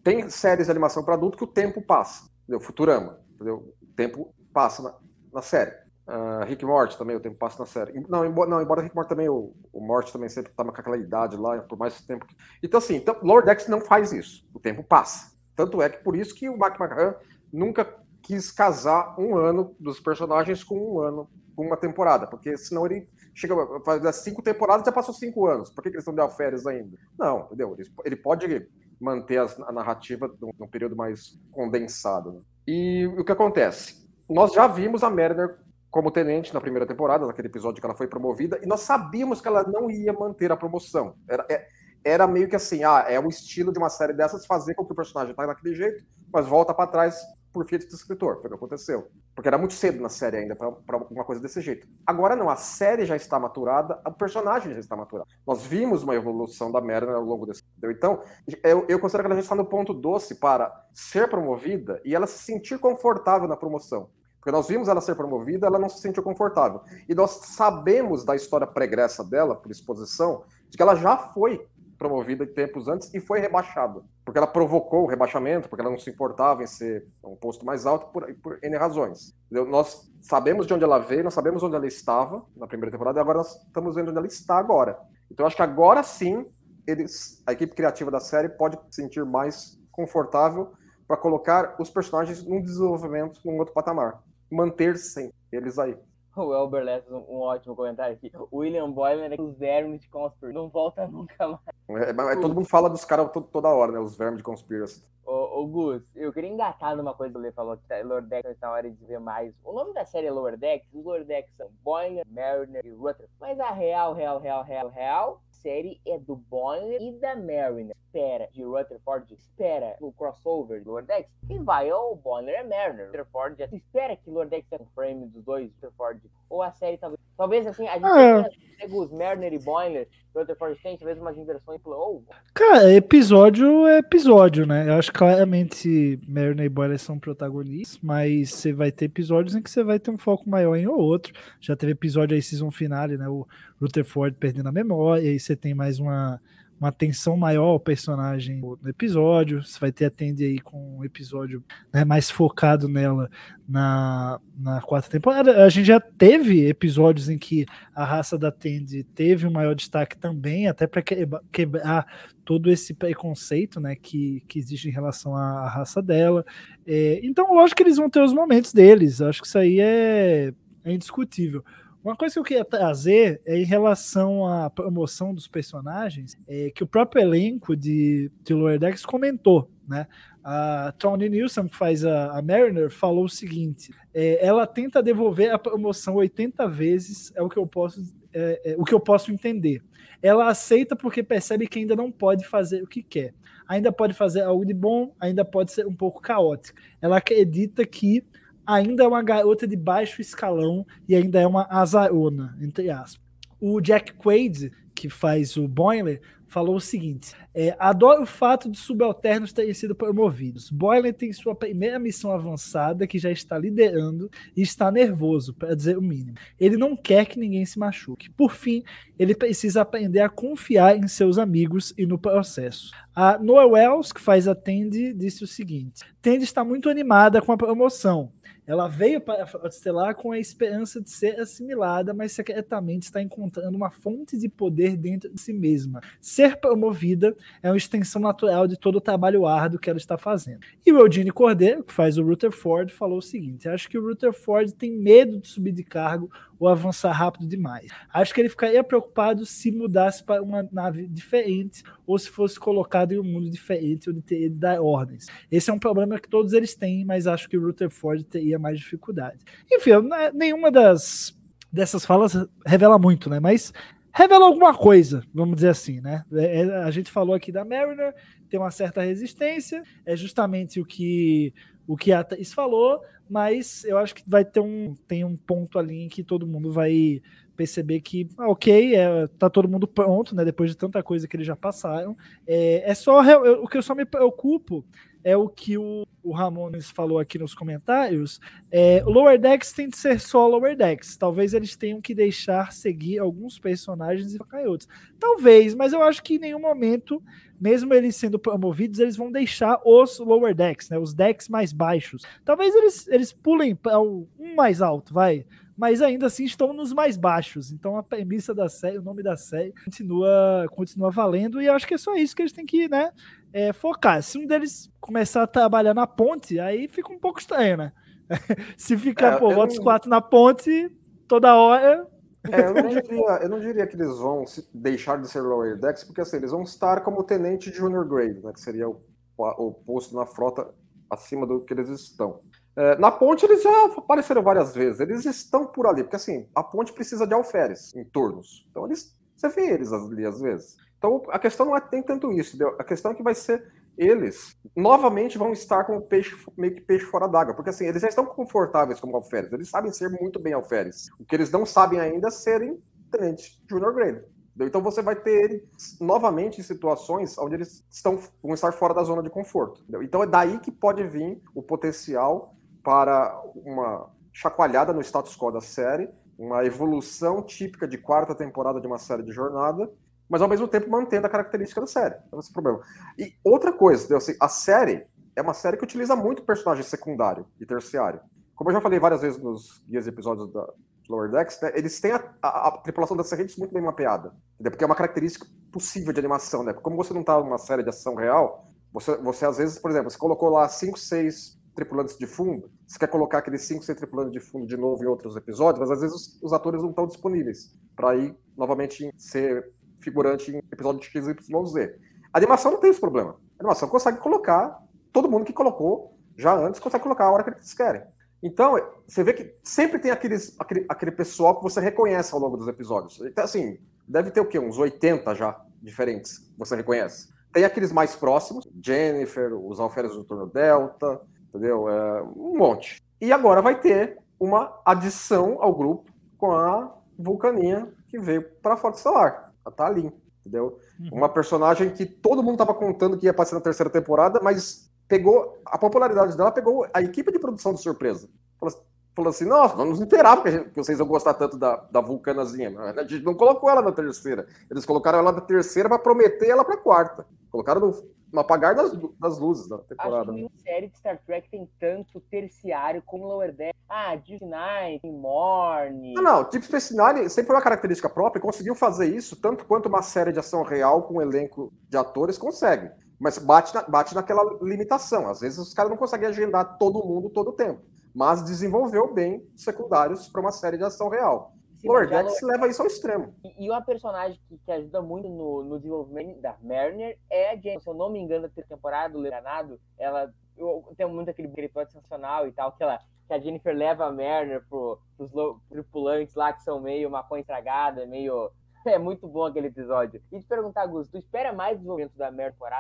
Tem 0.04 0.30
séries 0.30 0.66
de 0.66 0.72
animação 0.72 1.04
para 1.04 1.14
adulto 1.14 1.38
que 1.38 1.44
o 1.44 1.48
tempo 1.48 1.82
passa, 1.82 2.30
entendeu? 2.44 2.60
Futurama, 2.60 3.20
entendeu? 3.36 3.76
O 3.82 3.96
tempo 3.96 4.34
passa 4.54 4.82
na, 4.82 4.96
na 5.34 5.42
série. 5.42 5.72
Uh, 6.08 6.44
Rick 6.46 6.66
Morty 6.66 6.98
também, 6.98 7.16
o 7.16 7.20
tempo 7.20 7.38
passa 7.38 7.60
na 7.60 7.68
série. 7.68 8.04
Não, 8.10 8.26
embora, 8.26 8.50
não, 8.50 8.60
embora 8.60 8.82
Rick 8.82 8.96
Morty 8.96 9.10
também, 9.10 9.30
o, 9.30 9.54
o 9.72 9.80
Morty 9.80 10.12
também 10.12 10.28
sempre 10.28 10.52
tá 10.52 10.64
com 10.64 10.72
aquela 10.72 10.98
idade 10.98 11.38
lá, 11.38 11.60
por 11.60 11.78
mais 11.78 12.02
tempo. 12.02 12.26
Então, 12.64 12.80
assim, 12.80 12.96
então, 12.96 13.16
Lord 13.22 13.48
X 13.52 13.68
não 13.68 13.80
faz 13.80 14.12
isso. 14.12 14.44
O 14.52 14.60
tempo 14.60 14.84
passa. 14.84 15.38
Tanto 15.56 15.82
é 15.82 15.90
que 15.90 16.04
por 16.04 16.16
isso 16.16 16.34
que 16.34 16.50
o 16.50 16.58
Mac 16.58 16.80
McCann 16.80 17.14
nunca 17.54 17.86
quis 18.24 18.52
casar 18.52 19.16
um 19.20 19.38
ano 19.38 19.76
dos 19.80 20.00
personagens 20.00 20.64
com 20.64 20.96
um 20.96 21.00
ano, 21.00 21.30
com 21.56 21.66
uma 21.66 21.78
temporada, 21.78 22.26
porque 22.26 22.58
senão 22.58 22.86
ele 22.88 23.08
chega 23.36 23.54
a 23.54 23.80
fazer 23.82 24.12
cinco 24.14 24.42
temporadas 24.42 24.86
já 24.86 24.92
passou 24.92 25.14
cinco 25.14 25.46
anos. 25.46 25.70
Por 25.70 25.84
que, 25.84 25.90
que 25.90 25.98
eles 25.98 26.08
estão 26.08 26.28
de 26.28 26.36
férias 26.36 26.66
ainda? 26.66 26.98
Não, 27.18 27.42
entendeu? 27.46 27.76
Ele, 27.78 27.90
ele 28.04 28.16
pode 28.16 28.68
manter 29.00 29.40
a 29.40 29.72
narrativa 29.72 30.30
num 30.60 30.68
período 30.68 30.96
mais 30.96 31.40
condensado. 31.52 32.34
Né? 32.34 32.42
E 32.68 33.08
o 33.18 33.24
que 33.24 33.32
acontece? 33.32 34.08
Nós 34.30 34.54
já 34.54 34.68
vimos 34.68 35.04
a 35.04 35.10
Mariner 35.10 35.58
como 35.90 36.12
tenente 36.12 36.54
na 36.54 36.62
primeira 36.62 36.86
temporada, 36.86 37.26
naquele 37.26 37.48
episódio 37.48 37.82
que 37.82 37.86
ela 37.86 37.96
foi 37.96 38.08
promovida, 38.08 38.60
e 38.62 38.68
nós 38.68 38.82
sabíamos 38.82 39.42
que 39.42 39.48
ela 39.48 39.64
não 39.64 39.90
ia 39.90 40.14
manter 40.14 40.52
a 40.52 40.58
promoção. 40.58 41.16
Era, 41.28 41.46
é, 41.50 41.66
era 42.04 42.28
meio 42.28 42.48
que 42.48 42.56
assim, 42.56 42.84
ah, 42.84 43.06
é 43.08 43.20
o 43.20 43.28
estilo 43.28 43.74
de 43.74 43.80
uma 43.80 43.90
série 43.90 44.14
dessas 44.14 44.46
fazer 44.46 44.76
com 44.76 44.86
que 44.86 44.94
o 44.94 44.96
personagem 44.96 45.34
tá 45.34 45.48
naquele 45.48 45.74
jeito, 45.74 46.04
mas 46.32 46.46
volta 46.46 46.74
para 46.74 46.92
trás 46.92 47.20
por 47.52 47.66
filho 47.66 47.88
do 47.88 47.96
escritor. 47.96 48.38
Foi 48.38 48.46
o 48.46 48.50
que 48.50 48.56
aconteceu. 48.56 49.10
Porque 49.36 49.48
era 49.48 49.58
muito 49.58 49.74
cedo 49.74 50.02
na 50.02 50.10
série 50.10 50.38
ainda 50.38 50.56
para 50.56 50.98
uma 51.10 51.24
coisa 51.24 51.42
desse 51.42 51.62
jeito. 51.62 51.88
Agora 52.06 52.36
não, 52.36 52.50
a 52.50 52.56
série 52.56 53.06
já 53.06 53.16
está 53.16 53.40
maturada, 53.40 54.02
o 54.06 54.12
personagem 54.12 54.74
já 54.74 54.80
está 54.80 54.96
maturado. 54.96 55.30
Nós 55.46 55.64
vimos 55.64 56.04
uma 56.04 56.16
evolução 56.16 56.72
da 56.72 56.82
Merlin 56.82 57.14
ao 57.14 57.24
longo 57.24 57.46
desse. 57.46 57.64
Então, 57.84 58.22
eu, 58.64 58.86
eu 58.88 59.00
considero 59.00 59.24
que 59.24 59.28
ela 59.28 59.36
já 59.36 59.42
está 59.42 59.56
no 59.56 59.66
ponto 59.66 59.94
doce 59.94 60.36
para 60.36 60.72
ser 60.94 61.30
promovida 61.30 62.02
e 62.04 62.16
ela 62.16 62.28
se 62.28 62.40
sentir 62.40 62.80
confortável 62.80 63.48
na 63.48 63.56
promoção. 63.56 64.10
Porque 64.40 64.52
nós 64.52 64.68
vimos 64.68 64.88
ela 64.88 65.02
ser 65.02 65.16
promovida, 65.16 65.68
ela 65.68 65.78
não 65.78 65.90
se 65.90 66.00
sentiu 66.00 66.24
confortável. 66.24 66.82
E 67.08 67.14
nós 67.14 67.32
sabemos 67.44 68.24
da 68.24 68.36
história 68.36 68.66
pregressa 68.66 69.24
dela, 69.24 69.56
por 69.56 69.70
exposição, 69.70 70.44
de 70.70 70.78
que 70.78 70.82
ela 70.82 70.96
já 70.96 71.18
foi 71.18 71.68
promovida 72.00 72.48
tempos 72.48 72.88
antes 72.88 73.14
e 73.14 73.20
foi 73.20 73.42
rebaixada. 73.42 74.02
Porque 74.24 74.38
ela 74.38 74.48
provocou 74.48 75.04
o 75.04 75.06
rebaixamento, 75.06 75.68
porque 75.68 75.82
ela 75.82 75.92
não 75.92 76.00
se 76.00 76.10
importava 76.10 76.64
em 76.64 76.68
ser 76.68 77.06
um 77.24 77.36
posto 77.36 77.66
mais 77.66 77.86
alto 77.86 78.08
por, 78.14 78.34
por 78.36 78.58
N 78.64 78.78
razões. 78.78 79.36
Nós 79.52 80.10
sabemos 80.22 80.66
de 80.66 80.74
onde 80.74 80.86
ela 80.86 80.98
veio, 80.98 81.26
nós 81.26 81.34
sabemos 81.34 81.62
onde 81.62 81.76
ela 81.76 81.86
estava 81.86 82.44
na 82.56 82.66
primeira 82.66 82.90
temporada 82.90 83.20
e 83.20 83.22
agora 83.22 83.40
nós 83.40 83.54
estamos 83.68 83.96
vendo 83.96 84.10
onde 84.10 84.18
ela 84.18 84.28
está 84.28 84.58
agora. 84.58 84.98
Então 85.30 85.44
eu 85.44 85.48
acho 85.48 85.58
que 85.58 85.62
agora 85.62 86.02
sim 86.02 86.46
eles, 86.88 87.44
a 87.46 87.52
equipe 87.52 87.76
criativa 87.76 88.10
da 88.10 88.20
série 88.20 88.50
pode 88.50 88.78
se 88.90 89.02
sentir 89.02 89.24
mais 89.26 89.78
confortável 89.92 90.72
para 91.06 91.18
colocar 91.18 91.76
os 91.80 91.90
personagens 91.90 92.44
num 92.44 92.62
desenvolvimento 92.62 93.42
num 93.44 93.58
outro 93.58 93.74
patamar. 93.74 94.24
Manter 94.50 94.98
sempre 94.98 95.36
eles 95.52 95.78
aí. 95.78 95.98
O 96.46 96.54
Elber 96.54 96.84
Lessa, 96.84 97.14
um, 97.14 97.40
ótimo 97.40 97.76
comentário 97.76 98.16
aqui. 98.16 98.32
O 98.52 98.58
William 98.60 98.90
Boylan 98.92 99.28
é 99.28 99.42
os 99.42 99.58
vermes 99.58 100.02
de 100.02 100.10
Conspiracy. 100.10 100.54
Não 100.54 100.70
volta 100.70 101.06
nunca 101.08 101.48
mais. 101.48 102.08
É, 102.08 102.14
mas 102.14 102.40
todo 102.40 102.56
mundo 102.56 102.68
fala 102.68 102.90
dos 102.90 103.06
caras 103.06 103.30
toda 103.52 103.70
hora, 103.70 103.92
né? 103.92 104.00
Os 104.00 104.18
vermes 104.18 104.38
de 104.38 104.44
Conspiracy. 104.44 105.04
Ô, 105.26 105.62
ô, 105.62 105.68
Gus, 105.68 106.02
eu 106.16 106.34
queria 106.34 106.50
engatar 106.50 106.96
numa 106.96 107.14
coisa 107.14 107.32
que 107.32 107.38
o 107.38 107.42
Lê 107.42 107.52
falou, 107.52 107.78
que 107.78 107.88
tá, 107.88 108.02
Lower 108.02 108.24
Decks 108.24 108.58
tá 108.58 108.68
na 108.68 108.74
hora 108.74 108.90
de 108.90 109.06
ver 109.06 109.20
mais. 109.20 109.54
O 109.64 109.74
nome 109.74 109.94
da 109.94 110.04
série 110.04 110.26
é 110.26 110.32
Lower 110.32 110.58
Decks. 110.58 110.92
Os 110.92 111.06
Lower 111.06 111.24
Decks 111.24 111.54
são 111.56 111.70
Boiler, 111.84 112.26
Mariner 112.28 112.84
e 112.84 112.90
Rutherford. 112.90 113.32
Mas 113.40 113.60
a 113.60 113.70
real, 113.70 114.14
real, 114.14 114.40
real, 114.40 114.64
real, 114.64 114.90
real 114.90 115.42
série 115.62 116.00
é 116.06 116.18
do 116.18 116.36
Boiler 116.36 117.02
e 117.02 117.20
da 117.20 117.36
Mariner. 117.36 117.96
Espera, 118.10 118.50
de 118.52 118.64
Rutherford, 118.64 119.32
espera 119.36 119.96
o 120.02 120.12
crossover 120.12 120.84
do 120.84 120.92
Lordex. 120.92 121.30
Quem 121.48 121.64
vai 121.64 121.92
ou 121.92 122.14
o 122.14 122.16
Boiler 122.16 122.56
é 122.56 122.64
Mariner. 122.64 123.06
Rutherford 123.06 123.70
espera 123.72 124.16
que 124.16 124.32
Lordex 124.32 124.68
tenha 124.68 124.82
um 124.82 124.88
frame 124.96 125.28
dos 125.28 125.44
dois, 125.44 125.72
Rutherford. 125.76 126.22
Ou 126.50 126.64
a 126.64 126.72
série 126.72 126.98
talvez. 126.98 127.20
Talvez 127.38 127.68
assim, 127.68 127.88
a 127.88 127.94
gente 127.94 128.06
ah. 128.06 128.50
pega 128.78 128.96
os 128.96 129.12
Mariner 129.12 129.54
e 129.54 129.60
Boiler, 129.60 130.10
Rutherford 130.36 130.78
tem, 130.82 130.98
talvez 130.98 131.18
umas 131.20 131.38
inversões. 131.38 131.80
Oh. 131.86 132.22
Cara, 132.54 132.92
episódio 132.92 133.88
é 133.88 134.00
episódio, 134.00 134.66
né? 134.66 134.90
Eu 134.90 134.96
acho 134.96 135.12
que 135.12 135.18
claramente 135.18 136.20
Mariner 136.28 136.66
e 136.66 136.70
Boiler 136.70 137.00
são 137.00 137.18
protagonistas, 137.18 138.00
mas 138.02 138.52
você 138.52 138.74
vai 138.74 138.92
ter 138.92 139.06
episódios 139.06 139.56
em 139.56 139.62
que 139.62 139.70
você 139.70 139.84
vai 139.84 140.00
ter 140.00 140.12
um 140.12 140.18
foco 140.18 140.50
maior 140.50 140.76
em 140.76 140.88
ou 140.88 141.00
outro. 141.00 141.32
Já 141.62 141.76
teve 141.76 141.94
episódio 141.94 142.36
aí, 142.36 142.42
season 142.42 142.72
finale, 142.72 143.18
né? 143.18 143.30
O 143.30 143.48
Rutherford 143.80 144.36
perdendo 144.38 144.68
a 144.68 144.72
memória, 144.74 145.24
e 145.24 145.30
aí 145.30 145.40
você 145.40 145.56
tem 145.56 145.74
mais 145.74 146.00
uma, 146.00 146.42
uma 146.80 146.90
atenção 146.90 147.36
maior 147.36 147.66
ao 147.66 147.80
personagem 147.80 148.58
no 148.58 148.90
episódio. 148.90 149.62
Você 149.62 149.78
vai 149.80 149.92
ter 149.92 150.06
a 150.06 150.10
Tandy 150.10 150.46
aí 150.46 150.60
com 150.60 150.98
um 150.98 151.04
episódio 151.04 151.64
né, 151.94 152.06
mais 152.06 152.32
focado 152.32 152.88
nela 152.88 153.30
na, 153.68 154.40
na 154.58 154.82
quarta 154.82 155.10
temporada. 155.10 155.66
A 155.66 155.70
gente 155.70 155.86
já 155.86 156.00
teve 156.00 156.68
episódios 156.68 157.28
em 157.28 157.38
que 157.38 157.66
a 157.94 158.06
raça 158.06 158.38
da 158.38 158.50
Tandy 158.50 159.04
teve 159.04 159.46
um 159.46 159.52
maior 159.52 159.76
destaque 159.76 160.18
também, 160.18 160.68
até 160.68 160.88
para 160.88 161.04
quebrar 161.52 162.08
todo 162.46 162.72
esse 162.72 162.94
preconceito 162.94 163.80
né, 163.80 163.96
que, 163.96 164.42
que 164.48 164.58
existe 164.58 164.88
em 164.88 164.92
relação 164.92 165.36
à, 165.36 165.68
raça 165.68 166.02
dela. 166.02 166.46
É, 166.88 167.20
então, 167.22 167.54
lógico 167.54 167.78
que 167.78 167.84
eles 167.84 167.98
vão 167.98 168.10
ter 168.10 168.24
os 168.24 168.34
momentos 168.34 168.74
deles. 168.74 169.22
Acho 169.22 169.42
que 169.42 169.48
isso 169.48 169.58
aí 169.58 169.82
é, 169.82 170.54
é 170.86 170.94
indiscutível. 170.94 171.64
Uma 172.04 172.16
coisa 172.16 172.34
que 172.34 172.40
eu 172.40 172.44
queria 172.44 172.66
trazer 172.66 173.42
é 173.46 173.58
em 173.58 173.66
relação 173.66 174.48
à 174.48 174.70
promoção 174.70 175.34
dos 175.34 175.48
personagens, 175.48 176.38
é 176.48 176.72
que 176.72 176.82
o 176.82 176.88
próprio 176.88 177.22
elenco 177.22 177.76
de, 177.76 178.32
de 178.42 178.54
Lower 178.54 178.80
Decks 178.80 179.06
comentou, 179.06 179.70
né? 179.88 180.08
A 180.42 180.94
Tony 180.98 181.28
Nilsson, 181.28 181.68
que 181.68 181.76
faz 181.76 182.06
a, 182.06 182.38
a 182.38 182.42
Mariner, 182.42 182.90
falou 182.90 183.26
o 183.26 183.30
seguinte: 183.30 183.92
é, 184.14 184.46
ela 184.46 184.66
tenta 184.66 185.04
devolver 185.04 185.52
a 185.52 185.60
promoção 185.60 186.16
80 186.16 186.68
vezes, 186.70 187.34
é 187.36 187.42
o 187.42 187.50
que 187.50 187.58
eu 187.58 187.68
posso, 187.68 188.02
é, 188.34 188.72
é, 188.72 188.76
o 188.78 188.86
que 188.86 188.94
eu 188.94 189.00
posso 189.00 189.32
entender. 189.32 189.84
Ela 190.22 190.48
aceita 190.48 190.96
porque 190.96 191.22
percebe 191.22 191.68
que 191.68 191.80
ainda 191.80 191.98
não 191.98 192.10
pode 192.10 192.46
fazer 192.46 192.82
o 192.82 192.88
que 192.88 193.04
quer. 193.04 193.34
Ainda 193.68 193.92
pode 193.92 194.14
fazer 194.14 194.42
algo 194.42 194.66
de 194.66 194.74
bom, 194.74 195.14
ainda 195.20 195.44
pode 195.44 195.72
ser 195.74 195.86
um 195.86 195.94
pouco 195.94 196.22
caótica. 196.22 196.82
Ela 197.02 197.18
acredita 197.18 197.86
que 197.86 198.24
ainda 198.70 199.04
é 199.04 199.08
uma 199.08 199.24
garota 199.24 199.68
de 199.68 199.76
baixo 199.76 200.22
escalão 200.22 200.86
e 201.08 201.16
ainda 201.16 201.40
é 201.42 201.48
uma 201.48 201.68
azarona, 201.70 202.56
entre 202.62 202.92
aspas. 202.92 203.28
O 203.60 203.82
Jack 203.82 204.14
Quaid, 204.14 204.72
que 204.94 205.10
faz 205.10 205.58
o 205.58 205.68
Boiler, 205.68 206.22
falou 206.48 206.76
o 206.76 206.82
seguinte: 206.82 207.34
é, 207.54 207.76
adoro 207.80 208.22
o 208.24 208.28
fato 208.28 208.70
de 208.70 208.78
subalternos 208.78 209.52
terem 209.52 209.74
sido 209.74 209.96
promovidos. 209.96 210.70
Boiler 210.70 211.14
tem 211.14 211.34
sua 211.34 211.56
primeira 211.56 211.98
missão 211.98 212.32
avançada, 212.32 213.08
que 213.08 213.18
já 213.18 213.32
está 213.32 213.58
liderando 213.58 214.30
e 214.56 214.62
está 214.62 214.92
nervoso, 214.92 215.54
para 215.54 215.76
dizer 215.76 215.98
o 215.98 216.02
mínimo. 216.02 216.38
Ele 216.60 216.78
não 216.78 216.96
quer 216.96 217.26
que 217.26 217.40
ninguém 217.40 217.66
se 217.66 217.80
machuque. 217.80 218.30
Por 218.30 218.54
fim, 218.54 218.84
ele 219.18 219.36
precisa 219.36 219.82
aprender 219.82 220.22
a 220.22 220.30
confiar 220.30 220.96
em 220.96 221.08
seus 221.08 221.38
amigos 221.38 221.94
e 221.98 222.06
no 222.06 222.20
processo. 222.20 222.92
A 223.16 223.38
Noah 223.38 223.68
Wells, 223.68 224.14
que 224.14 224.22
faz 224.22 224.48
a 224.48 224.54
Tandy, 224.54 225.12
disse 225.14 225.44
o 225.44 225.48
seguinte: 225.48 226.04
Tandy 226.22 226.44
está 226.44 226.64
muito 226.64 226.88
animada 226.88 227.42
com 227.42 227.52
a 227.52 227.58
promoção 227.58 228.32
ela 228.70 228.88
veio 228.88 229.20
para 229.20 229.44
a 229.64 229.68
Estelar 229.68 230.14
com 230.14 230.32
a 230.32 230.38
esperança 230.38 231.02
de 231.02 231.10
ser 231.10 231.40
assimilada, 231.40 232.14
mas 232.14 232.34
secretamente 232.34 233.08
está 233.08 233.20
encontrando 233.20 233.76
uma 233.76 233.90
fonte 233.90 234.38
de 234.38 234.48
poder 234.48 234.96
dentro 234.96 235.34
de 235.34 235.42
si 235.42 235.52
mesma. 235.52 236.02
Ser 236.22 236.58
promovida 236.58 237.36
é 237.64 237.72
uma 237.72 237.78
extensão 237.78 238.22
natural 238.22 238.68
de 238.68 238.78
todo 238.78 238.98
o 238.98 239.02
trabalho 239.02 239.48
árduo 239.48 239.80
que 239.80 239.90
ela 239.90 239.98
está 239.98 240.20
fazendo. 240.20 240.60
E 240.86 240.92
o 240.92 241.00
Eugene 241.00 241.32
Cordeiro, 241.32 241.84
que 241.84 241.92
faz 241.92 242.20
o 242.20 242.24
Rutherford, 242.24 242.94
falou 242.94 243.18
o 243.18 243.24
seguinte: 243.24 243.68
acho 243.68 243.90
que 243.90 243.98
o 243.98 244.06
Rutherford 244.06 244.76
tem 244.76 244.92
medo 244.92 245.40
de 245.40 245.48
subir 245.48 245.72
de 245.72 245.84
cargo 245.84 246.30
ou 246.60 246.68
avançar 246.68 247.12
rápido 247.12 247.48
demais. 247.48 247.90
Acho 248.14 248.34
que 248.34 248.42
ele 248.42 248.50
ficaria 248.50 248.84
preocupado 248.84 249.46
se 249.46 249.72
mudasse 249.72 250.24
para 250.24 250.42
uma 250.42 250.68
nave 250.72 251.08
diferente 251.08 251.84
ou 252.06 252.20
se 252.20 252.30
fosse 252.30 252.60
colocado 252.60 253.14
em 253.14 253.20
um 253.20 253.24
mundo 253.24 253.50
diferente 253.50 254.10
onde 254.10 254.22
teria 254.22 254.50
de 254.50 254.56
dar 254.56 254.82
ordens. 254.82 255.28
Esse 255.50 255.70
é 255.70 255.74
um 255.74 255.80
problema 255.80 256.20
que 256.20 256.28
todos 256.28 256.54
eles 256.54 256.76
têm, 256.76 257.06
mas 257.06 257.26
acho 257.28 257.48
que 257.48 257.58
o 257.58 257.66
Rutherford 257.66 258.26
teria 258.26 258.60
mais 258.60 258.78
dificuldade. 258.78 259.40
Enfim, 259.72 259.92
nenhuma 260.34 260.70
das 260.70 261.38
dessas 261.72 262.04
falas 262.04 262.36
revela 262.66 262.98
muito, 262.98 263.30
né? 263.30 263.40
Mas 263.40 263.72
revela 264.12 264.46
alguma 264.46 264.74
coisa, 264.74 265.24
vamos 265.34 265.56
dizer 265.56 265.70
assim, 265.70 266.02
né? 266.02 266.26
É, 266.34 266.62
é, 266.62 266.76
a 266.84 266.92
gente 266.92 267.12
falou 267.12 267.36
aqui 267.36 267.52
da 267.52 267.64
Mariner, 267.64 268.14
tem 268.50 268.60
uma 268.60 268.72
certa 268.72 269.02
resistência, 269.02 269.84
é 270.06 270.16
justamente 270.16 270.82
o 270.82 270.86
que 270.86 271.54
o 271.88 271.98
que 271.98 272.12
a 272.12 272.24
falou, 272.54 273.02
mas 273.30 273.84
eu 273.86 273.98
acho 273.98 274.16
que 274.16 274.24
vai 274.28 274.44
ter 274.44 274.60
um 274.60 274.96
tem 275.08 275.24
um 275.24 275.38
ponto 275.38 275.78
ali 275.78 276.04
em 276.04 276.10
que 276.10 276.24
todo 276.24 276.48
mundo 276.48 276.72
vai 276.72 277.22
perceber 277.56 278.00
que 278.00 278.28
ah, 278.38 278.50
ok 278.50 278.96
é, 278.96 279.28
tá 279.38 279.50
todo 279.50 279.68
mundo 279.68 279.86
pronto 279.86 280.34
né 280.34 280.46
depois 280.46 280.70
de 280.72 280.78
tanta 280.78 281.04
coisa 281.04 281.28
que 281.28 281.36
eles 281.36 281.46
já 281.46 281.56
passaram. 281.56 282.18
É, 282.48 282.90
é 282.90 282.94
só 282.94 283.24
eu, 283.24 283.64
o 283.64 283.68
que 283.68 283.78
eu 283.78 283.84
só 283.84 283.94
me 283.94 284.06
preocupo 284.06 284.86
é 285.24 285.36
o 285.36 285.48
que 285.48 285.78
o, 285.78 286.06
o 286.24 286.32
Ramones 286.32 286.90
falou 286.90 287.20
aqui 287.20 287.38
nos 287.38 287.54
comentários. 287.54 288.40
É, 288.72 289.04
Lower 289.06 289.40
Decks 289.40 289.74
tem 289.74 289.90
de 289.90 289.98
ser 289.98 290.20
só 290.20 290.48
Lower 290.48 290.76
Decks. 290.76 291.18
Talvez 291.18 291.54
eles 291.54 291.76
tenham 291.76 292.02
que 292.02 292.16
deixar 292.16 292.72
seguir 292.72 293.20
alguns 293.20 293.60
personagens 293.60 294.34
e 294.34 294.38
focar 294.38 294.62
em 294.62 294.68
outros. 294.68 294.90
Talvez, 295.20 295.76
mas 295.76 295.94
eu 295.94 296.02
acho 296.02 296.24
que 296.24 296.36
em 296.36 296.40
nenhum 296.40 296.60
momento, 296.60 297.22
mesmo 297.60 297.94
eles 297.94 298.16
sendo 298.16 298.40
promovidos, 298.40 299.00
eles 299.00 299.18
vão 299.18 299.32
deixar 299.32 299.80
os 299.86 300.20
Lower 300.20 300.56
Decks, 300.56 300.90
né, 300.90 300.98
os 300.98 301.14
decks 301.14 301.50
mais 301.50 301.74
baixos. 301.74 302.24
Talvez 302.46 302.74
eles, 302.76 303.08
eles 303.08 303.34
pulem 303.34 303.76
para 303.76 304.00
um 304.00 304.28
mais 304.56 304.82
alto, 304.82 305.14
vai 305.14 305.46
mas 305.80 306.02
ainda 306.02 306.26
assim 306.26 306.44
estão 306.44 306.74
nos 306.74 306.92
mais 306.92 307.16
baixos. 307.16 307.72
Então 307.72 307.96
a 307.96 308.04
premissa 308.04 308.54
da 308.54 308.68
série, 308.68 308.98
o 308.98 309.02
nome 309.02 309.24
da 309.24 309.38
série, 309.38 309.74
continua, 309.86 310.68
continua 310.72 311.10
valendo, 311.10 311.62
e 311.62 311.70
acho 311.70 311.88
que 311.88 311.94
é 311.94 311.98
só 311.98 312.16
isso 312.16 312.36
que 312.36 312.42
eles 312.42 312.52
têm 312.52 312.66
que 312.66 312.90
né, 312.90 313.14
é, 313.54 313.74
focar. 313.74 314.22
Se 314.22 314.38
um 314.38 314.46
deles 314.46 314.92
começar 315.00 315.44
a 315.44 315.48
trabalhar 315.48 315.94
na 315.94 316.08
ponte, 316.08 316.60
aí 316.60 316.88
fica 316.88 317.12
um 317.12 317.20
pouco 317.20 317.40
estranho, 317.40 317.78
né? 317.78 317.92
Se 318.78 318.98
ficar, 318.98 319.34
é, 319.34 319.40
pô, 319.40 319.54
bota 319.54 319.74
os 319.74 319.80
quatro 319.80 320.10
na 320.10 320.22
ponte 320.22 320.92
toda 321.28 321.56
hora. 321.56 322.08
É, 322.50 322.68
eu, 322.68 322.74
não 322.74 322.88
diria, 322.90 323.40
eu 323.42 323.50
não 323.50 323.60
diria 323.60 323.88
que 323.88 323.96
eles 323.96 324.18
vão 324.18 324.46
deixar 324.74 325.20
de 325.20 325.30
ser 325.30 325.42
Lower 325.42 325.78
Decks, 325.78 326.06
porque 326.06 326.22
assim, 326.22 326.38
eles 326.38 326.52
vão 326.52 326.64
estar 326.64 327.02
como 327.02 327.24
tenente 327.24 327.72
Junior 327.72 328.08
Grade, 328.08 328.40
né, 328.42 328.54
que 328.54 328.62
seria 328.62 328.88
o, 328.88 329.02
o 329.38 329.74
posto 329.74 330.16
na 330.16 330.26
frota 330.26 330.68
acima 331.10 331.46
do 331.46 331.62
que 331.62 331.74
eles 331.74 331.90
estão. 331.90 332.40
É, 332.76 332.98
na 332.98 333.12
ponte 333.12 333.46
eles 333.46 333.62
já 333.62 333.86
apareceram 333.98 334.42
várias 334.42 334.74
vezes, 334.74 335.02
eles 335.02 335.26
estão 335.26 335.66
por 335.66 335.86
ali, 335.86 336.04
porque 336.04 336.16
assim, 336.16 336.48
a 336.56 336.64
ponte 336.64 336.94
precisa 336.94 337.28
de 337.28 337.34
alferes 337.34 337.94
em 337.94 338.06
turnos. 338.06 338.66
Então 338.72 338.86
eles, 338.86 339.14
você 339.40 339.50
vê 339.50 339.74
eles 339.74 339.92
ali 339.92 340.26
às 340.26 340.40
vezes. 340.40 340.78
Então 340.98 341.24
a 341.30 341.40
questão 341.40 341.66
não 341.66 341.78
é 341.78 341.82
tem 341.82 342.04
tanto 342.04 342.32
isso, 342.32 342.56
entendeu? 342.56 342.76
a 342.80 342.84
questão 342.84 343.12
é 343.12 343.16
que 343.16 343.24
vai 343.24 343.36
ser 343.36 343.64
eles 343.98 344.56
novamente 344.76 345.38
vão 345.38 345.52
estar 345.52 345.84
como 345.84 346.02
peixe, 346.02 346.34
meio 346.58 346.74
que 346.74 346.82
peixe 346.82 347.06
fora 347.06 347.28
d'água, 347.28 347.54
porque 347.54 347.70
assim, 347.70 347.86
eles 347.86 348.02
já 348.02 348.08
estão 348.08 348.26
confortáveis 348.26 349.00
como 349.00 349.16
alferes, 349.18 349.52
eles 349.52 349.70
sabem 349.70 349.92
ser 349.92 350.10
muito 350.10 350.40
bem 350.40 350.54
alferes. 350.54 351.10
O 351.20 351.26
que 351.26 351.36
eles 351.36 351.52
não 351.52 351.66
sabem 351.66 352.00
ainda 352.00 352.30
é 352.30 352.32
serem 352.32 352.82
tenente 353.12 353.62
junior 353.70 353.94
grade. 353.94 354.24
Então 354.62 354.82
você 354.82 355.02
vai 355.02 355.16
ter 355.16 355.44
eles 355.44 355.98
novamente 356.00 356.60
em 356.60 356.64
situações 356.64 357.38
onde 357.38 357.56
eles 357.56 357.86
estão, 357.90 358.20
vão 358.42 358.54
estar 358.54 358.72
fora 358.72 358.94
da 358.94 359.04
zona 359.04 359.24
de 359.24 359.30
conforto. 359.30 359.82
Entendeu? 359.82 360.04
Então 360.04 360.24
é 360.24 360.28
daí 360.28 360.60
que 360.60 360.72
pode 360.72 361.04
vir 361.04 361.42
o 361.54 361.62
potencial 361.62 362.56
para 362.84 363.42
uma 363.56 364.10
chacoalhada 364.34 364.94
no 364.94 365.02
status 365.02 365.36
quo 365.38 365.52
da 365.52 365.62
série, 365.62 366.10
uma 366.40 366.64
evolução 366.64 367.44
típica 367.44 367.86
de 367.86 367.98
quarta 367.98 368.34
temporada 368.34 368.80
de 368.80 368.88
uma 368.88 368.98
série 368.98 369.22
de 369.24 369.32
jornada, 369.34 369.92
mas 370.30 370.42
ao 370.42 370.48
mesmo 370.48 370.70
tempo 370.70 370.90
mantendo 370.90 371.28
a 371.28 371.30
característica 371.30 371.82
da 371.82 371.88
série. 371.88 372.16
Então, 372.28 372.40
esse 372.40 372.48
é 372.48 372.52
o 372.52 372.54
problema. 372.54 372.80
E 373.18 373.34
outra 373.44 373.74
coisa, 373.74 374.16
assim, 374.16 374.34
a 374.40 374.48
série 374.48 375.06
é 375.36 375.42
uma 375.42 375.54
série 375.54 375.76
que 375.76 375.84
utiliza 375.84 376.16
muito 376.16 376.44
personagem 376.44 376.84
secundário 376.84 377.46
e 377.60 377.66
terciário. 377.66 378.22
Como 378.56 378.70
eu 378.70 378.74
já 378.74 378.80
falei 378.80 379.00
várias 379.00 379.22
vezes 379.22 379.38
nos 379.38 379.84
guias 379.86 380.08
episódios 380.08 380.50
da 380.54 380.66
Lower 381.10 381.30
Decks, 381.30 381.60
né, 381.62 381.72
eles 381.76 382.00
têm 382.00 382.12
a, 382.12 382.24
a, 382.42 382.68
a 382.70 382.72
tripulação 382.78 383.18
das 383.18 383.28
serrentes 383.28 383.58
muito 383.58 383.74
bem 383.74 383.84
mapeada. 383.84 384.34
Entendeu? 384.54 384.72
Porque 384.72 384.84
é 384.84 384.88
uma 384.88 384.96
característica 384.96 385.46
possível 385.72 386.14
de 386.14 386.20
animação. 386.20 386.64
Né? 386.64 386.72
Como 386.72 386.96
você 386.96 387.14
não 387.14 387.22
está 387.22 387.38
numa 387.38 387.58
série 387.58 387.84
de 387.84 387.90
ação 387.90 388.16
real, 388.16 388.66
você, 388.94 389.18
você 389.18 389.46
às 389.46 389.58
vezes, 389.58 389.78
por 389.78 389.92
exemplo, 389.92 390.10
você 390.10 390.18
colocou 390.18 390.50
lá 390.50 390.70
5, 390.70 390.98
6 390.98 391.59
tripulantes 391.80 392.18
de 392.18 392.28
fundo, 392.28 392.70
você 392.86 393.00
quer 393.00 393.08
colocar 393.08 393.38
aqueles 393.38 393.62
5, 393.62 393.84
6 393.84 393.98
tripulantes 393.98 394.34
de 394.34 394.40
fundo 394.42 394.68
de 394.68 394.76
novo 394.76 395.02
em 395.02 395.08
outros 395.08 395.36
episódios, 395.38 395.80
mas 395.80 395.90
às 395.90 396.02
vezes 396.02 396.16
os, 396.16 396.44
os 396.44 396.52
atores 396.52 396.82
não 396.82 396.90
estão 396.90 397.08
disponíveis 397.08 397.74
para 397.96 398.16
ir 398.18 398.36
novamente 398.58 399.10
ser 399.18 399.72
figurante 400.00 400.52
em 400.52 400.58
episódio 400.72 401.00
de 401.00 401.08
XYZ. 401.08 401.96
A 402.34 402.38
animação 402.38 402.74
não 402.74 402.80
tem 402.80 402.90
esse 402.90 403.00
problema. 403.00 403.32
A 403.32 403.64
animação 403.64 403.88
consegue 403.88 404.20
colocar 404.20 404.78
todo 405.14 405.30
mundo 405.30 405.46
que 405.46 405.54
colocou 405.54 406.18
já 406.38 406.54
antes, 406.54 406.80
consegue 406.80 407.04
colocar 407.04 407.26
a 407.26 407.32
hora 407.32 407.44
que 407.44 407.50
eles 407.50 407.74
querem. 407.74 408.04
Então, 408.42 408.76
você 409.08 409.24
vê 409.24 409.34
que 409.34 409.54
sempre 409.64 410.00
tem 410.00 410.12
aqueles, 410.12 410.56
aquele, 410.60 410.86
aquele 410.88 411.12
pessoal 411.12 411.58
que 411.58 411.64
você 411.64 411.80
reconhece 411.80 412.34
ao 412.34 412.40
longo 412.40 412.58
dos 412.58 412.68
episódios. 412.68 413.20
Então, 413.22 413.44
assim, 413.44 413.78
deve 414.08 414.32
ter 414.32 414.40
o 414.40 414.46
quê? 414.46 414.60
Uns 414.60 414.78
80 414.78 415.36
já 415.36 415.60
diferentes 415.82 416.40
que 416.40 416.58
você 416.58 416.76
reconhece. 416.76 417.30
Tem 417.52 417.66
aqueles 417.66 417.92
mais 417.92 418.16
próximos, 418.16 418.68
Jennifer, 418.82 419.54
os 419.54 419.80
alferes 419.80 420.14
do 420.14 420.24
turno 420.24 420.46
Delta, 420.46 421.20
entendeu? 421.50 421.90
É, 421.90 422.22
um 422.24 422.58
monte. 422.58 423.02
E 423.20 423.34
agora 423.34 423.62
vai 423.62 423.80
ter 423.80 424.18
uma 424.40 424.80
adição 424.86 425.58
ao 425.60 425.76
grupo 425.76 426.10
com 426.38 426.52
a 426.52 426.96
Vulcaninha 427.18 427.92
que 428.08 428.18
veio 428.18 428.42
para 428.62 428.76
a 428.76 428.78
Forte 428.78 428.96
Estelar. 428.96 429.52
Ela 429.66 429.76
tá 429.76 429.86
ali, 429.86 430.12
entendeu? 430.40 430.80
Uhum. 431.00 431.10
Uma 431.12 431.30
personagem 431.30 431.90
que 431.92 432.06
todo 432.06 432.42
mundo 432.42 432.58
tava 432.58 432.74
contando 432.74 433.18
que 433.18 433.26
ia 433.26 433.34
passar 433.34 433.56
na 433.56 433.62
terceira 433.62 433.90
temporada, 433.90 434.40
mas 434.42 434.90
pegou 435.08 435.60
a 435.66 435.78
popularidade 435.78 436.38
dela, 436.38 436.52
pegou 436.52 436.88
a 436.94 437.02
equipe 437.02 437.32
de 437.32 437.40
produção 437.40 437.74
de 437.74 437.82
surpresa. 437.82 438.30
Falou, 438.60 438.76
falou 439.20 439.30
assim: 439.30 439.46
nossa, 439.46 439.76
não 439.76 439.86
nos 439.86 440.00
esperava 440.00 440.42
que, 440.42 440.60
que, 440.66 440.76
vocês 440.76 440.98
iam 440.98 441.08
gostar 441.08 441.34
tanto 441.34 441.58
da, 441.58 441.76
da 441.92 442.02
Vulcanazinha. 442.02 442.74
A 442.80 443.04
gente 443.04 443.24
não 443.24 443.36
colocou 443.36 443.70
ela 443.70 443.82
na 443.82 443.92
terceira. 443.92 444.48
Eles 444.70 444.86
colocaram 444.86 445.20
ela 445.20 445.32
na 445.32 445.42
terceira 445.42 445.88
para 445.88 446.00
prometer 446.00 446.50
ela 446.50 446.66
para 446.66 446.78
quarta. 446.78 447.26
Colocaram 447.52 447.82
no, 447.82 447.92
no 448.32 448.40
apagar 448.40 448.76
das, 448.76 448.92
das 449.20 449.38
luzes 449.38 449.68
da 449.68 449.78
temporada. 449.80 450.18
Acho 450.18 450.26
que 450.26 450.36
nenhuma 450.36 450.58
série 450.64 450.88
de 450.88 450.98
Star 450.98 451.20
Trek 451.26 451.50
tem 451.50 451.70
tanto 451.80 452.20
terciário 452.32 453.02
como 453.06 453.26
Lower 453.26 453.54
Deck. 453.54 453.74
Ah, 453.90 454.16
Deep 454.16 454.44
Nine, 454.44 455.18
Morning. 455.18 456.14
Não, 456.14 456.22
não, 456.22 456.44
Deep 456.44 456.66
Space 456.66 456.96
Nine 456.96 457.30
sempre 457.30 457.48
foi 457.48 457.56
uma 457.56 457.62
característica 457.62 458.10
própria 458.10 458.40
e 458.40 458.44
conseguiu 458.44 458.76
fazer 458.76 459.08
isso 459.08 459.36
tanto 459.36 459.66
quanto 459.66 459.90
uma 459.90 460.02
série 460.02 460.32
de 460.32 460.40
ação 460.40 460.64
real 460.64 461.04
com 461.04 461.16
um 461.16 461.22
elenco 461.22 461.74
de 461.90 461.98
atores 461.98 462.38
consegue. 462.38 462.92
Mas 463.20 463.38
bate, 463.38 463.74
na, 463.76 463.82
bate 463.82 464.16
naquela 464.16 464.58
limitação. 464.62 465.28
Às 465.28 465.42
vezes 465.42 465.60
os 465.60 465.74
caras 465.74 465.90
não 465.90 465.98
conseguem 465.98 466.30
agendar 466.30 466.78
todo 466.78 467.06
mundo 467.06 467.30
todo 467.30 467.50
o 467.50 467.54
tempo. 467.54 467.82
Mas 468.14 468.44
desenvolveu 468.44 469.14
bem 469.14 469.48
secundários 469.56 470.28
para 470.28 470.42
uma 470.42 470.52
série 470.52 470.78
de 470.78 470.84
ação 470.84 471.10
real. 471.10 471.54
Lower 471.84 472.10
Decks 472.10 472.42
leva 472.42 472.68
isso 472.68 472.82
ao 472.82 472.88
extremo. 472.88 473.34
E, 473.44 473.66
e 473.66 473.70
uma 473.70 473.82
personagem 473.82 474.40
que, 474.50 474.58
que 474.58 474.72
ajuda 474.72 475.02
muito 475.02 475.30
no, 475.30 475.64
no 475.64 475.78
desenvolvimento 475.78 476.42
da 476.42 476.58
Mariner 476.62 477.18
é 477.30 477.52
a 477.52 477.56
Jane. 477.56 477.80
Se 477.80 477.90
eu 477.90 477.94
não 477.94 478.12
me 478.12 478.20
engano, 478.20 478.46
a 478.46 478.50
terceira 478.50 478.76
temporada 478.76 479.14
do 479.14 479.20
Leonardo, 479.20 479.80
ela 479.98 480.30
eu, 480.60 480.84
tem 480.98 481.08
muito 481.08 481.30
aquele 481.30 481.48
episódio 481.48 481.94
sensacional 481.94 482.48
e 482.48 482.52
tal, 482.52 482.74
que, 482.74 482.84
ela, 482.84 483.00
que 483.28 483.34
a 483.34 483.40
Jennifer 483.40 483.74
leva 483.74 484.06
a 484.06 484.12
Mariner 484.12 484.62
pro, 484.68 485.00
pros 485.16 485.32
tripulantes 485.70 486.36
lá 486.36 486.52
que 486.52 486.64
são 486.64 486.82
meio 486.82 487.10
maconha 487.10 487.42
estragada, 487.42 488.06
meio. 488.06 488.52
É 488.86 488.98
muito 488.98 489.28
bom 489.28 489.46
aquele 489.46 489.68
episódio. 489.68 490.22
E 490.32 490.40
te 490.40 490.46
perguntar, 490.46 490.86
Gus, 490.88 491.08
tu 491.10 491.18
espera 491.18 491.52
mais 491.52 491.78
desenvolvimento 491.78 492.16
da? 492.16 492.32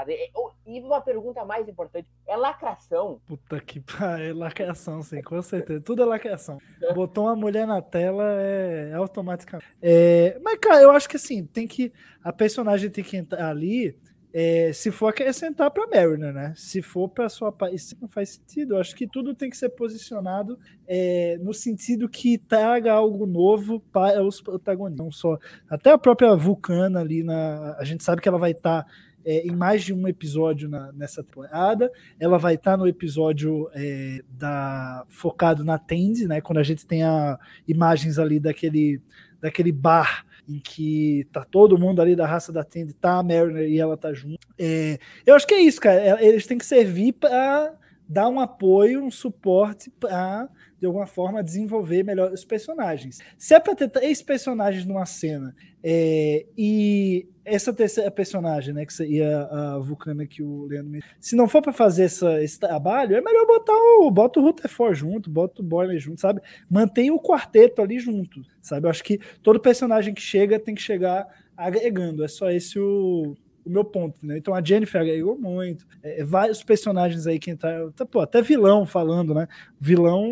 E, 0.07 0.31
e 0.65 0.81
uma 0.81 1.01
pergunta 1.01 1.43
mais 1.43 1.67
importante: 1.67 2.07
é 2.27 2.35
lacração? 2.35 3.19
Puta 3.27 3.59
que 3.59 3.79
pariu, 3.97 4.29
é 4.29 4.33
lacração, 4.33 5.01
sim, 5.01 5.21
com 5.21 5.41
certeza. 5.41 5.81
Tudo 5.81 6.03
é 6.03 6.05
lacração. 6.05 6.57
Botou 6.93 7.25
uma 7.25 7.35
mulher 7.35 7.67
na 7.67 7.81
tela 7.81 8.23
é 8.23 8.93
automaticamente. 8.93 9.69
É, 9.81 10.39
mas, 10.43 10.57
cara, 10.59 10.81
eu 10.81 10.91
acho 10.91 11.09
que 11.09 11.17
assim, 11.17 11.45
tem 11.45 11.67
que. 11.67 11.91
A 12.23 12.31
personagem 12.31 12.89
tem 12.89 13.03
que 13.03 13.17
entrar 13.17 13.49
ali. 13.49 13.97
É, 14.31 14.71
se 14.73 14.91
for 14.91 15.07
acrescentar 15.07 15.71
pra 15.71 15.87
Mariner, 15.87 16.31
né? 16.31 16.53
Se 16.55 16.81
for 16.81 17.09
pra 17.09 17.27
sua 17.29 17.53
isso 17.71 17.97
não 17.99 18.07
faz 18.07 18.29
sentido. 18.29 18.75
Eu 18.75 18.79
acho 18.79 18.95
que 18.95 19.07
tudo 19.07 19.33
tem 19.33 19.49
que 19.49 19.57
ser 19.57 19.69
posicionado 19.69 20.59
é, 20.87 21.37
no 21.41 21.53
sentido 21.53 22.07
que 22.07 22.37
traga 22.37 22.93
algo 22.93 23.25
novo 23.25 23.79
para 23.91 24.23
os 24.23 24.39
protagonistas. 24.39 25.03
Não 25.03 25.11
só. 25.11 25.37
Até 25.69 25.91
a 25.91 25.97
própria 25.97 26.35
Vulcana 26.35 26.99
ali 26.99 27.23
na. 27.23 27.75
A 27.79 27.83
gente 27.83 28.03
sabe 28.03 28.21
que 28.21 28.29
ela 28.29 28.37
vai 28.37 28.51
estar 28.51 28.85
é, 29.25 29.47
em 29.47 29.55
mais 29.55 29.83
de 29.83 29.93
um 29.93 30.07
episódio 30.07 30.69
na- 30.69 30.91
nessa 30.91 31.23
temporada. 31.23 31.91
Ela 32.19 32.37
vai 32.37 32.53
estar 32.53 32.77
no 32.77 32.87
episódio 32.87 33.67
é, 33.73 34.21
da 34.29 35.05
focado 35.09 35.63
na 35.65 35.77
Tandy, 35.79 36.27
né? 36.27 36.39
Quando 36.39 36.59
a 36.59 36.63
gente 36.63 36.85
tem 36.85 37.01
a, 37.03 37.39
imagens 37.67 38.19
ali 38.19 38.39
daquele, 38.39 39.01
daquele 39.41 39.71
bar 39.71 40.23
em 40.49 40.59
que 40.59 41.27
tá 41.31 41.45
todo 41.45 41.77
mundo 41.77 42.01
ali 42.01 42.15
da 42.15 42.25
raça 42.25 42.51
da 42.51 42.63
Tandy, 42.63 42.93
tá 42.93 43.19
a 43.19 43.23
Mariner 43.23 43.69
e 43.69 43.79
ela 43.79 43.95
tá 43.95 44.11
junto. 44.11 44.39
É, 44.57 44.97
eu 45.25 45.35
acho 45.35 45.45
que 45.45 45.53
é 45.53 45.61
isso, 45.61 45.79
cara. 45.79 46.01
É, 46.01 46.25
Eles 46.25 46.47
têm 46.47 46.57
que 46.57 46.65
servir 46.65 47.13
para 47.13 47.73
dar 48.07 48.27
um 48.27 48.39
apoio, 48.39 49.03
um 49.03 49.11
suporte 49.11 49.91
para 49.91 50.49
de 50.79 50.85
alguma 50.85 51.05
forma 51.05 51.43
desenvolver 51.43 52.03
melhor 52.03 52.31
os 52.31 52.45
personagens. 52.45 53.19
Se 53.37 53.53
é 53.53 53.59
para 53.59 53.75
ter 53.75 53.89
três 53.89 54.21
personagens 54.21 54.85
numa 54.85 55.05
cena 55.05 55.55
é, 55.83 56.45
e 56.57 57.27
essa 57.43 57.73
terceira 57.73 58.11
personagem, 58.11 58.73
né, 58.73 58.85
que 58.85 58.93
seria 58.93 59.41
a 59.45 59.79
Vulcana 59.79 60.25
que 60.25 60.43
o 60.43 60.65
Leandro. 60.65 60.99
Se 61.19 61.35
não 61.35 61.47
for 61.47 61.61
para 61.61 61.73
fazer 61.73 62.03
essa, 62.03 62.41
esse 62.43 62.59
trabalho, 62.59 63.15
é 63.15 63.21
melhor 63.21 63.45
botar 63.45 63.73
o 63.73 64.11
bota 64.11 64.39
o 64.39 64.43
Rutherford 64.43 64.99
junto, 64.99 65.29
bota 65.29 65.61
o 65.61 65.65
Boiler 65.65 65.99
junto, 65.99 66.21
sabe? 66.21 66.41
Mantém 66.69 67.11
o 67.11 67.19
quarteto 67.19 67.81
ali 67.81 67.99
junto, 67.99 68.41
sabe? 68.61 68.85
Eu 68.85 68.91
acho 68.91 69.03
que 69.03 69.19
todo 69.41 69.59
personagem 69.59 70.13
que 70.13 70.21
chega 70.21 70.59
tem 70.59 70.75
que 70.75 70.81
chegar 70.81 71.27
agregando. 71.57 72.23
É 72.23 72.27
só 72.27 72.51
esse 72.51 72.79
o, 72.79 73.35
o 73.65 73.69
meu 73.69 73.83
ponto, 73.83 74.25
né? 74.25 74.37
Então 74.37 74.53
a 74.53 74.63
Jennifer 74.63 75.01
agregou 75.01 75.37
muito. 75.37 75.85
É, 76.01 76.23
vários 76.23 76.63
personagens 76.63 77.27
aí 77.27 77.39
que 77.39 77.51
entraram, 77.51 77.87
até, 77.87 78.05
pô, 78.05 78.19
até 78.21 78.41
vilão 78.41 78.85
falando, 78.85 79.33
né? 79.33 79.47
Vilão 79.79 80.29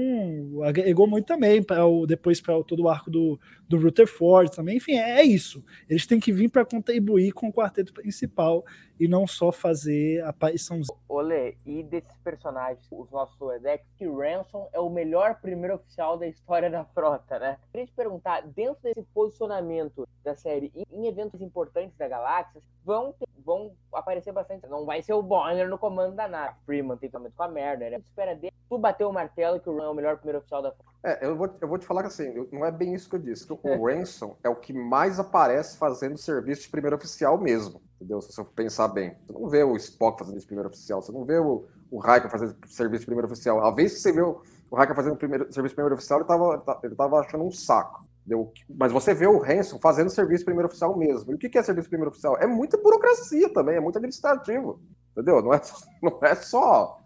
agregou 0.63 1.07
muito 1.07 1.25
também 1.25 1.61
para 1.61 1.85
o 1.85 2.05
depois 2.05 2.41
para 2.41 2.61
todo 2.63 2.83
o 2.83 2.89
arco 2.89 3.11
do, 3.11 3.39
do 3.67 3.77
Rutherford 3.79 4.55
também. 4.55 4.77
Enfim, 4.77 4.93
é, 4.97 5.19
é 5.19 5.23
isso. 5.23 5.63
Eles 5.89 6.05
têm 6.07 6.19
que 6.19 6.31
vir 6.31 6.49
para 6.49 6.65
contribuir 6.65 7.31
com 7.33 7.47
o 7.49 7.53
quarteto 7.53 7.93
principal 7.93 8.63
e 8.99 9.07
não 9.07 9.27
só 9.27 9.51
fazer 9.51 10.21
a 10.23 10.29
aparição. 10.29 10.79
Olê, 11.07 11.55
e 11.65 11.83
desses 11.83 12.17
personagens, 12.23 12.87
os 12.91 13.11
nossos 13.11 13.37
Loredex, 13.39 13.85
que 13.97 14.07
Ransom 14.07 14.67
é 14.73 14.79
o 14.79 14.89
melhor 14.89 15.35
primeiro 15.41 15.75
oficial 15.75 16.17
da 16.17 16.27
história 16.27 16.69
da 16.69 16.83
frota, 16.85 17.37
né? 17.37 17.57
Queria 17.71 17.85
te 17.85 17.93
perguntar, 17.93 18.41
dentro 18.47 18.81
desse 18.83 19.03
posicionamento 19.13 20.07
da 20.23 20.35
série 20.35 20.71
em, 20.75 20.83
em 20.91 21.07
eventos 21.07 21.41
importantes 21.41 21.95
da 21.97 22.07
galáxia, 22.07 22.59
vão, 22.83 23.13
ter- 23.13 23.27
vão 23.45 23.71
aparecer 23.93 24.31
bastante. 24.33 24.65
Não 24.67 24.85
vai 24.85 25.01
ser 25.03 25.13
o 25.13 25.21
Bonner 25.21 25.69
no 25.69 25.77
comando 25.77 26.15
da 26.15 26.27
nave. 26.27 26.55
Freeman 26.65 26.97
tem 26.97 27.09
também 27.09 27.31
com 27.31 27.43
a 27.43 27.47
merda, 27.47 27.89
né? 27.89 27.97
Espera 27.97 28.35
dele. 28.35 28.53
Tu 28.69 28.77
bateu 28.77 29.09
o 29.09 29.13
martelo 29.13 29.59
que 29.59 29.69
o 29.69 29.77
Ran 29.77 29.85
é 29.85 29.89
o 29.89 29.93
melhor 29.93 30.17
primeiro 30.17 30.39
oficial 30.39 30.61
da 30.61 30.71
frota. 30.71 30.87
É, 31.03 31.25
eu 31.25 31.37
vou, 31.37 31.49
eu 31.61 31.67
vou 31.67 31.77
te 31.77 31.85
falar 31.85 32.01
que 32.01 32.07
assim, 32.07 32.33
eu- 32.33 32.49
não 32.51 32.65
é 32.65 32.71
bem 32.71 32.93
isso 32.93 33.09
que 33.09 33.15
eu 33.15 33.19
disse. 33.19 33.47
Que 33.57 33.69
o 33.69 33.85
Ransom 33.85 34.35
é 34.43 34.49
o 34.49 34.55
que 34.55 34.73
mais 34.73 35.19
aparece 35.19 35.77
fazendo 35.77 36.17
serviço 36.17 36.63
de 36.63 36.69
primeiro 36.69 36.95
oficial 36.95 37.37
mesmo. 37.37 37.81
Entendeu? 37.95 38.21
Se 38.21 38.31
você 38.31 38.43
pensar 38.55 38.87
bem. 38.87 39.15
Você 39.25 39.33
não 39.33 39.49
vê 39.49 39.63
o 39.63 39.75
Spock 39.75 40.19
fazendo 40.19 40.39
de 40.39 40.45
primeiro 40.45 40.69
oficial, 40.69 41.01
você 41.01 41.11
não 41.11 41.25
vê 41.25 41.39
o, 41.39 41.65
o 41.89 41.99
Riker 41.99 42.29
fazendo 42.29 42.55
serviço 42.67 43.01
de 43.01 43.05
primeiro 43.07 43.27
oficial. 43.27 43.65
A 43.65 43.71
vez 43.71 43.93
que 43.93 43.99
você 43.99 44.11
vê 44.11 44.21
o, 44.21 44.41
Riker 44.71 44.95
fazendo 44.95 45.15
primeiro, 45.15 45.51
serviço 45.51 45.73
de 45.73 45.75
primeiro 45.75 45.95
oficial, 45.95 46.19
ele 46.19 46.27
tava, 46.27 46.79
ele 46.83 46.95
tava 46.95 47.19
achando 47.19 47.43
um 47.43 47.51
saco. 47.51 48.05
Entendeu? 48.25 48.51
Mas 48.69 48.91
você 48.91 49.13
vê 49.13 49.25
o 49.25 49.39
Ransom 49.39 49.79
fazendo 49.79 50.09
serviço 50.09 50.39
de 50.39 50.45
primeiro 50.45 50.67
oficial 50.67 50.97
mesmo. 50.97 51.31
E 51.31 51.35
o 51.35 51.37
que 51.37 51.49
que 51.49 51.57
é 51.57 51.63
serviço 51.63 51.85
de 51.85 51.89
primeiro 51.89 52.11
oficial? 52.11 52.37
É 52.37 52.45
muita 52.45 52.77
burocracia 52.77 53.49
também, 53.53 53.77
é 53.77 53.79
muito 53.79 53.97
administrativo. 53.97 54.81
Entendeu? 55.11 55.41
Não 55.41 55.53
é, 55.53 55.61
não 56.03 56.19
é 56.21 56.35
só 56.35 56.99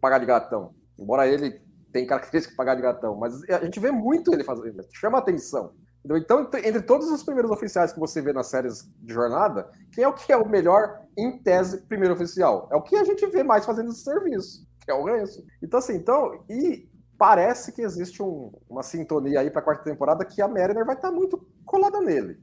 pagar 0.00 0.18
de 0.18 0.26
gatão. 0.26 0.74
Embora 0.98 1.26
ele 1.26 1.60
tem 1.92 2.06
característica 2.06 2.52
de 2.52 2.56
pagar 2.56 2.74
de 2.74 2.82
gatão, 2.82 3.16
mas 3.16 3.42
a 3.48 3.64
gente 3.64 3.80
vê 3.80 3.90
muito 3.90 4.32
ele 4.32 4.44
fazendo, 4.44 4.84
chama 4.92 5.18
atenção. 5.18 5.72
Então, 6.04 6.40
ent- 6.40 6.54
entre 6.64 6.82
todos 6.82 7.10
os 7.10 7.22
primeiros 7.22 7.50
oficiais 7.50 7.92
que 7.92 8.00
você 8.00 8.20
vê 8.22 8.32
nas 8.32 8.46
séries 8.46 8.88
de 9.00 9.12
jornada, 9.12 9.70
quem 9.92 10.04
é 10.04 10.08
o 10.08 10.14
que 10.14 10.32
é 10.32 10.36
o 10.36 10.48
melhor, 10.48 11.00
em 11.16 11.38
tese, 11.38 11.82
primeiro 11.82 12.14
oficial? 12.14 12.68
É 12.72 12.76
o 12.76 12.82
que 12.82 12.96
a 12.96 13.04
gente 13.04 13.26
vê 13.26 13.42
mais 13.42 13.66
fazendo 13.66 13.90
esse 13.90 14.02
serviço, 14.04 14.66
que 14.84 14.90
é 14.90 14.94
o 14.94 15.04
Ransom. 15.04 15.42
Então, 15.62 15.78
assim, 15.78 15.94
então, 15.96 16.44
e 16.48 16.88
parece 17.18 17.72
que 17.72 17.82
existe 17.82 18.22
um- 18.22 18.52
uma 18.70 18.82
sintonia 18.82 19.40
aí 19.40 19.50
para 19.50 19.60
a 19.60 19.64
quarta 19.64 19.82
temporada 19.84 20.24
que 20.24 20.40
a 20.40 20.46
Mariner 20.48 20.86
vai 20.86 20.94
estar 20.94 21.10
muito 21.10 21.44
colada 21.66 22.00
nele. 22.00 22.38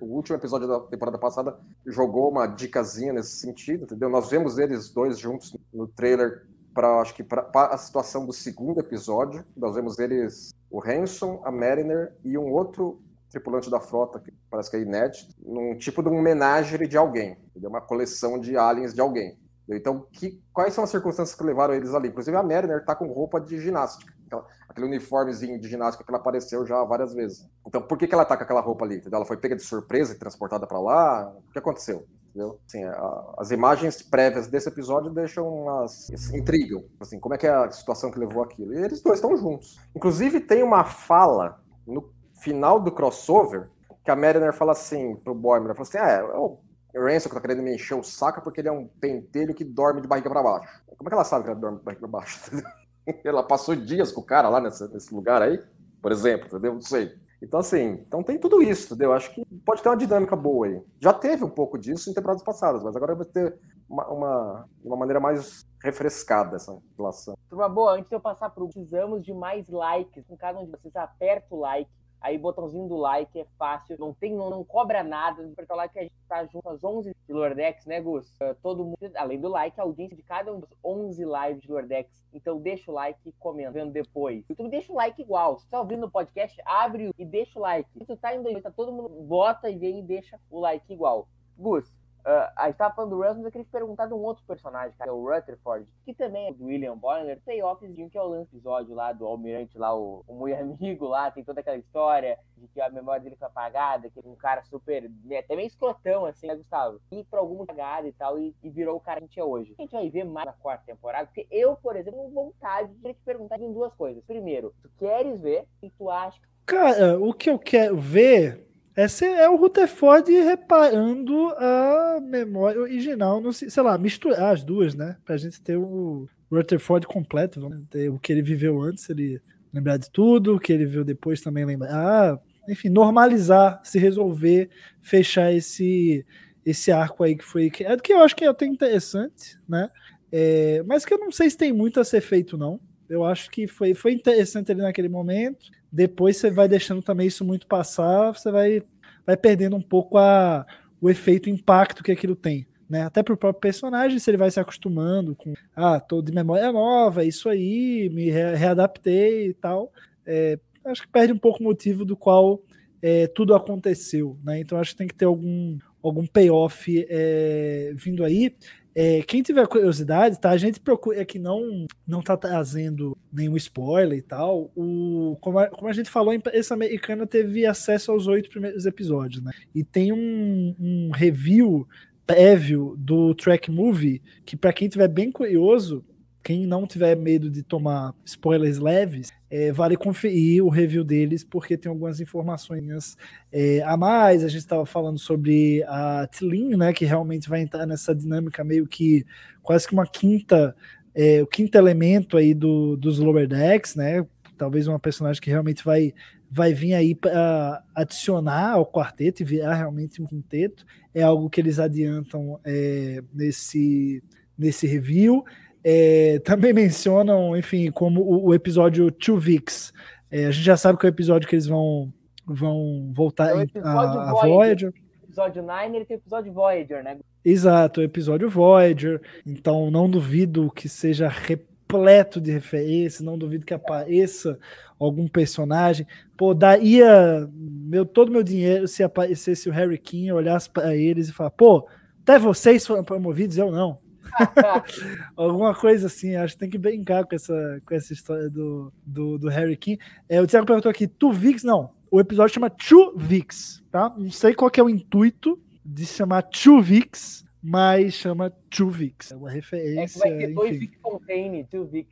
O 0.00 0.06
último 0.06 0.36
episódio 0.36 0.66
da 0.66 0.80
temporada 0.80 1.18
passada 1.18 1.56
jogou 1.86 2.30
uma 2.30 2.46
dicasinha 2.46 3.12
nesse 3.12 3.36
sentido, 3.36 3.84
entendeu? 3.84 4.08
Nós 4.08 4.30
vemos 4.30 4.58
eles 4.58 4.88
dois 4.90 5.18
juntos 5.18 5.54
no 5.72 5.86
trailer 5.86 6.46
para 6.72 7.00
acho 7.00 7.14
que 7.14 7.22
para 7.22 7.46
a 7.54 7.78
situação 7.78 8.26
do 8.26 8.32
segundo 8.32 8.80
episódio. 8.80 9.44
Nós 9.56 9.76
vemos 9.76 9.96
eles, 10.00 10.52
o 10.74 10.82
Hanson, 10.84 11.40
a 11.44 11.52
Mariner 11.52 12.12
e 12.24 12.36
um 12.36 12.50
outro 12.50 13.00
tripulante 13.30 13.70
da 13.70 13.78
frota, 13.78 14.18
que 14.18 14.32
parece 14.50 14.68
que 14.70 14.76
é 14.76 14.80
inédito, 14.80 15.32
num 15.40 15.78
tipo 15.78 16.02
de 16.02 16.08
um 16.08 16.18
homenagem 16.18 16.88
de 16.88 16.96
alguém, 16.96 17.38
entendeu? 17.50 17.70
uma 17.70 17.80
coleção 17.80 18.40
de 18.40 18.56
aliens 18.56 18.92
de 18.92 19.00
alguém. 19.00 19.38
Então, 19.68 20.04
que, 20.12 20.42
quais 20.52 20.74
são 20.74 20.82
as 20.82 20.90
circunstâncias 20.90 21.38
que 21.38 21.44
levaram 21.44 21.74
eles 21.74 21.94
ali? 21.94 22.08
Inclusive, 22.08 22.36
a 22.36 22.42
Mariner 22.42 22.78
está 22.78 22.94
com 22.96 23.06
roupa 23.06 23.40
de 23.40 23.60
ginástica, 23.60 24.12
aquela- 24.26 24.46
aquele 24.68 24.86
uniformezinho 24.86 25.60
de 25.60 25.68
ginástica 25.68 26.04
que 26.04 26.10
ela 26.10 26.18
apareceu 26.18 26.66
já 26.66 26.82
várias 26.82 27.14
vezes. 27.14 27.48
Então, 27.64 27.80
por 27.80 27.96
que, 27.96 28.08
que 28.08 28.14
ela 28.14 28.24
tá 28.24 28.36
com 28.36 28.42
aquela 28.42 28.60
roupa 28.60 28.84
ali? 28.84 28.96
Entendeu? 28.96 29.18
Ela 29.18 29.26
foi 29.26 29.36
pega 29.36 29.54
de 29.54 29.62
surpresa 29.62 30.12
e 30.12 30.18
transportada 30.18 30.66
para 30.66 30.80
lá? 30.80 31.32
O 31.48 31.52
que 31.52 31.58
aconteceu? 31.60 32.04
Entendeu? 32.34 32.58
Assim, 32.66 32.82
a- 32.82 33.34
as 33.38 33.50
imagens 33.52 34.02
prévias 34.02 34.48
desse 34.48 34.68
episódio 34.68 35.10
deixam 35.12 35.46
umas. 35.48 36.10
intrigam. 36.34 36.82
Assim, 37.00 37.20
como 37.20 37.34
é 37.34 37.38
que 37.38 37.46
é 37.46 37.50
a 37.54 37.70
situação 37.70 38.10
que 38.10 38.18
levou 38.18 38.42
aquilo? 38.42 38.74
E 38.74 38.78
eles 38.84 39.00
dois 39.00 39.18
estão 39.18 39.36
juntos. 39.36 39.78
Inclusive, 39.94 40.40
tem 40.40 40.62
uma 40.62 40.84
fala 40.84 41.60
no 41.86 42.12
final 42.40 42.80
do 42.80 42.90
crossover 42.90 43.68
que 44.04 44.10
a 44.10 44.16
Mariner 44.16 44.52
fala 44.52 44.72
assim 44.72 45.14
pro 45.16 45.34
Boimler: 45.34 45.74
fala 45.76 45.86
assim, 45.88 45.98
ah, 45.98 46.10
é, 46.10 46.18
é 46.18 46.36
o 46.38 46.58
Ransom 46.96 47.28
que 47.28 47.34
tá 47.36 47.40
querendo 47.40 47.62
me 47.62 47.74
encher 47.74 47.94
o 47.94 48.02
saco 48.02 48.40
porque 48.42 48.60
ele 48.60 48.68
é 48.68 48.72
um 48.72 48.86
pentelho 49.00 49.54
que 49.54 49.64
dorme 49.64 50.00
de 50.00 50.08
barriga 50.08 50.28
para 50.28 50.42
baixo. 50.42 50.82
Como 50.96 51.08
é 51.08 51.10
que 51.10 51.14
ela 51.14 51.24
sabe 51.24 51.44
que 51.44 51.50
ela 51.50 51.58
dorme 51.58 51.78
de 51.78 51.84
barriga 51.84 52.00
para 52.00 52.10
baixo? 52.20 52.40
ela 53.24 53.42
passou 53.42 53.76
dias 53.76 54.10
com 54.10 54.20
o 54.20 54.24
cara 54.24 54.48
lá 54.48 54.60
nesse, 54.60 54.86
nesse 54.92 55.14
lugar 55.14 55.40
aí, 55.42 55.60
por 56.02 56.10
exemplo, 56.10 56.46
entendeu? 56.48 56.74
Não 56.74 56.80
sei. 56.80 57.12
Então, 57.44 57.60
assim, 57.60 58.02
então 58.06 58.22
tem 58.22 58.38
tudo 58.38 58.62
isso, 58.62 58.94
entendeu? 58.94 59.12
Acho 59.12 59.32
que 59.34 59.44
pode 59.64 59.82
ter 59.82 59.88
uma 59.88 59.96
dinâmica 59.96 60.34
boa 60.34 60.66
aí. 60.66 60.82
Já 61.00 61.12
teve 61.12 61.44
um 61.44 61.50
pouco 61.50 61.78
disso 61.78 62.10
em 62.10 62.14
temporadas 62.14 62.42
passadas, 62.42 62.82
mas 62.82 62.96
agora 62.96 63.14
vai 63.14 63.26
ter 63.26 63.58
uma, 63.88 64.06
uma, 64.08 64.68
uma 64.82 64.96
maneira 64.96 65.20
mais 65.20 65.66
refrescada 65.82 66.56
essa 66.56 66.76
relação. 66.96 67.36
Turma 67.48 67.68
boa, 67.68 67.92
antes 67.92 68.08
de 68.08 68.16
eu 68.16 68.20
passar 68.20 68.50
pro 68.50 68.66
precisamos 68.66 69.22
de 69.22 69.32
mais 69.32 69.68
likes. 69.68 70.26
Com 70.26 70.36
cada 70.36 70.58
um 70.58 70.64
de 70.64 70.70
vocês, 70.70 70.96
aperta 70.96 71.54
o 71.54 71.60
like. 71.60 71.90
Aí, 72.24 72.38
botãozinho 72.38 72.88
do 72.88 72.96
like 72.96 73.38
é 73.38 73.44
fácil, 73.58 73.98
não 73.98 74.14
tem, 74.14 74.32
não, 74.34 74.48
não 74.48 74.64
cobra 74.64 75.04
nada. 75.04 75.44
Aperta 75.44 75.74
o 75.74 75.76
like 75.76 75.98
a 75.98 76.02
gente 76.04 76.14
tá 76.26 76.42
junto 76.46 76.66
às 76.70 76.82
11 76.82 77.14
de 77.14 77.32
Lordex, 77.34 77.84
né, 77.84 78.00
Gus? 78.00 78.34
Uh, 78.36 78.54
todo 78.62 78.82
mundo, 78.82 78.96
além 79.14 79.38
do 79.38 79.48
like, 79.48 79.78
a 79.78 79.82
audiência 79.82 80.16
de 80.16 80.22
cada 80.22 80.50
um 80.50 80.58
dos 80.58 80.70
11 80.82 81.22
lives 81.22 81.60
de 81.60 81.70
Lordex. 81.70 82.26
Então, 82.32 82.58
deixa 82.58 82.90
o 82.90 82.94
like 82.94 83.20
e 83.26 83.32
comenta, 83.32 83.72
vendo 83.72 83.92
depois. 83.92 84.42
YouTube, 84.48 84.70
deixa 84.70 84.90
o 84.90 84.96
like 84.96 85.20
igual. 85.20 85.58
Se 85.58 85.68
tá 85.68 85.78
ouvindo 85.78 86.06
o 86.06 86.10
podcast, 86.10 86.58
abre 86.64 87.10
e 87.18 87.26
deixa 87.26 87.58
o 87.58 87.62
like. 87.62 87.90
Se 87.92 88.06
tu 88.06 88.16
tá 88.16 88.34
indo 88.34 88.58
tá 88.62 88.70
todo 88.70 88.90
mundo, 88.90 89.10
bota 89.20 89.68
e 89.68 89.76
vem 89.76 89.98
e 89.98 90.02
deixa 90.02 90.40
o 90.50 90.60
like 90.60 90.90
igual. 90.90 91.28
Gus, 91.58 91.92
Uh, 92.24 92.48
a 92.56 92.66
gente 92.66 92.76
tava 92.76 92.94
falando 92.94 93.10
do 93.10 93.22
Russ, 93.22 93.36
mas 93.36 93.44
eu 93.44 93.52
queria 93.52 93.64
te 93.66 93.70
perguntar 93.70 94.06
de 94.06 94.14
um 94.14 94.22
outro 94.22 94.42
personagem, 94.46 94.96
cara, 94.96 95.10
que 95.10 95.16
é 95.16 95.20
o 95.20 95.22
Rutherford, 95.22 95.86
que 96.06 96.14
também 96.14 96.48
é 96.48 96.52
do 96.52 96.64
William 96.64 96.96
Bonner, 96.96 97.38
payoffzinho 97.44 98.08
que 98.08 98.16
é 98.16 98.22
o 98.22 98.28
lance 98.28 98.48
episódio 98.50 98.94
lá 98.94 99.12
do 99.12 99.26
Almirante 99.26 99.76
lá, 99.76 99.94
o, 99.94 100.24
o 100.26 100.34
muito 100.34 100.58
amigo 100.58 101.06
lá, 101.06 101.30
tem 101.30 101.44
toda 101.44 101.60
aquela 101.60 101.76
história 101.76 102.38
de 102.56 102.66
que 102.68 102.80
a 102.80 102.88
memória 102.88 103.20
dele 103.20 103.36
foi 103.36 103.46
apagada, 103.46 104.08
que 104.08 104.18
é 104.18 104.22
um 104.24 104.34
cara 104.36 104.62
super, 104.62 105.10
né, 105.22 105.38
até 105.38 105.54
meio 105.54 105.66
escrotão, 105.66 106.24
assim, 106.24 106.46
né, 106.46 106.56
Gustavo? 106.56 106.98
E 107.12 107.24
por 107.24 107.38
alguma 107.38 107.66
cagada 107.66 108.08
e 108.08 108.12
tal, 108.12 108.38
e, 108.38 108.56
e 108.62 108.70
virou 108.70 108.96
o 108.96 109.00
cara 109.00 109.20
que 109.20 109.24
a 109.24 109.26
gente 109.26 109.40
é 109.40 109.44
hoje. 109.44 109.74
A 109.78 109.82
gente 109.82 109.92
vai 109.92 110.08
ver 110.08 110.24
mais 110.24 110.46
na 110.46 110.52
quarta 110.54 110.84
temporada, 110.86 111.26
porque 111.26 111.46
eu, 111.50 111.76
por 111.76 111.94
exemplo, 111.94 112.20
tenho 112.20 112.32
vontade 112.32 112.94
de 112.94 113.12
te 113.12 113.20
perguntar 113.22 113.60
em 113.60 113.70
duas 113.70 113.92
coisas. 113.94 114.24
Primeiro, 114.24 114.74
tu 114.82 114.88
queres 114.98 115.38
ver 115.42 115.66
e 115.82 115.90
tu 115.90 116.08
acha 116.08 116.40
Cara, 116.66 117.20
o 117.20 117.34
que 117.34 117.50
eu 117.50 117.58
quero 117.58 117.96
ver 117.98 118.66
é, 118.96 119.08
se, 119.08 119.24
é 119.24 119.48
o 119.48 119.56
Rutherford 119.56 120.30
reparando 120.30 121.48
a 121.56 122.20
memória 122.22 122.80
original, 122.80 123.40
no, 123.40 123.52
sei 123.52 123.82
lá, 123.82 123.98
misturar 123.98 124.54
as 124.54 124.62
duas, 124.62 124.94
né? 124.94 125.16
Pra 125.24 125.36
gente 125.36 125.60
ter 125.60 125.76
o 125.76 126.28
Rutherford 126.50 127.06
completo, 127.06 127.60
vamos 127.60 127.86
ter 127.88 128.08
o 128.08 128.18
que 128.18 128.32
ele 128.32 128.42
viveu 128.42 128.80
antes, 128.80 129.08
ele 129.10 129.40
lembrar 129.72 129.96
de 129.96 130.10
tudo, 130.10 130.54
o 130.54 130.60
que 130.60 130.72
ele 130.72 130.86
viu 130.86 131.04
depois 131.04 131.40
também 131.40 131.64
lembrar. 131.64 131.90
Ah, 131.92 132.38
enfim, 132.68 132.88
normalizar, 132.88 133.80
se 133.84 133.98
resolver, 133.98 134.70
fechar 135.02 135.52
esse 135.52 136.24
esse 136.64 136.90
arco 136.90 137.22
aí 137.22 137.36
que 137.36 137.44
foi 137.44 137.68
criado, 137.68 138.02
que 138.02 138.10
eu 138.10 138.20
acho 138.20 138.34
que 138.34 138.42
é 138.42 138.48
até 138.48 138.64
interessante, 138.64 139.58
né? 139.68 139.90
É, 140.32 140.82
mas 140.86 141.04
que 141.04 141.12
eu 141.12 141.18
não 141.18 141.30
sei 141.30 141.50
se 141.50 141.58
tem 141.58 141.72
muito 141.72 142.00
a 142.00 142.04
ser 142.04 142.22
feito, 142.22 142.56
não. 142.56 142.80
Eu 143.08 143.22
acho 143.22 143.50
que 143.50 143.66
foi, 143.66 143.92
foi 143.92 144.12
interessante 144.12 144.72
ali 144.72 144.80
naquele 144.80 145.08
momento. 145.08 145.66
Depois 145.94 146.36
você 146.36 146.50
vai 146.50 146.66
deixando 146.66 147.00
também 147.00 147.28
isso 147.28 147.44
muito 147.44 147.68
passar, 147.68 148.32
você 148.32 148.50
vai, 148.50 148.82
vai 149.24 149.36
perdendo 149.36 149.76
um 149.76 149.80
pouco 149.80 150.18
a, 150.18 150.66
o 151.00 151.08
efeito, 151.08 151.46
o 151.46 151.50
impacto 151.50 152.02
que 152.02 152.10
aquilo 152.10 152.34
tem. 152.34 152.66
Né? 152.90 153.02
Até 153.02 153.22
para 153.22 153.32
o 153.32 153.36
próprio 153.36 153.60
personagem, 153.60 154.18
se 154.18 154.28
ele 154.28 154.36
vai 154.36 154.50
se 154.50 154.58
acostumando 154.58 155.36
com, 155.36 155.54
ah, 155.76 156.00
tô 156.00 156.20
de 156.20 156.32
memória 156.32 156.72
nova, 156.72 157.22
é 157.22 157.28
isso 157.28 157.48
aí, 157.48 158.10
me 158.12 158.28
re 158.28 158.56
readaptei 158.56 159.46
e 159.50 159.54
tal. 159.54 159.92
É, 160.26 160.58
acho 160.84 161.02
que 161.02 161.08
perde 161.08 161.32
um 161.32 161.38
pouco 161.38 161.60
o 161.60 161.62
motivo 161.62 162.04
do 162.04 162.16
qual 162.16 162.60
é, 163.00 163.28
tudo 163.28 163.54
aconteceu, 163.54 164.36
né? 164.42 164.58
Então 164.58 164.76
acho 164.76 164.90
que 164.90 164.96
tem 164.96 165.06
que 165.06 165.14
ter 165.14 165.26
algum, 165.26 165.78
algum 166.02 166.26
payoff 166.26 167.06
é, 167.08 167.92
vindo 167.94 168.24
aí. 168.24 168.52
É, 168.94 169.22
quem 169.22 169.42
tiver 169.42 169.66
curiosidade, 169.66 170.40
tá? 170.40 170.50
A 170.50 170.56
gente 170.56 170.78
procura 170.78 171.20
é 171.20 171.24
que 171.24 171.38
não 171.38 171.86
não 172.06 172.22
tá 172.22 172.36
trazendo 172.36 173.16
nenhum 173.32 173.56
spoiler 173.56 174.18
e 174.18 174.22
tal. 174.22 174.70
O, 174.76 175.36
como, 175.40 175.58
a, 175.58 175.66
como 175.66 175.88
a 175.88 175.92
gente 175.92 176.08
falou, 176.08 176.30
a 176.30 176.36
imprensa 176.36 176.74
americana 176.74 177.26
teve 177.26 177.66
acesso 177.66 178.12
aos 178.12 178.28
oito 178.28 178.48
primeiros 178.48 178.86
episódios, 178.86 179.42
né? 179.42 179.50
E 179.74 179.82
tem 179.82 180.12
um, 180.12 180.76
um 180.78 181.10
review 181.12 181.88
prévio 182.24 182.94
do 182.96 183.34
Track 183.34 183.70
Movie 183.70 184.22
que, 184.46 184.56
para 184.56 184.72
quem 184.72 184.88
tiver 184.88 185.08
bem 185.08 185.30
curioso, 185.30 186.04
quem 186.44 186.66
não 186.66 186.86
tiver 186.86 187.16
medo 187.16 187.50
de 187.50 187.62
tomar 187.62 188.14
spoilers 188.22 188.78
leves, 188.78 189.32
é, 189.50 189.72
vale 189.72 189.96
conferir 189.96 190.62
o 190.62 190.68
review 190.68 191.02
deles, 191.02 191.42
porque 191.42 191.74
tem 191.74 191.88
algumas 191.88 192.20
informações 192.20 193.16
é, 193.50 193.82
a 193.82 193.96
mais. 193.96 194.44
A 194.44 194.48
gente 194.48 194.60
estava 194.60 194.84
falando 194.84 195.18
sobre 195.18 195.82
a 195.84 196.26
Tlin, 196.26 196.76
né, 196.76 196.92
que 196.92 197.06
realmente 197.06 197.48
vai 197.48 197.62
entrar 197.62 197.86
nessa 197.86 198.14
dinâmica 198.14 198.62
meio 198.62 198.86
que 198.86 199.24
quase 199.62 199.88
que 199.88 199.94
uma 199.94 200.06
quinta, 200.06 200.76
é, 201.14 201.42
o 201.42 201.46
quinto 201.46 201.78
elemento 201.78 202.36
aí 202.36 202.52
do, 202.52 202.94
dos 202.94 203.18
Lower 203.18 203.48
Decks, 203.48 203.96
né? 203.96 204.26
Talvez 204.58 204.86
uma 204.86 205.00
personagem 205.00 205.40
que 205.40 205.50
realmente 205.50 205.82
vai, 205.82 206.12
vai 206.50 206.74
vir 206.74 206.92
aí 206.92 207.14
para 207.14 207.82
adicionar 207.94 208.72
ao 208.72 208.84
quarteto 208.84 209.40
e 209.40 209.46
virar 209.46 209.74
realmente 209.74 210.20
um 210.20 210.26
quinteto. 210.26 210.84
É 211.14 211.22
algo 211.22 211.48
que 211.48 211.58
eles 211.58 211.78
adiantam 211.78 212.60
é, 212.64 213.22
nesse, 213.32 214.22
nesse 214.58 214.86
review. 214.86 215.42
É, 215.84 216.38
também 216.40 216.72
mencionam, 216.74 217.56
enfim, 217.56 217.90
como 217.90 218.22
o, 218.22 218.46
o 218.48 218.54
episódio 218.54 219.10
Two 219.12 219.38
Vix. 219.38 219.92
É, 220.30 220.46
a 220.46 220.50
gente 220.50 220.64
já 220.64 220.76
sabe 220.76 220.98
que 220.98 221.06
é 221.06 221.08
o 221.08 221.12
episódio 221.12 221.48
que 221.48 221.54
eles 221.54 221.66
vão, 221.66 222.12
vão 222.46 223.12
voltar 223.12 223.56
É 223.56 223.62
em, 223.62 223.70
a, 223.82 224.30
a 224.30 224.32
Voyager. 224.32 224.92
Episódio 225.22 225.62
9, 225.62 225.96
ele 225.96 226.04
tem 226.04 226.16
o 226.16 226.20
episódio 226.20 226.52
Voyager, 226.52 227.02
né? 227.04 227.18
Exato, 227.44 228.00
o 228.00 228.02
episódio 228.02 228.48
Voyager. 228.48 229.20
Então 229.44 229.90
não 229.90 230.08
duvido 230.08 230.70
que 230.70 230.88
seja 230.88 231.28
repleto 231.28 232.40
de 232.40 232.50
referências, 232.50 233.20
não 233.20 233.36
duvido 233.36 233.66
que 233.66 233.74
apareça 233.74 234.58
algum 234.98 235.28
personagem. 235.28 236.06
Pô, 236.36 236.54
daria 236.54 237.48
meu, 237.52 238.06
todo 238.06 238.32
meu 238.32 238.42
dinheiro 238.42 238.88
se 238.88 239.02
aparecesse 239.02 239.68
o 239.68 239.72
Harry 239.72 239.98
King, 239.98 240.32
olhasse 240.32 240.70
para 240.70 240.96
eles 240.96 241.28
e 241.28 241.32
falar, 241.32 241.50
pô, 241.50 241.86
até 242.22 242.38
vocês 242.38 242.86
foram 242.86 243.04
promovidos, 243.04 243.58
eu 243.58 243.70
não. 243.70 243.98
Alguma 245.36 245.74
coisa 245.74 246.06
assim, 246.06 246.36
acho 246.36 246.54
que 246.54 246.60
tem 246.60 246.70
que 246.70 246.78
brincar 246.78 247.24
com 247.24 247.34
essa, 247.34 247.82
com 247.86 247.94
essa 247.94 248.12
história 248.12 248.48
do, 248.48 248.92
do, 249.04 249.38
do 249.38 249.48
Harry 249.48 249.76
King. 249.76 249.98
É, 250.28 250.40
o 250.40 250.46
Thiago 250.46 250.66
perguntou 250.66 250.90
aqui, 250.90 251.06
Tu 251.06 251.32
Vix? 251.32 251.62
Não, 251.62 251.90
o 252.10 252.20
episódio 252.20 252.54
chama 252.54 252.70
Two 252.70 253.14
Vix, 253.16 253.82
tá? 253.90 254.14
Não 254.16 254.30
sei 254.30 254.54
qual 254.54 254.70
que 254.70 254.78
é 254.78 254.82
o 254.82 254.88
intuito 254.88 255.58
de 255.84 256.06
chamar 256.06 256.42
Two 256.42 256.80
Vix, 256.80 257.44
mas 257.62 258.14
chama 258.14 258.50
Two 258.70 258.90
Vix. 258.90 259.32
É 259.32 259.36
uma 259.36 259.50
É 259.50 259.54
referência, 259.54 260.22
que 260.22 260.28
vai 260.28 260.38
ter 260.38 260.54
dois 260.54 260.70
enfim. 260.70 260.78
Vic 260.78 260.98
Fontaine, 261.00 261.64
two 261.64 261.84
Vic. 261.86 262.08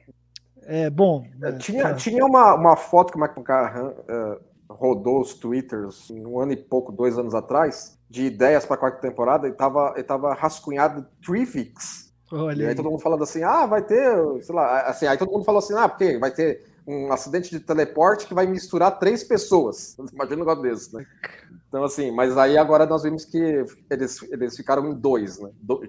É, 0.65 0.91
bom, 0.91 1.25
É, 1.43 1.49
é, 1.49 1.53
tinha, 1.53 1.83
tá. 1.83 1.95
tinha 1.95 2.25
uma, 2.25 2.55
uma 2.55 2.77
foto 2.77 3.13
que 3.13 3.19
o 3.19 3.21
Michael 3.21 3.43
Carran 3.43 3.95
eh, 4.09 4.39
rodou 4.69 5.21
os 5.21 5.35
twitters 5.35 6.11
um 6.11 6.39
ano 6.41 6.53
e 6.53 6.57
pouco, 6.57 6.93
dois 6.93 7.19
anos 7.19 7.35
atrás, 7.35 7.99
de 8.09 8.25
ideias 8.25 8.65
para 8.65 8.77
a 8.77 8.79
quarta 8.79 9.01
temporada 9.01 9.49
e 9.49 9.53
tava, 9.53 9.95
e 9.97 10.03
tava 10.03 10.35
rascunhado 10.35 11.07
Trivix. 11.25 12.12
E 12.33 12.37
olha 12.37 12.65
aí 12.65 12.69
aí. 12.71 12.75
todo 12.75 12.91
mundo 12.91 13.01
falando 13.01 13.23
assim, 13.23 13.43
ah, 13.43 13.67
vai 13.67 13.83
ter, 13.83 14.43
sei 14.43 14.55
lá, 14.55 14.83
assim, 14.83 15.07
aí 15.07 15.19
todo 15.19 15.31
mundo 15.31 15.45
falou 15.45 15.59
assim, 15.59 15.75
ah, 15.75 15.89
porque 15.89 16.19
vai 16.19 16.31
ter 16.31 16.65
um 16.87 17.13
acidente 17.13 17.51
de 17.51 17.61
teleporte 17.61 18.27
que 18.27 18.35
vai 18.35 18.47
misturar 18.47 18.99
três 18.99 19.23
pessoas. 19.23 19.97
Imagina 20.13 20.37
um 20.37 20.47
negócio 20.47 20.63
desse, 20.63 20.95
né? 20.95 21.07
Então, 21.69 21.85
assim, 21.85 22.11
mas 22.11 22.37
aí 22.37 22.59
agora 22.59 22.85
nós 22.85 23.03
vimos 23.03 23.25
que 23.25 23.65
eles, 23.91 24.23
eles 24.31 24.57
ficaram 24.57 24.87
em 24.89 24.95
dois, 24.95 25.39
né? 25.39 25.51
Do. 25.61 25.83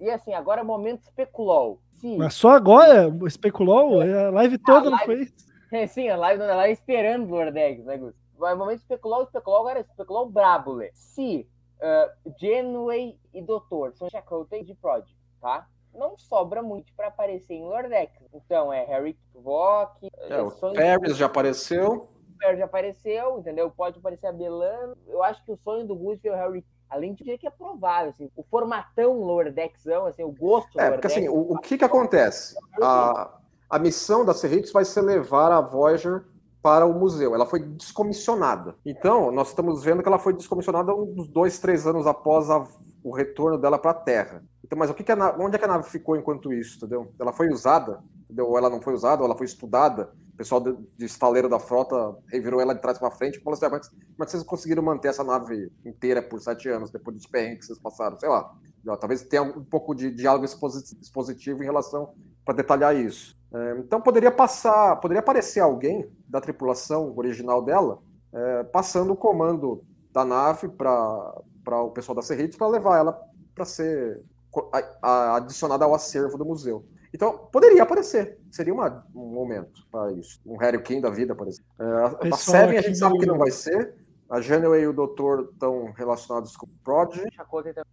E 0.00 0.10
assim, 0.10 0.34
agora 0.34 0.60
é 0.60 0.64
momento 0.64 1.02
especulou. 1.02 1.80
Se, 1.94 2.16
Mas 2.16 2.34
só 2.34 2.50
agora 2.50 3.10
especulou? 3.26 4.00
A 4.00 4.30
live 4.30 4.58
toda 4.58 4.90
não 4.90 4.98
live- 4.98 5.32
foi? 5.70 5.78
é, 5.80 5.86
sim, 5.86 6.08
a 6.08 6.16
live, 6.16 6.42
a 6.42 6.54
live 6.56 6.74
esperando 6.74 7.26
o 7.26 7.30
Lordex, 7.30 7.84
né, 7.84 7.96
Gus? 7.96 8.14
Vai 8.38 8.54
momento 8.54 8.80
especulou, 8.80 9.22
especulou, 9.22 9.60
agora 9.60 9.80
especulou 9.80 10.28
brabo, 10.28 10.72
Lê. 10.74 10.90
Se 10.92 11.48
uh, 11.80 12.32
Janeway 12.38 13.18
e 13.32 13.42
Doutor 13.42 13.94
são 13.94 14.10
Chakotay 14.10 14.62
de 14.62 14.74
Prod, 14.74 15.04
tá? 15.46 15.68
Não 15.94 16.18
sobra 16.18 16.60
muito 16.60 16.92
pra 16.94 17.06
aparecer 17.06 17.54
em 17.54 17.64
Lordex. 17.64 18.12
Então 18.34 18.72
é 18.72 18.84
Harry 18.84 19.16
Vok, 19.32 20.08
É, 20.28 20.42
o 20.42 20.50
Paris 20.50 21.16
já 21.16 21.26
apareceu. 21.26 22.08
Super 22.32 22.58
já 22.58 22.64
apareceu, 22.64 23.38
entendeu? 23.38 23.70
Pode 23.70 23.98
aparecer 23.98 24.26
a 24.26 24.32
Belano. 24.32 24.94
Eu 25.06 25.22
acho 25.22 25.42
que 25.44 25.52
o 25.52 25.56
sonho 25.56 25.86
do 25.86 25.94
Gus 25.94 26.22
é 26.24 26.30
o 26.30 26.34
Harry. 26.34 26.66
Além 26.90 27.14
de 27.14 27.24
que 27.24 27.46
é 27.46 27.50
provável, 27.50 28.10
assim, 28.10 28.30
o 28.36 28.42
formatão 28.44 29.14
Lower 29.20 29.52
Deckzão, 29.52 30.06
assim, 30.06 30.22
o 30.22 30.30
gosto 30.30 30.78
É, 30.78 30.90
porque 30.90 31.06
assim, 31.06 31.28
o, 31.28 31.52
o 31.54 31.58
que 31.58 31.78
que 31.78 31.84
acontece? 31.84 32.56
A, 32.80 33.38
a 33.70 33.78
missão 33.78 34.24
da 34.24 34.34
Cerritos 34.34 34.70
vai 34.70 34.84
ser 34.84 35.00
levar 35.00 35.50
a 35.50 35.60
Voyager 35.60 36.24
para 36.62 36.84
o 36.84 36.92
museu. 36.92 37.34
Ela 37.34 37.46
foi 37.46 37.60
descomissionada. 37.60 38.76
Então, 38.84 39.30
nós 39.32 39.48
estamos 39.48 39.82
vendo 39.82 40.02
que 40.02 40.08
ela 40.08 40.18
foi 40.18 40.32
descomissionada 40.32 40.94
uns 40.94 41.26
dois, 41.28 41.58
três 41.58 41.86
anos 41.86 42.06
após 42.06 42.50
a- 42.50 42.66
o 43.08 43.14
retorno 43.14 43.56
dela 43.56 43.78
para 43.78 43.92
a 43.92 43.94
Terra. 43.94 44.42
Então, 44.64 44.76
mas 44.76 44.90
o 44.90 44.94
que 44.94 45.04
que 45.04 45.12
a 45.12 45.16
na- 45.16 45.36
onde 45.38 45.54
é 45.54 45.58
que 45.60 45.64
a 45.64 45.68
nave 45.68 45.88
ficou 45.88 46.16
enquanto 46.16 46.52
isso, 46.52 46.76
entendeu? 46.76 47.12
Ela 47.20 47.32
foi 47.32 47.48
usada, 47.48 48.02
entendeu? 48.24 48.48
Ou 48.48 48.58
ela 48.58 48.68
não 48.68 48.80
foi 48.82 48.94
usada, 48.94 49.22
ou 49.22 49.26
ela 49.26 49.36
foi 49.36 49.46
estudada. 49.46 50.10
O 50.34 50.36
pessoal 50.36 50.60
de, 50.60 50.76
de 50.98 51.04
estaleiro 51.04 51.48
da 51.48 51.60
frota 51.60 52.16
revirou 52.28 52.60
ela 52.60 52.74
de 52.74 52.80
trás 52.80 52.98
para 52.98 53.10
frente 53.12 53.36
e 53.38 53.42
falou 53.42 53.56
assim, 53.56 53.66
ah, 53.66 53.70
mas 53.70 53.86
é 53.86 54.24
que 54.24 54.30
vocês 54.32 54.42
conseguiram 54.42 54.82
manter 54.82 55.08
essa 55.08 55.22
nave 55.22 55.70
inteira 55.84 56.20
por 56.20 56.40
sete 56.40 56.68
anos, 56.68 56.90
depois 56.90 57.16
dos 57.16 57.26
perrengues 57.26 57.60
que 57.60 57.66
vocês 57.66 57.78
passaram? 57.78 58.18
Sei 58.18 58.28
lá. 58.28 58.52
Talvez 59.00 59.22
tenha 59.22 59.42
um 59.42 59.64
pouco 59.64 59.94
de 59.94 60.10
diálogo 60.10 60.44
exposi- 60.44 60.96
expositivo 61.00 61.62
em 61.62 61.66
relação 61.66 62.12
para 62.44 62.54
detalhar 62.56 62.94
isso. 62.94 63.36
É, 63.54 63.78
então 63.78 64.00
poderia 64.00 64.32
passar, 64.32 64.96
poderia 64.96 65.20
aparecer 65.20 65.60
alguém 65.60 66.10
da 66.28 66.40
tripulação 66.40 67.16
original 67.16 67.62
dela 67.62 68.00
é, 68.32 68.64
passando 68.64 69.12
o 69.12 69.16
comando 69.16 69.84
da 70.12 70.24
nave 70.24 70.68
para 70.68 71.34
o 71.82 71.90
pessoal 71.90 72.14
da 72.16 72.22
Cerritos 72.22 72.56
para 72.56 72.68
levar 72.68 72.98
ela 72.98 73.20
para 73.54 73.64
ser 73.64 74.22
co- 74.50 74.70
a- 74.72 74.96
a- 75.02 75.36
adicionada 75.36 75.84
ao 75.84 75.94
acervo 75.94 76.36
do 76.38 76.44
museu. 76.44 76.84
Então 77.14 77.48
poderia 77.50 77.82
aparecer, 77.82 78.38
seria 78.50 78.74
uma- 78.74 79.04
um 79.14 79.26
momento 79.26 79.86
para 79.90 80.12
isso. 80.12 80.38
Um 80.44 80.56
Harry 80.58 80.82
King 80.82 81.00
da 81.00 81.08
vida, 81.10 81.34
por 81.34 81.48
exemplo. 81.48 81.66
É, 81.80 81.84
a- 82.32 82.36
Seven 82.36 82.76
a 82.78 82.82
gente 82.82 82.98
sabe 82.98 83.18
que 83.18 83.26
não 83.26 83.38
vai 83.38 83.50
ser. 83.50 83.94
A 84.28 84.40
Janeway 84.40 84.82
e 84.82 84.86
o 84.88 84.92
Doutor 84.92 85.50
estão 85.52 85.92
relacionados 85.96 86.56
com 86.56 86.66
o 86.66 86.68
Prodigy. 86.82 87.28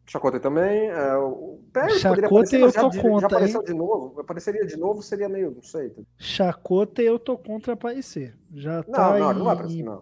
Chakotay 0.07 0.39
também. 0.39 0.87
É, 0.89 1.15
o 1.15 1.59
Perry 1.71 1.91
aparecer, 2.25 2.59
eu 2.59 2.65
mas 2.65 2.73
já, 2.73 2.81
tô 2.81 2.91
já 2.91 3.01
contra, 3.03 3.27
apareceu 3.27 3.59
hein? 3.59 3.65
de 3.67 3.73
novo. 3.75 4.19
Apareceria 4.19 4.65
de 4.65 4.75
novo, 4.75 5.03
seria 5.03 5.29
meio, 5.29 5.51
não 5.51 5.61
sei. 5.61 5.93
Chacota 6.17 7.03
eu 7.03 7.19
tô 7.19 7.37
contra 7.37 7.73
aparecer. 7.73 8.35
Já 8.51 8.81
tá 8.81 9.19
não, 9.19 9.33
não 9.33 9.49
aparecer, 9.49 9.83
não. 9.83 9.99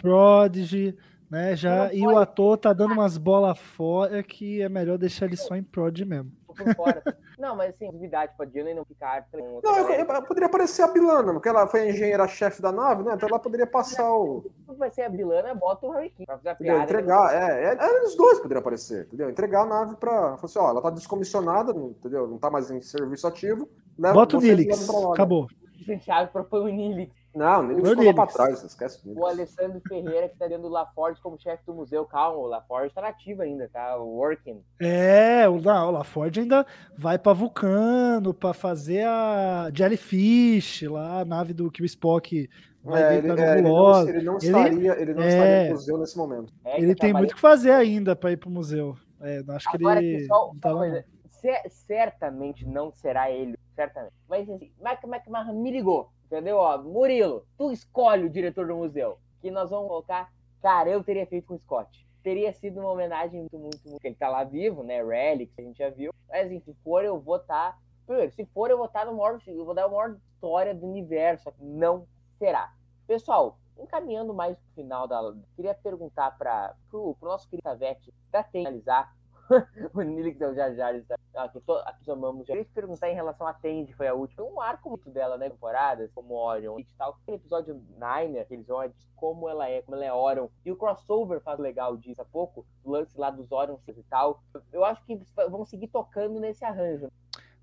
Né? 1.31 1.55
Já, 1.55 1.85
Não 1.87 1.93
e 1.93 2.05
o 2.05 2.17
ator 2.17 2.57
tá 2.57 2.73
dando 2.73 2.91
umas 2.91 3.17
bolas 3.17 3.57
fora 3.57 4.21
que 4.21 4.61
é 4.61 4.67
melhor 4.67 4.97
deixar 4.97 5.27
ele 5.27 5.37
só 5.37 5.55
em 5.55 5.63
Prod 5.63 5.97
mesmo. 6.01 6.29
Não, 7.39 7.55
mas 7.55 7.73
assim, 7.73 7.89
novidade 7.89 8.33
pra 8.37 8.45
Janeway 8.45 8.75
não 8.75 8.83
ficar. 8.85 9.25
Não, 9.33 9.39
eu, 9.77 9.87
galera. 9.87 10.13
eu- 10.13 10.21
poderia 10.23 10.45
aparecer 10.47 10.83
a 10.83 10.87
Bilana, 10.89 11.31
porque 11.33 11.47
ela 11.49 11.65
foi 11.65 11.79
a 11.81 11.89
engenheira-chefe 11.89 12.61
da 12.61 12.71
nave, 12.71 13.01
né? 13.03 13.13
Então 13.15 13.27
ela 13.29 13.39
poderia 13.39 13.65
passar 13.65 14.11
o. 14.13 14.45
Vai 14.77 14.91
ser 14.91 15.03
a 15.03 15.09
Bilana, 15.09 15.55
bota 15.55 15.87
o 15.87 15.91
Harry 15.91 16.09
King. 16.11 16.25
Pra 16.25 16.35
fazer 16.35 16.49
a 16.49 16.55
piada. 16.55 16.83
Entregar. 16.83 17.33
É, 17.33 17.63
é, 17.63 17.77
é, 17.79 18.03
os 18.03 18.15
dois 18.15 18.39
poderiam 18.39 18.59
aparecer, 18.59 19.05
entendeu? 19.07 19.29
Entregar 19.29 19.61
a 19.63 19.65
nave 19.65 19.95
pra. 19.95 20.35
Assim, 20.43 20.59
ó, 20.59 20.69
ela 20.69 20.81
tá 20.81 20.89
descomissionada, 20.91 21.73
não- 21.73 21.91
entendeu? 21.91 22.27
Não 22.27 22.37
tá 22.37 22.51
mais 22.51 22.69
em 22.69 22.81
serviço 22.81 23.25
ativo. 23.25 23.67
leva 23.97 24.13
Bota 24.13 24.37
o 24.37 24.41
Nilix, 24.41 24.87
né? 24.87 24.95
acabou. 25.13 25.47
O 25.87 25.99
Thiago 25.99 26.31
propõe 26.31 26.61
o 26.61 26.75
Nilix. 26.75 27.15
Não, 27.33 27.63
nem 27.63 27.77
ficou 27.83 28.03
lá 28.05 28.13
pra 28.13 28.27
trás, 28.27 28.61
esquece 28.63 28.99
O 29.05 29.09
disso. 29.13 29.25
Alessandro 29.25 29.81
Ferreira, 29.87 30.27
que 30.27 30.37
tá 30.37 30.47
dentro 30.47 30.63
do 30.63 30.69
LaForge 30.69 31.21
como 31.21 31.39
chefe 31.39 31.65
do 31.65 31.73
museu. 31.73 32.03
Calma, 32.05 32.37
o 32.37 32.45
LaForge 32.45 32.93
tá 32.93 33.01
nativo 33.01 33.41
ainda, 33.41 33.69
tá 33.71 33.95
working. 33.97 34.61
É, 34.79 35.47
o, 35.47 35.59
não, 35.61 35.87
o 35.87 35.91
LaForge 35.91 36.41
ainda 36.41 36.65
vai 36.97 37.17
pra 37.17 37.31
Vulcano 37.33 38.33
pra 38.33 38.53
fazer 38.53 39.05
a 39.05 39.69
Jellyfish 39.73 40.83
lá, 40.83 41.21
a 41.21 41.25
nave 41.25 41.53
do 41.53 41.71
que 41.71 41.81
o 41.81 41.85
Spock 41.85 42.49
vai 42.83 43.01
É, 43.03 43.17
ele, 43.17 43.27
é, 43.29 43.51
ele 43.53 43.61
não, 43.61 44.09
ele 44.09 44.21
não 44.23 44.37
Ele- 44.37 44.45
estaria, 44.47 45.01
ele 45.01 45.13
não 45.13 45.23
é. 45.23 45.27
estaria 45.29 45.63
no 45.65 45.71
museu 45.75 45.97
nesse 45.99 46.17
momento. 46.17 46.53
É, 46.65 46.75
que 46.75 46.81
Ele 46.81 46.95
tem 46.95 47.13
muito 47.13 47.31
o 47.31 47.35
que 47.35 47.41
fazer 47.41 47.71
ainda 47.71 48.15
pra 48.15 48.31
ir 48.31 48.37
pro 48.37 48.49
museu. 48.49 48.97
É, 49.21 49.41
acho 49.49 49.69
que 49.69 49.77
Agora, 49.77 50.01
ele. 50.03 50.15
aqui, 50.17 50.25
só, 50.25 50.47
não 50.47 50.53
só 50.53 50.59
tá 50.59 50.73
coisa. 50.73 51.05
Ce- 51.29 51.69
certamente 51.69 52.65
não 52.67 52.91
será 52.91 53.31
ele, 53.31 53.57
certamente. 53.75 54.13
Mas 54.29 54.49
assim, 54.49 54.71
Mac, 54.81 55.03
Mac, 55.05 55.27
Mac 55.27 55.47
me 55.53 55.71
ligou, 55.71 56.09
entendeu? 56.31 56.57
Ó, 56.57 56.77
Murilo, 56.77 57.45
tu 57.57 57.71
escolhe 57.71 58.25
o 58.25 58.29
diretor 58.29 58.65
do 58.65 58.77
museu. 58.77 59.19
Que 59.41 59.51
nós 59.51 59.69
vamos 59.69 59.89
colocar. 59.89 60.31
Cara, 60.61 60.89
eu 60.89 61.03
teria 61.03 61.25
feito 61.25 61.47
com 61.47 61.55
o 61.55 61.59
Scott. 61.59 62.07
Teria 62.23 62.53
sido 62.53 62.79
uma 62.79 62.91
homenagem 62.91 63.41
muito, 63.41 63.59
muito, 63.59 63.89
muito. 63.89 64.05
Ele 64.05 64.15
tá 64.15 64.29
lá 64.29 64.43
vivo, 64.43 64.83
né? 64.83 65.03
Relic, 65.03 65.51
a 65.57 65.61
gente 65.61 65.79
já 65.79 65.89
viu. 65.89 66.13
Mas 66.29 66.45
assim, 66.45 66.59
se 66.61 66.73
for, 66.83 67.03
eu 67.03 67.19
vou 67.19 67.35
estar. 67.35 67.77
Primeiro, 68.05 68.31
se 68.31 68.45
for, 68.45 68.69
eu 68.69 68.77
vou 68.77 68.85
estar 68.85 69.05
no 69.05 69.13
maior. 69.13 69.39
Eu 69.45 69.65
vou 69.65 69.73
dar 69.73 69.85
a 69.85 69.89
maior 69.89 70.15
história 70.33 70.73
do 70.73 70.87
universo. 70.87 71.51
Não 71.59 72.07
será. 72.37 72.71
Pessoal, 73.07 73.57
encaminhando 73.77 74.33
mais 74.33 74.55
pro 74.55 74.75
final 74.75 75.07
da. 75.07 75.33
Queria 75.55 75.73
perguntar 75.73 76.37
para 76.37 76.75
pro, 76.89 77.15
pro 77.15 77.29
nosso 77.29 77.49
querido 77.49 77.63
Tavete, 77.63 78.13
pra 78.29 78.43
ter 78.43 78.59
analisar 78.59 79.13
o 79.93 80.01
Nilix 80.01 80.39
é 80.41 80.47
o 80.47 80.53
Jar 80.53 80.73
Jar. 80.73 80.95
está- 80.95 81.15
Aqui, 81.35 81.59
to- 81.61 81.81
aqui 81.85 82.03
chamamos. 82.05 82.45
Queria 82.45 82.63
te 82.63 82.71
perguntar 82.71 83.09
em 83.09 83.15
relação 83.15 83.47
a 83.47 83.53
Tandy, 83.53 83.93
foi 83.93 84.07
a 84.07 84.13
última. 84.13 84.43
Foi 84.45 84.53
um 84.53 84.59
arco 84.61 84.89
muito 84.89 85.09
dela, 85.09 85.37
né? 85.37 85.49
Temporadas, 85.49 86.11
como 86.13 86.33
Orion 86.35 86.79
e 86.79 86.85
tal. 86.97 87.17
Aquele 87.21 87.37
episódio 87.37 87.81
Niner, 87.97 88.41
aqueles 88.41 88.69
olhos, 88.69 88.95
como 89.15 89.47
ela 89.49 89.69
é, 89.69 89.81
como 89.81 89.95
ela 89.95 90.05
é 90.05 90.13
Orion. 90.13 90.47
E 90.65 90.71
o 90.71 90.75
crossover 90.75 91.39
faz 91.41 91.59
legal 91.59 91.95
disso 91.97 92.21
há 92.21 92.25
pouco, 92.25 92.65
o 92.83 92.91
lance 92.91 93.17
lá 93.17 93.29
dos 93.29 93.51
Orions 93.51 93.79
e 93.87 94.03
tal. 94.03 94.41
Eu 94.73 94.83
acho 94.83 95.03
que 95.05 95.19
vão 95.49 95.65
seguir 95.65 95.87
tocando 95.87 96.39
nesse 96.39 96.65
arranjo. 96.65 97.09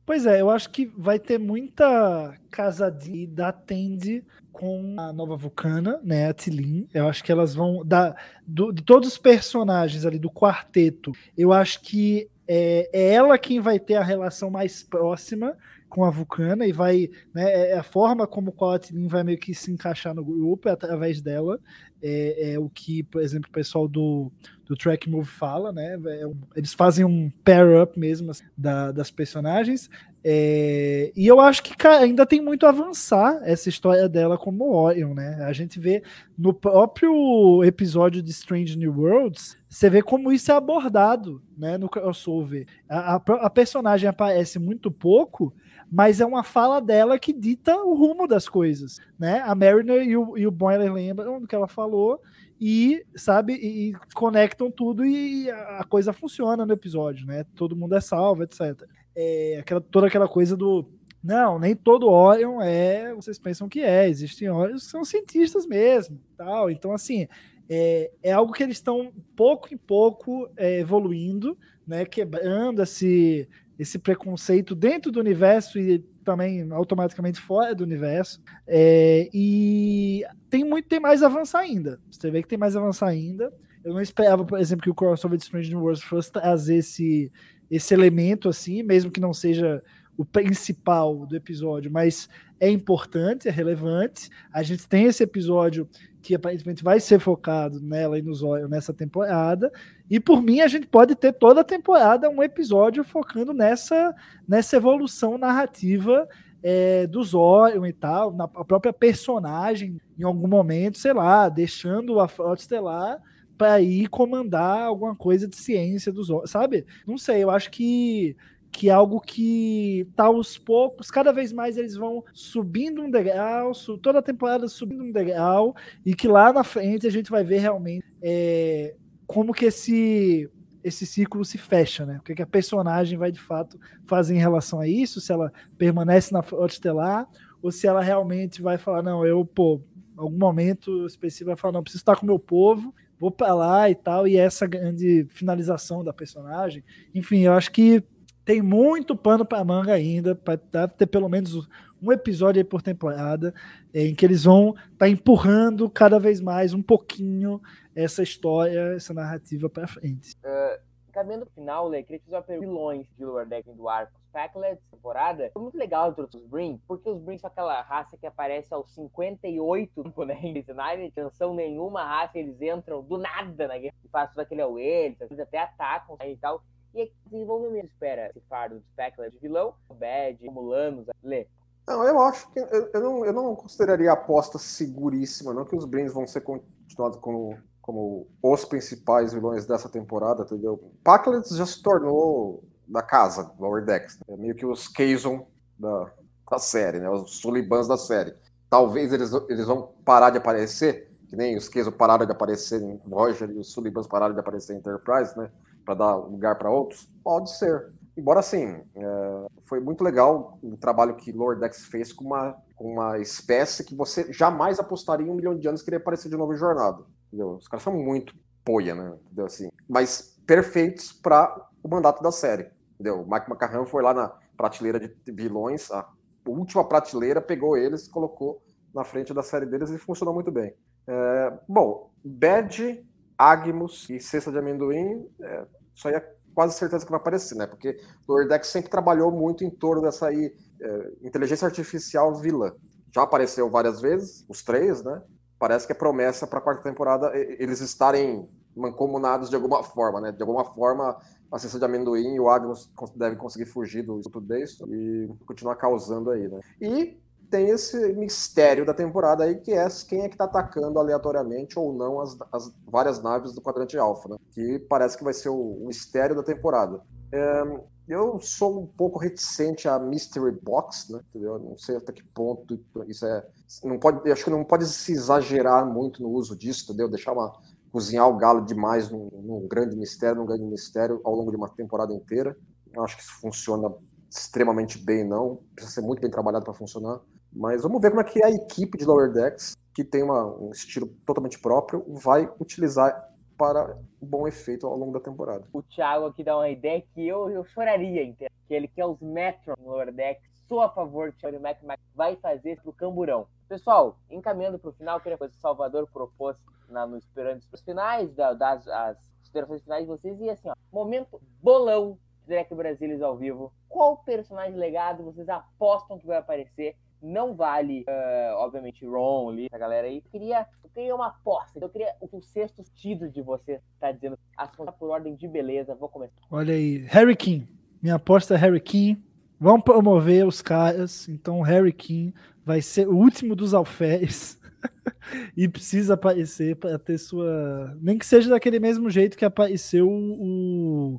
Pois 0.08 0.24
é, 0.24 0.40
eu 0.40 0.48
acho 0.48 0.70
que 0.70 0.86
vai 0.96 1.18
ter 1.18 1.36
muita 1.38 2.34
casadinha 2.50 3.28
da 3.28 3.52
Tandy 3.52 4.24
com 4.50 4.96
a 4.98 5.12
nova 5.12 5.36
Vulcana, 5.36 6.00
né, 6.02 6.30
a 6.30 6.32
Tilin. 6.32 6.88
Eu 6.94 7.06
acho 7.06 7.22
que 7.22 7.30
elas 7.30 7.54
vão 7.54 7.84
dar 7.84 8.16
do- 8.46 8.72
de 8.72 8.82
todos 8.82 9.06
os 9.06 9.18
personagens 9.18 10.06
ali 10.06 10.18
do 10.18 10.30
quarteto. 10.30 11.12
Eu 11.36 11.52
acho 11.52 11.82
que 11.82 12.26
é, 12.48 12.88
é 12.90 13.12
ela 13.12 13.36
quem 13.36 13.60
vai 13.60 13.78
ter 13.78 13.96
a 13.96 14.02
relação 14.02 14.48
mais 14.50 14.82
próxima 14.82 15.54
com 15.90 16.02
a 16.02 16.10
Vulcana 16.10 16.66
e 16.66 16.72
vai, 16.72 17.10
né, 17.34 17.72
é 17.72 17.76
a 17.76 17.82
forma 17.82 18.26
como 18.26 18.50
qual 18.50 18.72
a 18.72 18.78
Tilin 18.78 19.08
vai 19.08 19.22
meio 19.22 19.38
que 19.38 19.54
se 19.54 19.70
encaixar 19.70 20.14
no 20.14 20.24
grupo 20.24 20.70
é 20.70 20.72
através 20.72 21.20
dela. 21.20 21.60
É, 22.02 22.52
é 22.54 22.58
o 22.58 22.68
que, 22.68 23.02
por 23.02 23.20
exemplo, 23.22 23.48
o 23.50 23.52
pessoal 23.52 23.88
do 23.88 24.30
do 24.68 24.76
Track 24.76 25.08
Move 25.08 25.26
fala, 25.26 25.72
né? 25.72 25.98
É 26.20 26.26
um- 26.26 26.36
eles 26.54 26.74
fazem 26.74 27.02
um 27.02 27.30
pair-up 27.42 27.98
mesmo 27.98 28.30
assim, 28.30 28.44
da- 28.54 28.92
das 28.92 29.10
personagens. 29.10 29.88
É, 30.22 31.10
e 31.16 31.26
eu 31.26 31.40
acho 31.40 31.62
que 31.62 31.74
ainda 31.86 32.26
tem 32.26 32.38
muito 32.42 32.66
a 32.66 32.68
avançar 32.68 33.40
essa 33.44 33.70
história 33.70 34.06
dela 34.06 34.36
como 34.36 34.74
Orion, 34.74 35.14
né? 35.14 35.42
A 35.46 35.54
gente 35.54 35.80
vê 35.80 36.02
no 36.36 36.52
próprio 36.52 37.64
episódio 37.64 38.20
de 38.22 38.30
Strange 38.30 38.76
New 38.76 38.92
Worlds, 38.94 39.56
você 39.70 39.88
vê 39.88 40.02
como 40.02 40.30
isso 40.30 40.52
é 40.52 40.54
abordado 40.54 41.40
né, 41.56 41.78
no 41.78 41.88
crossover. 41.88 42.66
A, 42.86 43.14
a, 43.14 43.22
a 43.46 43.48
personagem 43.48 44.06
aparece 44.06 44.58
muito 44.58 44.90
pouco, 44.90 45.50
mas 45.90 46.20
é 46.20 46.26
uma 46.26 46.42
fala 46.42 46.80
dela 46.80 47.18
que 47.18 47.32
dita 47.32 47.74
o 47.82 47.94
rumo 47.94 48.26
das 48.26 48.46
coisas. 48.48 48.98
Né? 49.18 49.40
A 49.40 49.54
Mariner 49.54 50.02
e 50.02 50.14
o, 50.14 50.36
e 50.36 50.46
o 50.46 50.50
Boiler 50.50 50.92
lembram 50.92 51.40
do 51.40 51.46
que 51.46 51.54
ela 51.54 51.66
falou 51.88 52.20
e 52.60 53.04
sabe 53.16 53.54
e, 53.54 53.92
conectam 54.14 54.70
tudo 54.70 55.04
e 55.04 55.50
a 55.50 55.84
coisa 55.88 56.12
funciona 56.12 56.66
no 56.66 56.72
episódio, 56.72 57.26
né? 57.26 57.44
Todo 57.54 57.76
mundo 57.76 57.94
é 57.94 58.00
salvo, 58.00 58.42
etc. 58.42 58.82
É, 59.16 59.58
aquela, 59.60 59.80
toda 59.80 60.06
aquela 60.06 60.28
coisa 60.28 60.56
do 60.56 60.86
não, 61.22 61.58
nem 61.58 61.74
todo 61.74 62.08
Orion 62.08 62.60
é, 62.60 63.12
vocês 63.14 63.38
pensam 63.38 63.68
que 63.68 63.80
é, 63.80 64.08
existem 64.08 64.48
Orions 64.50 64.84
que 64.84 64.90
são 64.90 65.04
cientistas 65.04 65.66
mesmo, 65.66 66.20
tal. 66.36 66.70
Então 66.70 66.92
assim, 66.92 67.26
é, 67.68 68.10
é 68.22 68.32
algo 68.32 68.52
que 68.52 68.62
eles 68.62 68.76
estão 68.76 69.12
pouco 69.34 69.72
em 69.72 69.76
pouco 69.76 70.48
é, 70.56 70.80
evoluindo, 70.80 71.56
né? 71.86 72.04
Quebrando 72.04 72.82
esse 72.82 73.48
esse 73.78 73.96
preconceito 73.96 74.74
dentro 74.74 75.12
do 75.12 75.20
universo 75.20 75.78
e 75.78 76.04
também 76.28 76.70
automaticamente 76.72 77.40
fora 77.40 77.74
do 77.74 77.82
universo. 77.82 78.38
É, 78.66 79.30
e 79.32 80.22
tem 80.50 80.62
muito, 80.62 80.86
tem 80.86 81.00
mais 81.00 81.22
avançar 81.22 81.60
ainda. 81.60 81.98
Você 82.10 82.30
vê 82.30 82.42
que 82.42 82.48
tem 82.48 82.58
mais 82.58 82.76
avançar 82.76 83.06
ainda. 83.06 83.50
Eu 83.82 83.94
não 83.94 84.00
esperava, 84.02 84.44
por 84.44 84.58
exemplo, 84.58 84.82
que 84.82 84.90
o 84.90 84.94
crossover 84.94 85.38
de 85.38 85.44
Strange 85.44 85.70
New 85.70 85.80
Worlds 85.80 86.02
fosse 86.02 86.30
trazer 86.30 86.76
esse, 86.76 87.32
esse 87.70 87.94
elemento 87.94 88.46
assim, 88.46 88.82
mesmo 88.82 89.10
que 89.10 89.20
não 89.20 89.32
seja 89.32 89.82
o 90.18 90.24
principal 90.24 91.24
do 91.24 91.34
episódio, 91.34 91.90
mas 91.90 92.28
é 92.60 92.68
importante, 92.68 93.48
é 93.48 93.50
relevante. 93.50 94.28
A 94.52 94.62
gente 94.62 94.86
tem 94.86 95.04
esse 95.06 95.22
episódio 95.22 95.88
que 96.20 96.34
aparentemente 96.34 96.82
vai 96.82 97.00
ser 97.00 97.18
focado 97.18 97.80
nela 97.80 98.18
e 98.18 98.22
nos 98.22 98.42
olhos 98.42 98.68
nessa 98.68 98.92
temporada. 98.92 99.70
E 100.10 100.18
por 100.18 100.42
mim, 100.42 100.60
a 100.60 100.68
gente 100.68 100.86
pode 100.86 101.14
ter 101.14 101.32
toda 101.32 101.60
a 101.60 101.64
temporada 101.64 102.28
um 102.28 102.42
episódio 102.42 103.04
focando 103.04 103.52
nessa, 103.52 104.14
nessa 104.46 104.76
evolução 104.76 105.38
narrativa 105.38 106.28
é, 106.62 107.06
do 107.06 107.22
Zorion 107.22 107.86
e 107.86 107.92
tal, 107.92 108.32
na 108.32 108.44
a 108.44 108.64
própria 108.64 108.92
personagem, 108.92 110.00
em 110.18 110.24
algum 110.24 110.48
momento, 110.48 110.98
sei 110.98 111.12
lá, 111.12 111.48
deixando 111.48 112.18
a 112.18 112.26
Frota 112.26 112.62
Estelar 112.62 113.22
para 113.56 113.80
ir 113.80 114.08
comandar 114.08 114.82
alguma 114.82 115.14
coisa 115.14 115.46
de 115.46 115.56
ciência 115.56 116.12
dos 116.12 116.26
Zorion, 116.28 116.46
sabe? 116.46 116.86
Não 117.06 117.16
sei, 117.16 117.42
eu 117.42 117.50
acho 117.50 117.70
que 117.70 118.36
que 118.70 118.88
é 118.88 118.92
algo 118.92 119.20
que 119.20 120.06
tá 120.14 120.24
aos 120.24 120.58
poucos, 120.58 121.10
cada 121.10 121.32
vez 121.32 121.52
mais 121.52 121.76
eles 121.76 121.96
vão 121.96 122.22
subindo 122.32 123.02
um 123.02 123.10
degrau, 123.10 123.72
toda 124.00 124.18
a 124.18 124.22
temporada 124.22 124.68
subindo 124.68 125.02
um 125.02 125.12
degrau, 125.12 125.74
e 126.04 126.14
que 126.14 126.28
lá 126.28 126.52
na 126.52 126.62
frente 126.62 127.06
a 127.06 127.10
gente 127.10 127.30
vai 127.30 127.42
ver 127.42 127.58
realmente 127.58 128.04
é, 128.22 128.94
como 129.26 129.52
que 129.52 129.66
esse 129.66 130.50
esse 130.84 131.04
ciclo 131.04 131.44
se 131.44 131.58
fecha, 131.58 132.06
né? 132.06 132.18
O 132.18 132.22
que, 132.22 132.34
que 132.34 132.42
a 132.42 132.46
personagem 132.46 133.18
vai 133.18 133.32
de 133.32 133.40
fato 133.40 133.78
fazer 134.06 134.34
em 134.36 134.38
relação 134.38 134.80
a 134.80 134.88
isso, 134.88 135.20
se 135.20 135.32
ela 135.32 135.52
permanece 135.76 136.32
na 136.32 136.40
frota 136.40 136.72
estelar, 136.72 137.28
ou 137.60 137.70
se 137.70 137.86
ela 137.86 138.00
realmente 138.00 138.62
vai 138.62 138.78
falar, 138.78 139.02
não, 139.02 139.26
eu, 139.26 139.44
pô, 139.44 139.82
algum 140.16 140.38
momento 140.38 141.04
específico 141.04 141.48
vai 141.48 141.56
falar, 141.56 141.72
não, 141.72 141.82
preciso 141.82 142.02
estar 142.02 142.16
com 142.16 142.22
o 142.22 142.26
meu 142.28 142.38
povo, 142.38 142.94
vou 143.18 143.30
para 143.30 143.52
lá 143.54 143.90
e 143.90 143.94
tal, 143.94 144.26
e 144.26 144.36
essa 144.36 144.66
grande 144.66 145.26
finalização 145.30 146.04
da 146.04 146.12
personagem. 146.12 146.84
Enfim, 147.14 147.40
eu 147.40 147.52
acho 147.52 147.72
que 147.72 148.02
tem 148.48 148.62
muito 148.62 149.14
pano 149.14 149.44
para 149.44 149.62
manga 149.62 149.92
ainda, 149.92 150.34
para 150.34 150.88
ter 150.88 151.06
pelo 151.06 151.28
menos 151.28 151.68
um 152.02 152.10
episódio 152.10 152.64
por 152.64 152.80
temporada, 152.80 153.52
em 153.92 154.14
que 154.14 154.24
eles 154.24 154.44
vão 154.44 154.70
estar 154.70 155.00
tá 155.00 155.08
empurrando 155.10 155.90
cada 155.90 156.18
vez 156.18 156.40
mais 156.40 156.72
um 156.72 156.82
pouquinho 156.82 157.60
essa 157.94 158.22
história, 158.22 158.94
essa 158.94 159.12
narrativa 159.12 159.68
para 159.68 159.86
frente. 159.86 160.34
Uh, 160.36 160.80
caminhando 161.12 161.44
pro 161.44 161.56
final, 161.56 161.88
Lê, 161.88 162.02
queria 162.02 162.20
te 162.20 162.30
fazer 162.30 162.54
uma 162.54 162.60
vilões 162.60 163.06
de 163.18 163.22
Lower 163.22 163.46
Deck 163.46 163.70
do 163.70 163.86
arco. 163.86 164.18
Packlet, 164.32 164.80
temporada, 164.90 165.50
foi 165.52 165.62
muito 165.62 165.76
legal 165.76 166.08
entre 166.08 166.22
os 166.22 166.46
Brin, 166.46 166.80
porque 166.88 167.06
os 167.06 167.20
Brin 167.20 167.36
são 167.36 167.48
aquela 167.48 167.82
raça 167.82 168.16
que 168.16 168.26
aparece 168.26 168.72
aos 168.72 168.90
58, 168.94 170.04
né, 170.24 170.40
em 170.42 170.62
cenário 170.62 171.04
de 171.04 171.10
tensão 171.10 171.52
nenhuma 171.52 172.02
raça, 172.02 172.38
eles 172.38 172.58
entram 172.62 173.02
do 173.02 173.18
nada 173.18 173.68
na 173.68 173.76
guerra, 173.76 173.94
fazem 174.10 174.42
aquele 174.42 174.62
away, 174.62 175.14
eles 175.20 175.38
até 175.38 175.58
atacam 175.58 176.16
e 176.24 176.34
tal. 176.38 176.62
E 176.98 177.12
desenvolvimento 177.30 177.86
espera 177.86 178.28
esse 178.34 178.40
fardo 178.48 178.80
de 178.80 178.84
Packlet 178.96 179.30
de 179.30 179.38
vilão, 179.38 179.72
Bad, 179.88 180.44
Mulanos, 180.50 181.06
Lê. 181.22 181.46
Não, 181.86 182.02
eu 182.02 182.18
acho 182.18 182.50
que 182.50 182.58
eu, 182.58 182.90
eu, 182.92 183.00
não, 183.00 183.24
eu 183.24 183.32
não 183.32 183.54
consideraria 183.54 184.10
a 184.10 184.14
aposta 184.14 184.58
seguríssima, 184.58 185.54
não 185.54 185.64
que 185.64 185.76
os 185.76 185.84
Brins 185.84 186.12
vão 186.12 186.26
ser 186.26 186.40
continuados 186.40 187.20
como, 187.20 187.56
como 187.80 188.26
os 188.42 188.64
principais 188.64 189.32
vilões 189.32 189.64
dessa 189.64 189.88
temporada, 189.88 190.42
entendeu? 190.42 190.92
Packlet 191.04 191.48
já 191.54 191.64
se 191.64 191.80
tornou 191.80 192.64
da 192.88 193.00
casa, 193.00 193.52
Lower 193.60 193.84
Decks, 193.84 194.18
né? 194.26 194.36
meio 194.36 194.56
que 194.56 194.66
os 194.66 194.88
Kazon 194.88 195.46
da, 195.78 196.12
da 196.50 196.58
série, 196.58 196.98
né? 196.98 197.08
Os 197.08 197.38
Sulibans 197.38 197.86
da 197.86 197.96
série. 197.96 198.34
Talvez 198.68 199.12
eles, 199.12 199.30
eles 199.48 199.66
vão 199.66 199.94
parar 200.04 200.30
de 200.30 200.38
aparecer, 200.38 201.12
que 201.28 201.36
nem 201.36 201.56
os 201.56 201.68
Kazon 201.68 201.92
pararam 201.92 202.26
de 202.26 202.32
aparecer 202.32 202.82
em 202.82 203.00
Voyager 203.06 203.48
e 203.50 203.58
os 203.58 203.70
Sulibans 203.70 204.08
pararam 204.08 204.34
de 204.34 204.40
aparecer 204.40 204.74
em 204.74 204.78
Enterprise, 204.78 205.38
né? 205.38 205.48
Para 205.88 205.94
dar 205.94 206.16
lugar 206.16 206.58
para 206.58 206.70
outros? 206.70 207.10
Pode 207.24 207.56
ser. 207.56 207.94
Embora 208.14 208.40
assim, 208.40 208.78
é, 208.94 209.46
foi 209.62 209.80
muito 209.80 210.04
legal 210.04 210.58
o 210.62 210.76
trabalho 210.76 211.16
que 211.16 211.32
Lord 211.32 211.62
Dex 211.62 211.86
fez 211.86 212.12
com 212.12 212.26
uma, 212.26 212.58
com 212.76 212.92
uma 212.92 213.18
espécie 213.18 213.82
que 213.82 213.94
você 213.94 214.30
jamais 214.30 214.78
apostaria 214.78 215.26
em 215.26 215.30
um 215.30 215.34
milhão 215.34 215.56
de 215.56 215.66
anos 215.66 215.80
que 215.80 215.88
iria 215.88 215.98
aparecer 215.98 216.28
de 216.28 216.36
novo 216.36 216.52
em 216.52 216.58
jornada. 216.58 217.02
Entendeu? 217.28 217.52
Os 217.52 217.66
caras 217.66 217.82
são 217.82 217.94
muito 217.94 218.34
poia, 218.62 218.94
né? 218.94 219.16
Entendeu? 219.24 219.46
Assim, 219.46 219.70
mas 219.88 220.38
perfeitos 220.46 221.10
para 221.10 221.56
o 221.82 221.88
mandato 221.88 222.22
da 222.22 222.30
série. 222.30 222.70
Entendeu? 222.92 223.22
O 223.22 223.24
Mike 223.24 223.50
McCarran 223.50 223.86
foi 223.86 224.02
lá 224.02 224.12
na 224.12 224.28
prateleira 224.58 225.00
de 225.00 225.32
vilões, 225.32 225.90
a 225.90 226.06
última 226.46 226.86
prateleira, 226.86 227.40
pegou 227.40 227.78
eles 227.78 228.08
colocou 228.08 228.62
na 228.94 229.04
frente 229.04 229.32
da 229.32 229.42
série 229.42 229.64
deles 229.64 229.88
e 229.88 229.96
funcionou 229.96 230.34
muito 230.34 230.52
bem. 230.52 230.74
É, 231.06 231.58
bom, 231.66 232.10
Bad, 232.22 233.02
Agmus 233.38 234.10
e 234.10 234.18
Cesta 234.18 234.50
de 234.50 234.58
Amendoim, 234.58 235.26
é, 235.40 235.64
isso 235.98 236.06
aí 236.06 236.14
é 236.14 236.34
quase 236.54 236.78
certeza 236.78 237.04
que 237.04 237.10
vai 237.10 237.20
aparecer, 237.20 237.56
né? 237.56 237.66
Porque 237.66 238.00
o 238.26 238.32
Lower 238.32 238.46
Decks 238.46 238.70
sempre 238.70 238.88
trabalhou 238.88 239.32
muito 239.32 239.64
em 239.64 239.70
torno 239.70 240.02
dessa 240.02 240.28
aí, 240.28 240.54
é, 240.80 241.12
inteligência 241.22 241.66
artificial 241.66 242.32
vilã. 242.36 242.72
Já 243.12 243.22
apareceu 243.22 243.68
várias 243.68 244.00
vezes, 244.00 244.44
os 244.48 244.62
três, 244.62 245.02
né? 245.02 245.20
Parece 245.58 245.86
que 245.86 245.92
é 245.92 245.96
promessa 245.96 246.46
para 246.46 246.60
a 246.60 246.62
quarta 246.62 246.84
temporada 246.84 247.32
eles 247.34 247.80
estarem 247.80 248.48
mancomunados 248.76 249.50
de 249.50 249.56
alguma 249.56 249.82
forma, 249.82 250.20
né? 250.20 250.30
De 250.30 250.40
alguma 250.40 250.64
forma, 250.64 251.20
a 251.50 251.58
cesta 251.58 251.80
de 251.80 251.84
amendoim 251.84 252.36
e 252.36 252.40
o 252.40 252.48
Agnos 252.48 252.92
devem 253.16 253.36
conseguir 253.36 253.66
fugir 253.66 254.02
do 254.02 254.20
Instituto 254.20 254.46
Dayton 254.46 254.86
e 254.86 255.28
continuar 255.46 255.74
causando 255.74 256.30
aí, 256.30 256.46
né? 256.46 256.60
E 256.80 257.20
tem 257.50 257.70
esse 257.70 258.12
mistério 258.14 258.84
da 258.84 258.94
temporada 258.94 259.44
aí, 259.44 259.56
que 259.56 259.72
é 259.72 259.86
quem 260.08 260.22
é 260.22 260.28
que 260.28 260.36
tá 260.36 260.44
atacando 260.44 260.98
aleatoriamente 260.98 261.78
ou 261.78 261.92
não 261.92 262.20
as, 262.20 262.36
as 262.52 262.72
várias 262.86 263.22
naves 263.22 263.52
do 263.52 263.60
quadrante 263.60 263.96
alfa, 263.98 264.28
né? 264.28 264.36
Que 264.50 264.78
parece 264.78 265.16
que 265.16 265.24
vai 265.24 265.32
ser 265.32 265.48
o, 265.48 265.56
o 265.58 265.86
mistério 265.86 266.36
da 266.36 266.42
temporada. 266.42 267.00
É, 267.32 267.62
eu 268.08 268.40
sou 268.40 268.80
um 268.80 268.86
pouco 268.86 269.18
reticente 269.18 269.86
a 269.86 269.98
Mystery 269.98 270.58
Box, 270.62 271.12
né? 271.12 271.20
Entendeu? 271.28 271.58
Não 271.58 271.76
sei 271.76 271.96
até 271.96 272.12
que 272.12 272.24
ponto 272.24 272.80
isso 273.06 273.26
é. 273.26 273.46
Não 273.84 273.98
pode, 273.98 274.30
acho 274.32 274.44
que 274.44 274.50
não 274.50 274.64
pode 274.64 274.86
se 274.86 275.12
exagerar 275.12 275.86
muito 275.86 276.22
no 276.22 276.30
uso 276.30 276.56
disso, 276.56 276.84
entendeu? 276.84 277.08
Deixar 277.08 277.32
uma, 277.32 277.52
cozinhar 277.92 278.26
o 278.28 278.36
galo 278.36 278.64
demais 278.64 279.10
num, 279.10 279.28
num, 279.30 279.68
grande 279.68 279.94
mistério, 279.94 280.36
num 280.36 280.46
grande 280.46 280.64
mistério 280.64 281.20
ao 281.22 281.34
longo 281.34 281.50
de 281.50 281.56
uma 281.56 281.68
temporada 281.68 282.14
inteira. 282.14 282.56
Eu 282.94 283.04
acho 283.04 283.16
que 283.16 283.22
isso 283.22 283.38
funciona 283.40 283.92
extremamente 284.30 284.98
bem, 284.98 285.22
não. 285.22 285.60
Precisa 285.74 285.96
ser 285.96 286.00
muito 286.00 286.20
bem 286.20 286.30
trabalhado 286.30 286.64
para 286.64 286.72
funcionar. 286.72 287.20
Mas 287.52 287.82
vamos 287.82 288.00
ver 288.00 288.10
como 288.10 288.20
é 288.20 288.24
que 288.24 288.42
a 288.42 288.50
equipe 288.50 288.98
de 288.98 289.04
Lower 289.04 289.32
Decks, 289.32 289.76
que 289.94 290.04
tem 290.04 290.22
uma, 290.22 290.44
um 290.44 290.70
estilo 290.70 291.06
totalmente 291.26 291.58
próprio, 291.58 292.04
vai 292.08 292.48
utilizar 292.60 293.28
para 293.56 293.98
bom 294.22 294.46
efeito 294.46 294.86
ao 294.86 294.96
longo 294.96 295.12
da 295.12 295.20
temporada. 295.20 295.66
O 295.72 295.82
Thiago 295.82 296.26
aqui 296.26 296.44
dá 296.44 296.56
uma 296.56 296.68
ideia 296.68 297.02
que 297.12 297.26
eu, 297.26 297.50
eu 297.50 297.64
choraria, 297.64 298.22
entendeu? 298.22 298.50
Que 298.68 298.74
ele 298.74 298.86
quer 298.86 299.04
os 299.04 299.20
Metron 299.20 299.74
no 299.78 299.90
Lower 299.90 300.12
Decks. 300.12 300.48
Sou 300.68 300.80
a 300.80 300.88
favor 300.88 301.32
de 301.32 301.56
o 301.56 301.60
Mac 301.60 301.78
vai 302.14 302.36
fazer 302.36 302.80
pro 302.82 302.92
Camburão. 302.92 303.48
Pessoal, 303.68 304.18
encaminhando 304.30 304.78
para 304.78 304.90
o 304.90 304.92
final, 304.92 305.20
queria 305.20 305.38
fazer 305.38 305.54
o 305.54 305.60
Salvador 305.60 306.08
propôs 306.12 306.56
na, 306.88 307.06
no 307.06 307.16
Esperando 307.18 307.62
os 307.72 307.80
finais, 307.80 308.32
da, 308.34 308.52
das 308.52 308.86
as 308.86 309.18
considerações 309.40 309.82
finais 309.82 310.02
de 310.02 310.08
vocês, 310.08 310.40
e 310.40 310.50
assim, 310.50 310.68
ó, 310.68 310.74
momento 310.92 311.40
bolão 311.62 312.18
Drake 312.46 312.74
Brasilis 312.74 313.22
ao 313.22 313.36
vivo. 313.36 313.72
Qual 313.88 314.18
personagem 314.18 314.78
legado 314.78 315.24
vocês 315.24 315.48
apostam 315.48 316.18
que 316.18 316.26
vai 316.26 316.38
aparecer? 316.38 316.96
Não 317.22 317.54
vale, 317.54 318.04
uh, 318.08 318.54
obviamente, 318.56 319.04
Ron, 319.04 319.50
Lee, 319.50 319.66
essa 319.66 319.78
galera 319.78 320.06
aí. 320.06 320.16
Eu 320.16 320.30
queria, 320.30 320.66
eu 320.84 320.90
queria 320.90 321.14
uma 321.14 321.28
aposta. 321.28 321.78
Eu 321.80 321.88
queria 321.88 322.14
o, 322.20 322.40
sexto 322.42 322.82
tido 322.94 323.28
de 323.28 323.42
você 323.42 323.80
tá 323.98 324.12
dizendo. 324.12 324.38
As 324.56 324.74
contas 324.74 324.94
por 324.94 325.10
ordem 325.10 325.34
de 325.34 325.48
beleza. 325.48 325.94
Vou 325.94 326.08
começar. 326.08 326.40
Olha 326.50 326.74
aí, 326.74 326.98
Harry 327.08 327.36
King. 327.36 327.68
Minha 328.00 328.16
aposta 328.16 328.54
é 328.54 328.56
Harry 328.56 328.80
King. 328.80 329.22
Vamos 329.60 329.82
promover 329.82 330.46
os 330.46 330.62
caras. 330.62 331.28
Então, 331.28 331.60
Harry 331.62 331.92
King 331.92 332.32
vai 332.64 332.80
ser 332.80 333.08
o 333.08 333.16
último 333.16 333.56
dos 333.56 333.74
alferes. 333.74 334.58
e 335.56 335.68
precisa 335.68 336.14
aparecer 336.14 336.76
para 336.76 336.98
ter 336.98 337.18
sua. 337.18 337.96
Nem 338.00 338.16
que 338.16 338.26
seja 338.26 338.50
daquele 338.50 338.78
mesmo 338.78 339.10
jeito 339.10 339.36
que 339.36 339.44
apareceu 339.44 340.08
o, 340.08 341.18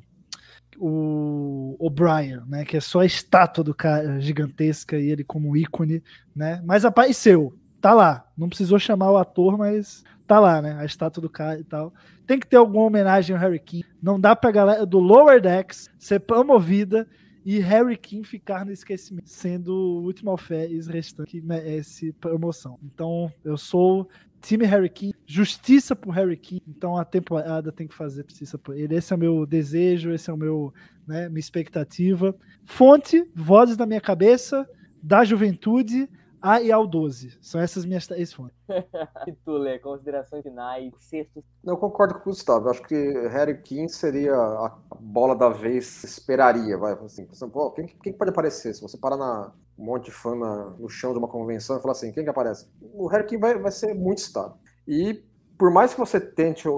o 0.78 1.76
O'Brien, 1.78 2.40
né? 2.46 2.64
Que 2.64 2.76
é 2.76 2.80
só 2.80 3.00
a 3.00 3.06
estátua 3.06 3.64
do 3.64 3.74
cara 3.74 4.20
gigantesca 4.20 4.98
e 4.98 5.10
ele 5.10 5.24
como 5.24 5.56
ícone, 5.56 6.02
né? 6.34 6.62
Mas 6.64 6.84
apareceu, 6.84 7.54
tá 7.80 7.92
lá. 7.92 8.26
Não 8.36 8.48
precisou 8.48 8.78
chamar 8.78 9.10
o 9.10 9.16
ator, 9.16 9.58
mas 9.58 10.04
tá 10.26 10.38
lá, 10.38 10.62
né? 10.62 10.76
A 10.78 10.84
estátua 10.84 11.20
do 11.20 11.28
cara 11.28 11.58
e 11.58 11.64
tal. 11.64 11.92
Tem 12.26 12.38
que 12.38 12.46
ter 12.46 12.56
alguma 12.56 12.84
homenagem 12.84 13.34
ao 13.34 13.42
Harry 13.42 13.58
King. 13.58 13.84
Não 14.02 14.20
dá 14.20 14.36
pra 14.36 14.50
galera 14.50 14.86
do 14.86 14.98
Lower 14.98 15.40
Decks 15.40 15.88
ser 15.98 16.20
promovida 16.20 17.06
e 17.44 17.58
Harry 17.58 17.96
King 17.96 18.26
ficar 18.26 18.64
no 18.64 18.72
esquecimento, 18.72 19.28
sendo 19.28 19.72
o 19.72 20.02
último 20.02 20.30
alferes 20.30 20.86
restante 20.86 21.32
que 21.32 21.40
merece 21.40 22.12
promoção. 22.12 22.78
Então, 22.82 23.32
eu 23.42 23.56
sou 23.56 24.08
time 24.40 24.64
Harry 24.66 24.88
King, 24.88 25.14
justiça 25.26 25.94
por 25.94 26.10
Harry 26.12 26.36
King. 26.36 26.62
Então 26.66 26.96
a 26.96 27.04
temporada 27.04 27.70
tem 27.70 27.86
que 27.86 27.94
fazer 27.94 28.24
justiça 28.28 28.58
por 28.58 28.76
ele. 28.76 28.96
Esse 28.96 29.12
é 29.12 29.16
o 29.16 29.18
meu 29.18 29.46
desejo, 29.46 30.12
esse 30.12 30.30
é 30.30 30.32
o 30.32 30.36
meu, 30.36 30.72
né, 31.06 31.28
minha 31.28 31.40
expectativa. 31.40 32.34
Fonte, 32.64 33.28
vozes 33.34 33.76
da 33.76 33.86
minha 33.86 34.00
cabeça, 34.00 34.68
da 35.02 35.24
juventude, 35.24 36.08
A 36.42 36.60
e 36.62 36.72
ao 36.72 36.86
12. 36.86 37.36
São 37.40 37.60
essas 37.60 37.84
minhas 37.84 38.06
três 38.06 38.32
fontes. 38.32 38.56
e 39.28 39.32
tu, 39.44 39.52
Lê, 39.52 39.78
considerações 39.78 40.42
finais, 40.42 40.92
sexto. 40.98 41.44
Eu 41.62 41.76
concordo 41.76 42.14
com 42.14 42.20
o 42.20 42.24
Gustavo. 42.24 42.66
Eu 42.66 42.70
acho 42.70 42.82
que 42.82 42.94
Harry 43.28 43.60
King 43.60 43.90
seria 43.90 44.34
a 44.34 44.78
bola 44.98 45.36
da 45.36 45.50
vez, 45.50 46.02
esperaria. 46.02 46.78
Vai, 46.78 46.94
assim, 46.94 47.28
quem, 47.74 47.86
quem 48.02 48.12
pode 48.12 48.30
aparecer? 48.30 48.74
Se 48.74 48.80
você 48.80 48.96
parar 48.96 49.18
na, 49.18 49.52
um 49.80 49.84
monte 49.84 50.06
de 50.06 50.10
fã 50.10 50.34
na, 50.34 50.70
no 50.78 50.88
chão 50.88 51.12
de 51.12 51.18
uma 51.18 51.28
convenção 51.28 51.78
e 51.78 51.80
falar 51.80 51.92
assim, 51.92 52.12
quem 52.12 52.22
que 52.22 52.30
aparece? 52.30 52.68
O 52.80 53.06
Harry 53.06 53.36
vai, 53.38 53.58
vai 53.58 53.72
ser 53.72 53.94
muito 53.94 54.18
estável. 54.18 54.56
E 54.86 55.24
por 55.58 55.70
mais 55.70 55.94
que 55.94 56.00
você 56.00 56.20
tente 56.20 56.68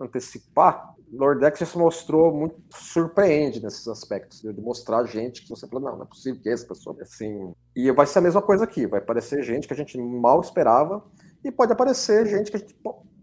antecipar, 0.00 0.94
Lordex 1.12 1.58
já 1.58 1.66
se 1.66 1.78
mostrou 1.78 2.32
muito 2.32 2.56
surpreende 2.70 3.62
nesses 3.62 3.86
aspectos, 3.88 4.40
de 4.40 4.60
mostrar 4.60 5.04
gente 5.04 5.42
que 5.42 5.50
você 5.50 5.66
fala, 5.68 5.90
não, 5.90 5.96
não 5.98 6.04
é 6.04 6.08
possível 6.08 6.40
que 6.40 6.48
essa 6.48 6.66
pessoa 6.66 6.96
assim. 7.00 7.52
E 7.74 7.90
vai 7.92 8.06
ser 8.06 8.20
a 8.20 8.22
mesma 8.22 8.42
coisa 8.42 8.64
aqui, 8.64 8.86
vai 8.86 9.00
aparecer 9.00 9.42
gente 9.42 9.66
que 9.66 9.74
a 9.74 9.76
gente 9.76 9.98
mal 9.98 10.40
esperava 10.40 11.04
e 11.44 11.50
pode 11.50 11.72
aparecer 11.72 12.26
gente 12.26 12.50
que 12.50 12.56
a 12.56 12.60
gente 12.60 12.76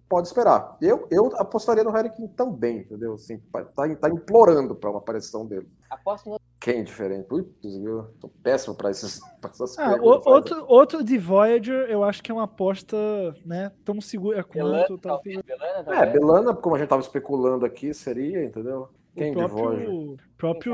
pode 0.09 0.27
esperar. 0.27 0.77
Eu, 0.81 1.07
eu 1.09 1.31
apostaria 1.37 1.83
no 1.83 1.91
Harry 1.91 2.09
King 2.09 2.27
também, 2.33 2.79
entendeu? 2.79 3.13
Assim, 3.13 3.37
tá, 3.51 3.89
tá 3.95 4.09
implorando 4.09 4.75
para 4.75 4.89
uma 4.89 4.99
aparição 4.99 5.45
dele. 5.45 5.69
Aposto 5.89 6.29
no... 6.29 6.40
Quem 6.61 6.83
diferente? 6.83 7.25
Putz, 7.25 7.49
eu 7.63 8.03
tô 8.19 8.29
péssimo 8.29 8.75
para 8.75 8.91
essas, 8.91 9.19
essas 9.43 9.79
ah, 9.79 9.97
outro, 9.99 10.63
outro 10.67 11.03
de 11.03 11.17
Voyager, 11.17 11.89
eu 11.89 12.03
acho 12.03 12.21
que 12.21 12.29
é 12.29 12.33
uma 12.35 12.43
aposta, 12.43 12.95
né, 13.43 13.71
tão 13.83 13.99
segura 13.99 14.43
quanto. 14.43 14.97
Belana, 14.97 14.97
tá... 14.99 15.19
Belana, 15.23 15.95
é, 15.95 16.05
Belana, 16.05 16.53
como 16.53 16.75
a 16.75 16.77
gente 16.79 16.87
tava 16.87 17.01
especulando 17.01 17.65
aqui, 17.65 17.91
seria, 17.95 18.45
entendeu? 18.45 18.89
Quem 19.15 19.31
o 19.31 19.33
próprio, 19.33 19.57
de 19.57 19.85
Voyager? 19.85 20.17
próprio 20.37 20.73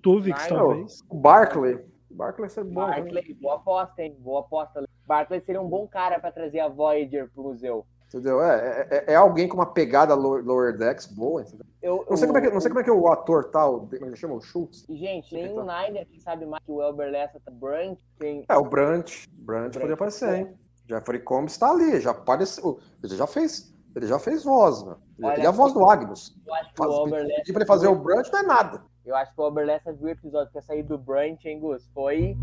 Tuvix, 0.00 0.46
talvez. 0.46 1.00
O 1.10 1.16
Barclay. 1.16 1.84
Barclay 2.10 2.48
seria 2.48 2.70
bom. 2.70 2.86
Barclay, 2.86 3.28
né? 3.28 3.36
boa 3.38 3.56
aposta, 3.56 4.02
hein? 4.02 4.16
Boa 4.18 4.40
aposta. 4.40 4.84
Barclay 5.06 5.40
seria 5.42 5.60
um 5.60 5.68
bom 5.68 5.86
cara 5.86 6.18
para 6.18 6.32
trazer 6.32 6.60
a 6.60 6.68
Voyager 6.68 7.30
pro 7.30 7.42
museu. 7.42 7.86
Entendeu? 8.10 8.42
É, 8.42 8.88
é, 8.90 9.04
é, 9.12 9.14
alguém 9.14 9.46
com 9.46 9.54
uma 9.54 9.72
pegada 9.72 10.14
lower, 10.14 10.76
decks 10.76 11.06
boa, 11.06 11.42
entendeu? 11.42 11.64
Eu, 11.80 12.04
não, 12.10 12.16
sei 12.16 12.26
como 12.26 12.38
é 12.38 12.40
que, 12.40 12.50
não 12.50 12.60
sei 12.60 12.68
como 12.68 12.80
é 12.80 12.84
que 12.84 12.90
o 12.90 13.06
ator 13.06 13.44
tal, 13.52 13.86
tá, 13.86 13.96
ele 13.96 14.16
chama? 14.16 14.34
O 14.34 14.40
Schultz? 14.40 14.84
Gente, 14.88 15.32
nem 15.32 15.56
o 15.56 15.62
Niner 15.64 16.08
que 16.08 16.20
sabe 16.20 16.44
mais 16.44 16.62
que 16.64 16.72
o 16.72 16.82
Elber 16.82 17.08
Lessa 17.08 17.38
tá 17.38 17.52
Brant. 17.52 18.00
Tem... 18.18 18.44
É, 18.48 18.56
o 18.56 18.64
Brant. 18.64 19.26
Brant, 19.30 19.74
poderia 19.74 19.94
aparecer, 19.94 20.34
hein? 20.34 20.58
Jeffrey 20.88 21.20
Combs 21.20 21.56
tá 21.56 21.70
ali, 21.70 22.00
já 22.00 22.10
apareceu. 22.10 22.80
Ele 23.00 23.16
já 23.16 23.28
fez, 23.28 23.72
ele 23.94 24.08
já 24.08 24.18
fez 24.18 24.42
voz, 24.42 24.84
né? 24.84 24.96
Olha, 25.22 25.34
ele 25.34 25.46
é 25.46 25.48
a 25.48 25.52
voz 25.52 25.72
do 25.72 25.88
Agnus. 25.88 26.36
Eu 26.44 26.54
acho 26.54 26.70
que 26.70 26.76
Faz, 26.78 26.90
o 26.90 27.06
Elber 27.06 27.26
Pedir 27.26 27.52
pra 27.52 27.62
ele 27.62 27.68
fazer 27.68 27.86
o 27.86 27.94
Brant 27.94 28.28
não 28.32 28.40
é 28.40 28.42
nada. 28.42 28.82
Eu 29.06 29.14
acho 29.14 29.32
que 29.32 29.40
o 29.40 29.44
Elber 29.44 29.66
Lessa 29.66 29.92
viu 29.92 30.08
o 30.08 30.10
episódio 30.10 30.50
que 30.50 30.58
ia 30.58 30.62
sair 30.62 30.82
do 30.82 30.98
Brant, 30.98 31.44
hein, 31.44 31.60
Gus? 31.60 31.88
Foi... 31.94 32.36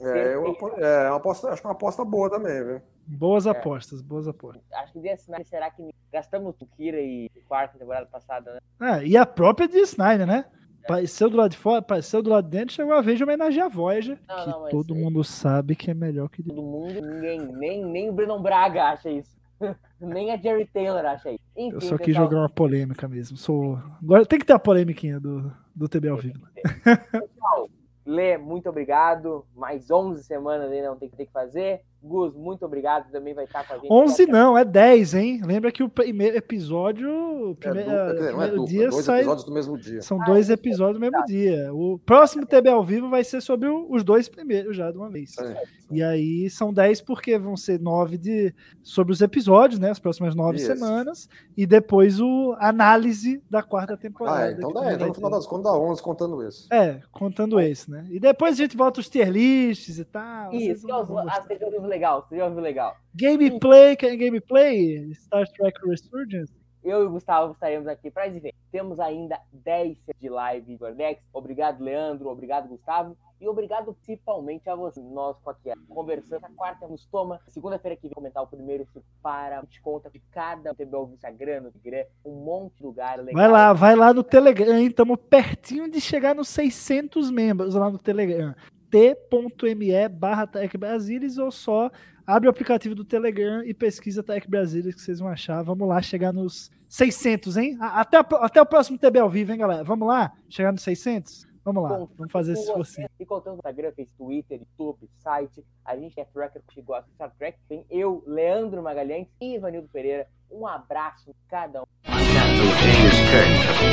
É, 0.00 0.34
eu, 0.34 0.56
é 0.78 1.08
uma 1.08 1.16
aposta, 1.16 1.48
acho 1.48 1.60
que 1.60 1.66
é 1.66 1.70
uma 1.70 1.76
aposta 1.76 2.04
boa 2.04 2.30
também, 2.30 2.64
viu? 2.64 2.82
Boas 3.06 3.46
é. 3.46 3.50
apostas, 3.50 4.00
boas 4.00 4.26
apostas. 4.26 4.62
Acho 4.72 4.92
que 4.92 5.00
DS9 5.00 5.44
será 5.44 5.70
que 5.70 5.90
gastamos 6.12 6.54
o 6.60 6.66
Kira 6.66 7.00
e 7.00 7.30
quarta 7.46 7.78
temporada 7.78 8.06
passada, 8.06 8.54
né? 8.54 8.58
Ah, 8.80 9.04
e 9.04 9.16
a 9.16 9.26
própria 9.26 9.68
DS9, 9.68 10.26
né? 10.26 10.44
É. 10.46 10.84
Apareceu 10.84 11.30
do 11.30 11.36
lado 11.36 11.50
de 11.50 11.56
fora, 11.56 11.78
apareceu 11.78 12.22
do 12.22 12.30
lado 12.30 12.44
de 12.44 12.50
dentro, 12.50 12.74
chegou 12.74 12.92
a 12.92 13.00
vez 13.00 13.16
de 13.16 13.24
homenagear 13.24 13.66
a 13.66 13.70
Voyager, 13.70 14.18
não, 14.28 14.36
que 14.36 14.50
não, 14.50 14.68
todo 14.68 14.94
mundo 14.94 15.22
sabe 15.24 15.74
que 15.74 15.90
é 15.90 15.94
melhor 15.94 16.28
que... 16.28 16.42
Todo 16.42 16.62
mundo, 16.62 17.00
ninguém, 17.00 17.40
nem, 17.40 17.84
nem 17.84 18.10
o 18.10 18.12
Brandon 18.12 18.42
Braga 18.42 18.84
acha 18.84 19.10
isso. 19.10 19.34
nem 20.00 20.32
a 20.32 20.36
Jerry 20.36 20.66
Taylor 20.66 21.04
acha 21.04 21.30
isso. 21.30 21.44
Enfim, 21.56 21.74
Eu 21.74 21.80
só 21.80 21.96
quis 21.96 22.08
pessoal... 22.08 22.24
jogar 22.24 22.38
uma 22.40 22.48
polêmica 22.48 23.08
mesmo. 23.08 23.36
Sou... 23.36 23.78
Agora 24.02 24.26
tem 24.26 24.38
que 24.38 24.44
ter 24.44 24.52
a 24.52 24.58
polêmica 24.58 25.18
do, 25.20 25.52
do 25.74 25.88
TB 25.88 26.08
ao 26.08 26.18
vivo. 26.18 26.40
Pessoal, 26.84 27.68
Lê, 28.04 28.36
muito 28.36 28.68
obrigado. 28.68 29.46
Mais 29.54 29.90
11 29.90 30.22
semanas 30.24 30.70
ainda 30.70 30.88
não 30.88 30.98
tem 30.98 31.08
que 31.08 31.16
ter 31.16 31.26
que 31.26 31.32
fazer. 31.32 31.82
Gus, 32.04 32.34
muito 32.34 32.64
obrigado. 32.64 33.10
Também 33.10 33.32
vai 33.32 33.44
estar 33.44 33.66
com 33.66 33.74
a 33.74 33.78
gente. 33.78 33.90
11 33.90 34.26
não, 34.26 34.56
é 34.56 34.64
10, 34.64 35.14
hein? 35.14 35.40
Lembra 35.44 35.72
que 35.72 35.82
o 35.82 35.88
primeiro 35.88 36.36
episódio, 36.36 37.10
o 37.50 37.56
primeiro, 37.56 37.90
é, 37.90 38.12
du... 38.12 38.24
primeiro 38.26 38.62
é, 38.62 38.66
dia 38.66 38.88
dois 38.90 39.04
sai. 39.04 39.20
episódios 39.20 39.44
do 39.44 39.52
mesmo 39.52 39.78
dia. 39.78 40.02
São 40.02 40.20
ah, 40.20 40.24
dois 40.26 40.50
é 40.50 40.52
episódios 40.52 40.98
do 40.98 41.00
mesmo 41.00 41.24
dia. 41.24 41.72
O 41.72 41.98
próximo 41.98 42.44
TB 42.44 42.68
ao 42.68 42.84
vivo 42.84 43.08
vai 43.08 43.24
ser 43.24 43.40
sobre 43.40 43.68
os 43.68 44.04
dois 44.04 44.28
primeiros 44.28 44.76
já 44.76 44.90
de 44.90 44.98
uma 44.98 45.08
vez. 45.08 45.36
É. 45.38 45.62
E 45.90 46.02
aí 46.02 46.50
são 46.50 46.72
10 46.72 47.02
porque 47.02 47.38
vão 47.38 47.56
ser 47.56 47.80
9 47.80 48.18
de... 48.18 48.54
sobre 48.82 49.12
os 49.12 49.20
episódios, 49.20 49.78
né? 49.78 49.90
As 49.90 49.98
próximas 49.98 50.34
9 50.34 50.58
semanas. 50.58 51.28
E 51.56 51.66
depois 51.66 52.20
o 52.20 52.54
análise 52.58 53.42
da 53.48 53.62
quarta 53.62 53.96
temporada. 53.96 54.44
Ah, 54.44 54.52
então 54.52 54.72
dá, 54.72 54.92
então 54.92 55.08
no 55.08 55.14
final 55.14 55.30
das 55.30 55.46
contas 55.46 55.64
dá 55.64 55.78
11 55.78 56.02
contando 56.02 56.42
esse. 56.42 56.66
É, 56.72 57.00
contando 57.12 57.60
esse, 57.60 57.90
né? 57.90 58.06
E 58.10 58.18
depois 58.18 58.54
a 58.54 58.56
gente 58.56 58.76
volta 58.76 59.00
os 59.00 59.08
tier 59.08 59.30
lists 59.30 59.98
e 59.98 60.04
tal. 60.04 60.52
Isso, 60.52 60.86
as 60.92 61.46
legal, 61.94 62.26
você 62.26 62.36
já 62.36 62.44
ouviu 62.46 62.60
legal. 62.60 62.96
Gameplay, 63.14 63.96
quer 63.96 64.16
gameplay? 64.16 65.14
Star 65.14 65.46
Trek 65.46 65.78
Resurgence? 65.86 66.52
Eu 66.82 67.02
e 67.02 67.06
o 67.06 67.10
Gustavo 67.10 67.52
estaremos 67.52 67.86
aqui 67.86 68.10
para 68.10 68.28
dizer. 68.28 68.52
Temos 68.70 69.00
ainda 69.00 69.40
10 69.52 69.96
de 70.18 70.28
live 70.28 70.76
do 70.76 70.84
Verdex. 70.84 71.22
Obrigado, 71.32 71.82
Leandro. 71.82 72.28
Obrigado, 72.28 72.68
Gustavo. 72.68 73.16
E 73.40 73.48
obrigado 73.48 73.94
principalmente 74.04 74.68
a 74.68 74.74
você. 74.74 75.00
Nós 75.00 75.36
aqui 75.46 75.70
conversando. 75.88 76.42
Na 76.42 76.50
quarta 76.50 76.86
nos 76.86 77.06
toma. 77.06 77.40
Segunda-feira 77.48 77.96
que 77.96 78.02
vem 78.02 78.10
comentar 78.14 78.42
o 78.42 78.46
primeiro 78.46 78.86
para 79.22 79.60
a 79.60 79.60
gente 79.62 79.80
conta 79.80 80.10
de 80.10 80.18
cada 80.30 80.74
TBO 80.74 81.06
no 81.06 81.14
Instagram, 81.14 81.62
no 81.62 81.68
Instagram, 81.68 82.04
um 82.24 82.44
monte 82.44 82.76
de 82.76 82.82
lugar 82.82 83.18
legal. 83.18 83.34
Vai 83.34 83.48
lá, 83.48 83.72
vai 83.72 83.96
lá 83.96 84.12
no 84.12 84.22
Telegram. 84.22 84.78
Estamos 84.78 85.16
pertinho 85.30 85.90
de 85.90 86.00
chegar 86.00 86.34
nos 86.34 86.48
600 86.48 87.30
membros 87.30 87.74
lá 87.74 87.90
no 87.90 87.98
Telegram. 87.98 88.54
t.me 88.94 90.08
barra 90.08 90.46
Tech 90.46 90.78
Brasilis 90.78 91.36
ou 91.36 91.50
só 91.50 91.90
abre 92.24 92.46
o 92.46 92.50
aplicativo 92.50 92.94
do 92.94 93.04
Telegram 93.04 93.64
e 93.64 93.74
pesquisa 93.74 94.22
Tech 94.22 94.48
Brasilis 94.48 94.94
que 94.94 95.00
vocês 95.00 95.18
vão 95.18 95.28
achar. 95.28 95.62
Vamos 95.64 95.88
lá 95.88 96.00
chegar 96.00 96.32
nos 96.32 96.70
600, 96.88 97.56
hein? 97.56 97.76
Até, 97.80 98.18
até 98.18 98.62
o 98.62 98.66
próximo 98.66 98.96
TB 98.96 99.18
ao 99.18 99.28
vivo, 99.28 99.50
hein, 99.50 99.58
galera? 99.58 99.82
Vamos 99.82 100.06
lá? 100.06 100.32
Chegar 100.48 100.70
nos 100.70 100.82
600? 100.82 101.44
Vamos 101.64 101.82
lá, 101.82 102.06
vamos 102.16 102.30
fazer 102.30 102.52
esse 102.52 102.62
esforço. 102.62 103.00
E 103.18 103.26
contando 103.26 103.54
no 103.54 103.58
Instagram, 103.58 103.90
fez 103.96 104.08
Twitter, 104.16 104.60
YouTube, 104.60 105.10
site. 105.18 105.64
A 105.84 105.96
gente 105.96 106.20
é 106.20 106.24
Tracker 106.26 106.62
que 106.68 106.80
gosta 106.80 107.08
de 107.08 107.14
Star 107.14 107.34
Trek. 107.36 107.58
Tem 107.68 107.84
eu, 107.90 108.22
Leandro 108.26 108.80
Magalhães 108.80 109.26
e 109.40 109.56
Ivanildo 109.56 109.88
Pereira. 109.88 110.28
Um 110.48 110.66
abraço 110.68 111.34
cada 111.48 111.80
um. 111.80 111.84
Of 111.84 112.22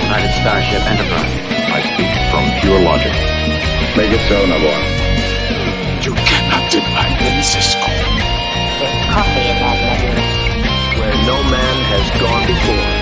United 0.05 0.31
Starship 0.41 0.83
Enterprise. 0.85 1.33
I 1.73 1.81
speak 1.81 2.11
from 2.29 2.45
pure 2.61 2.83
logic. 2.83 3.40
Make 3.97 4.13
it 4.13 4.21
so, 4.29 4.45
Nabor. 4.45 4.79
You 6.01 6.13
cannot 6.15 6.71
deny 6.71 7.09
me, 7.19 7.43
Cisco. 7.43 7.81
There's 8.79 9.05
coffee 9.11 9.47
in 9.51 9.57
that 9.59 9.77
nebula. 9.83 10.25
Where 10.97 11.15
no 11.27 11.43
man 11.51 11.77
has 11.91 12.21
gone 12.21 12.47
before. 12.47 13.00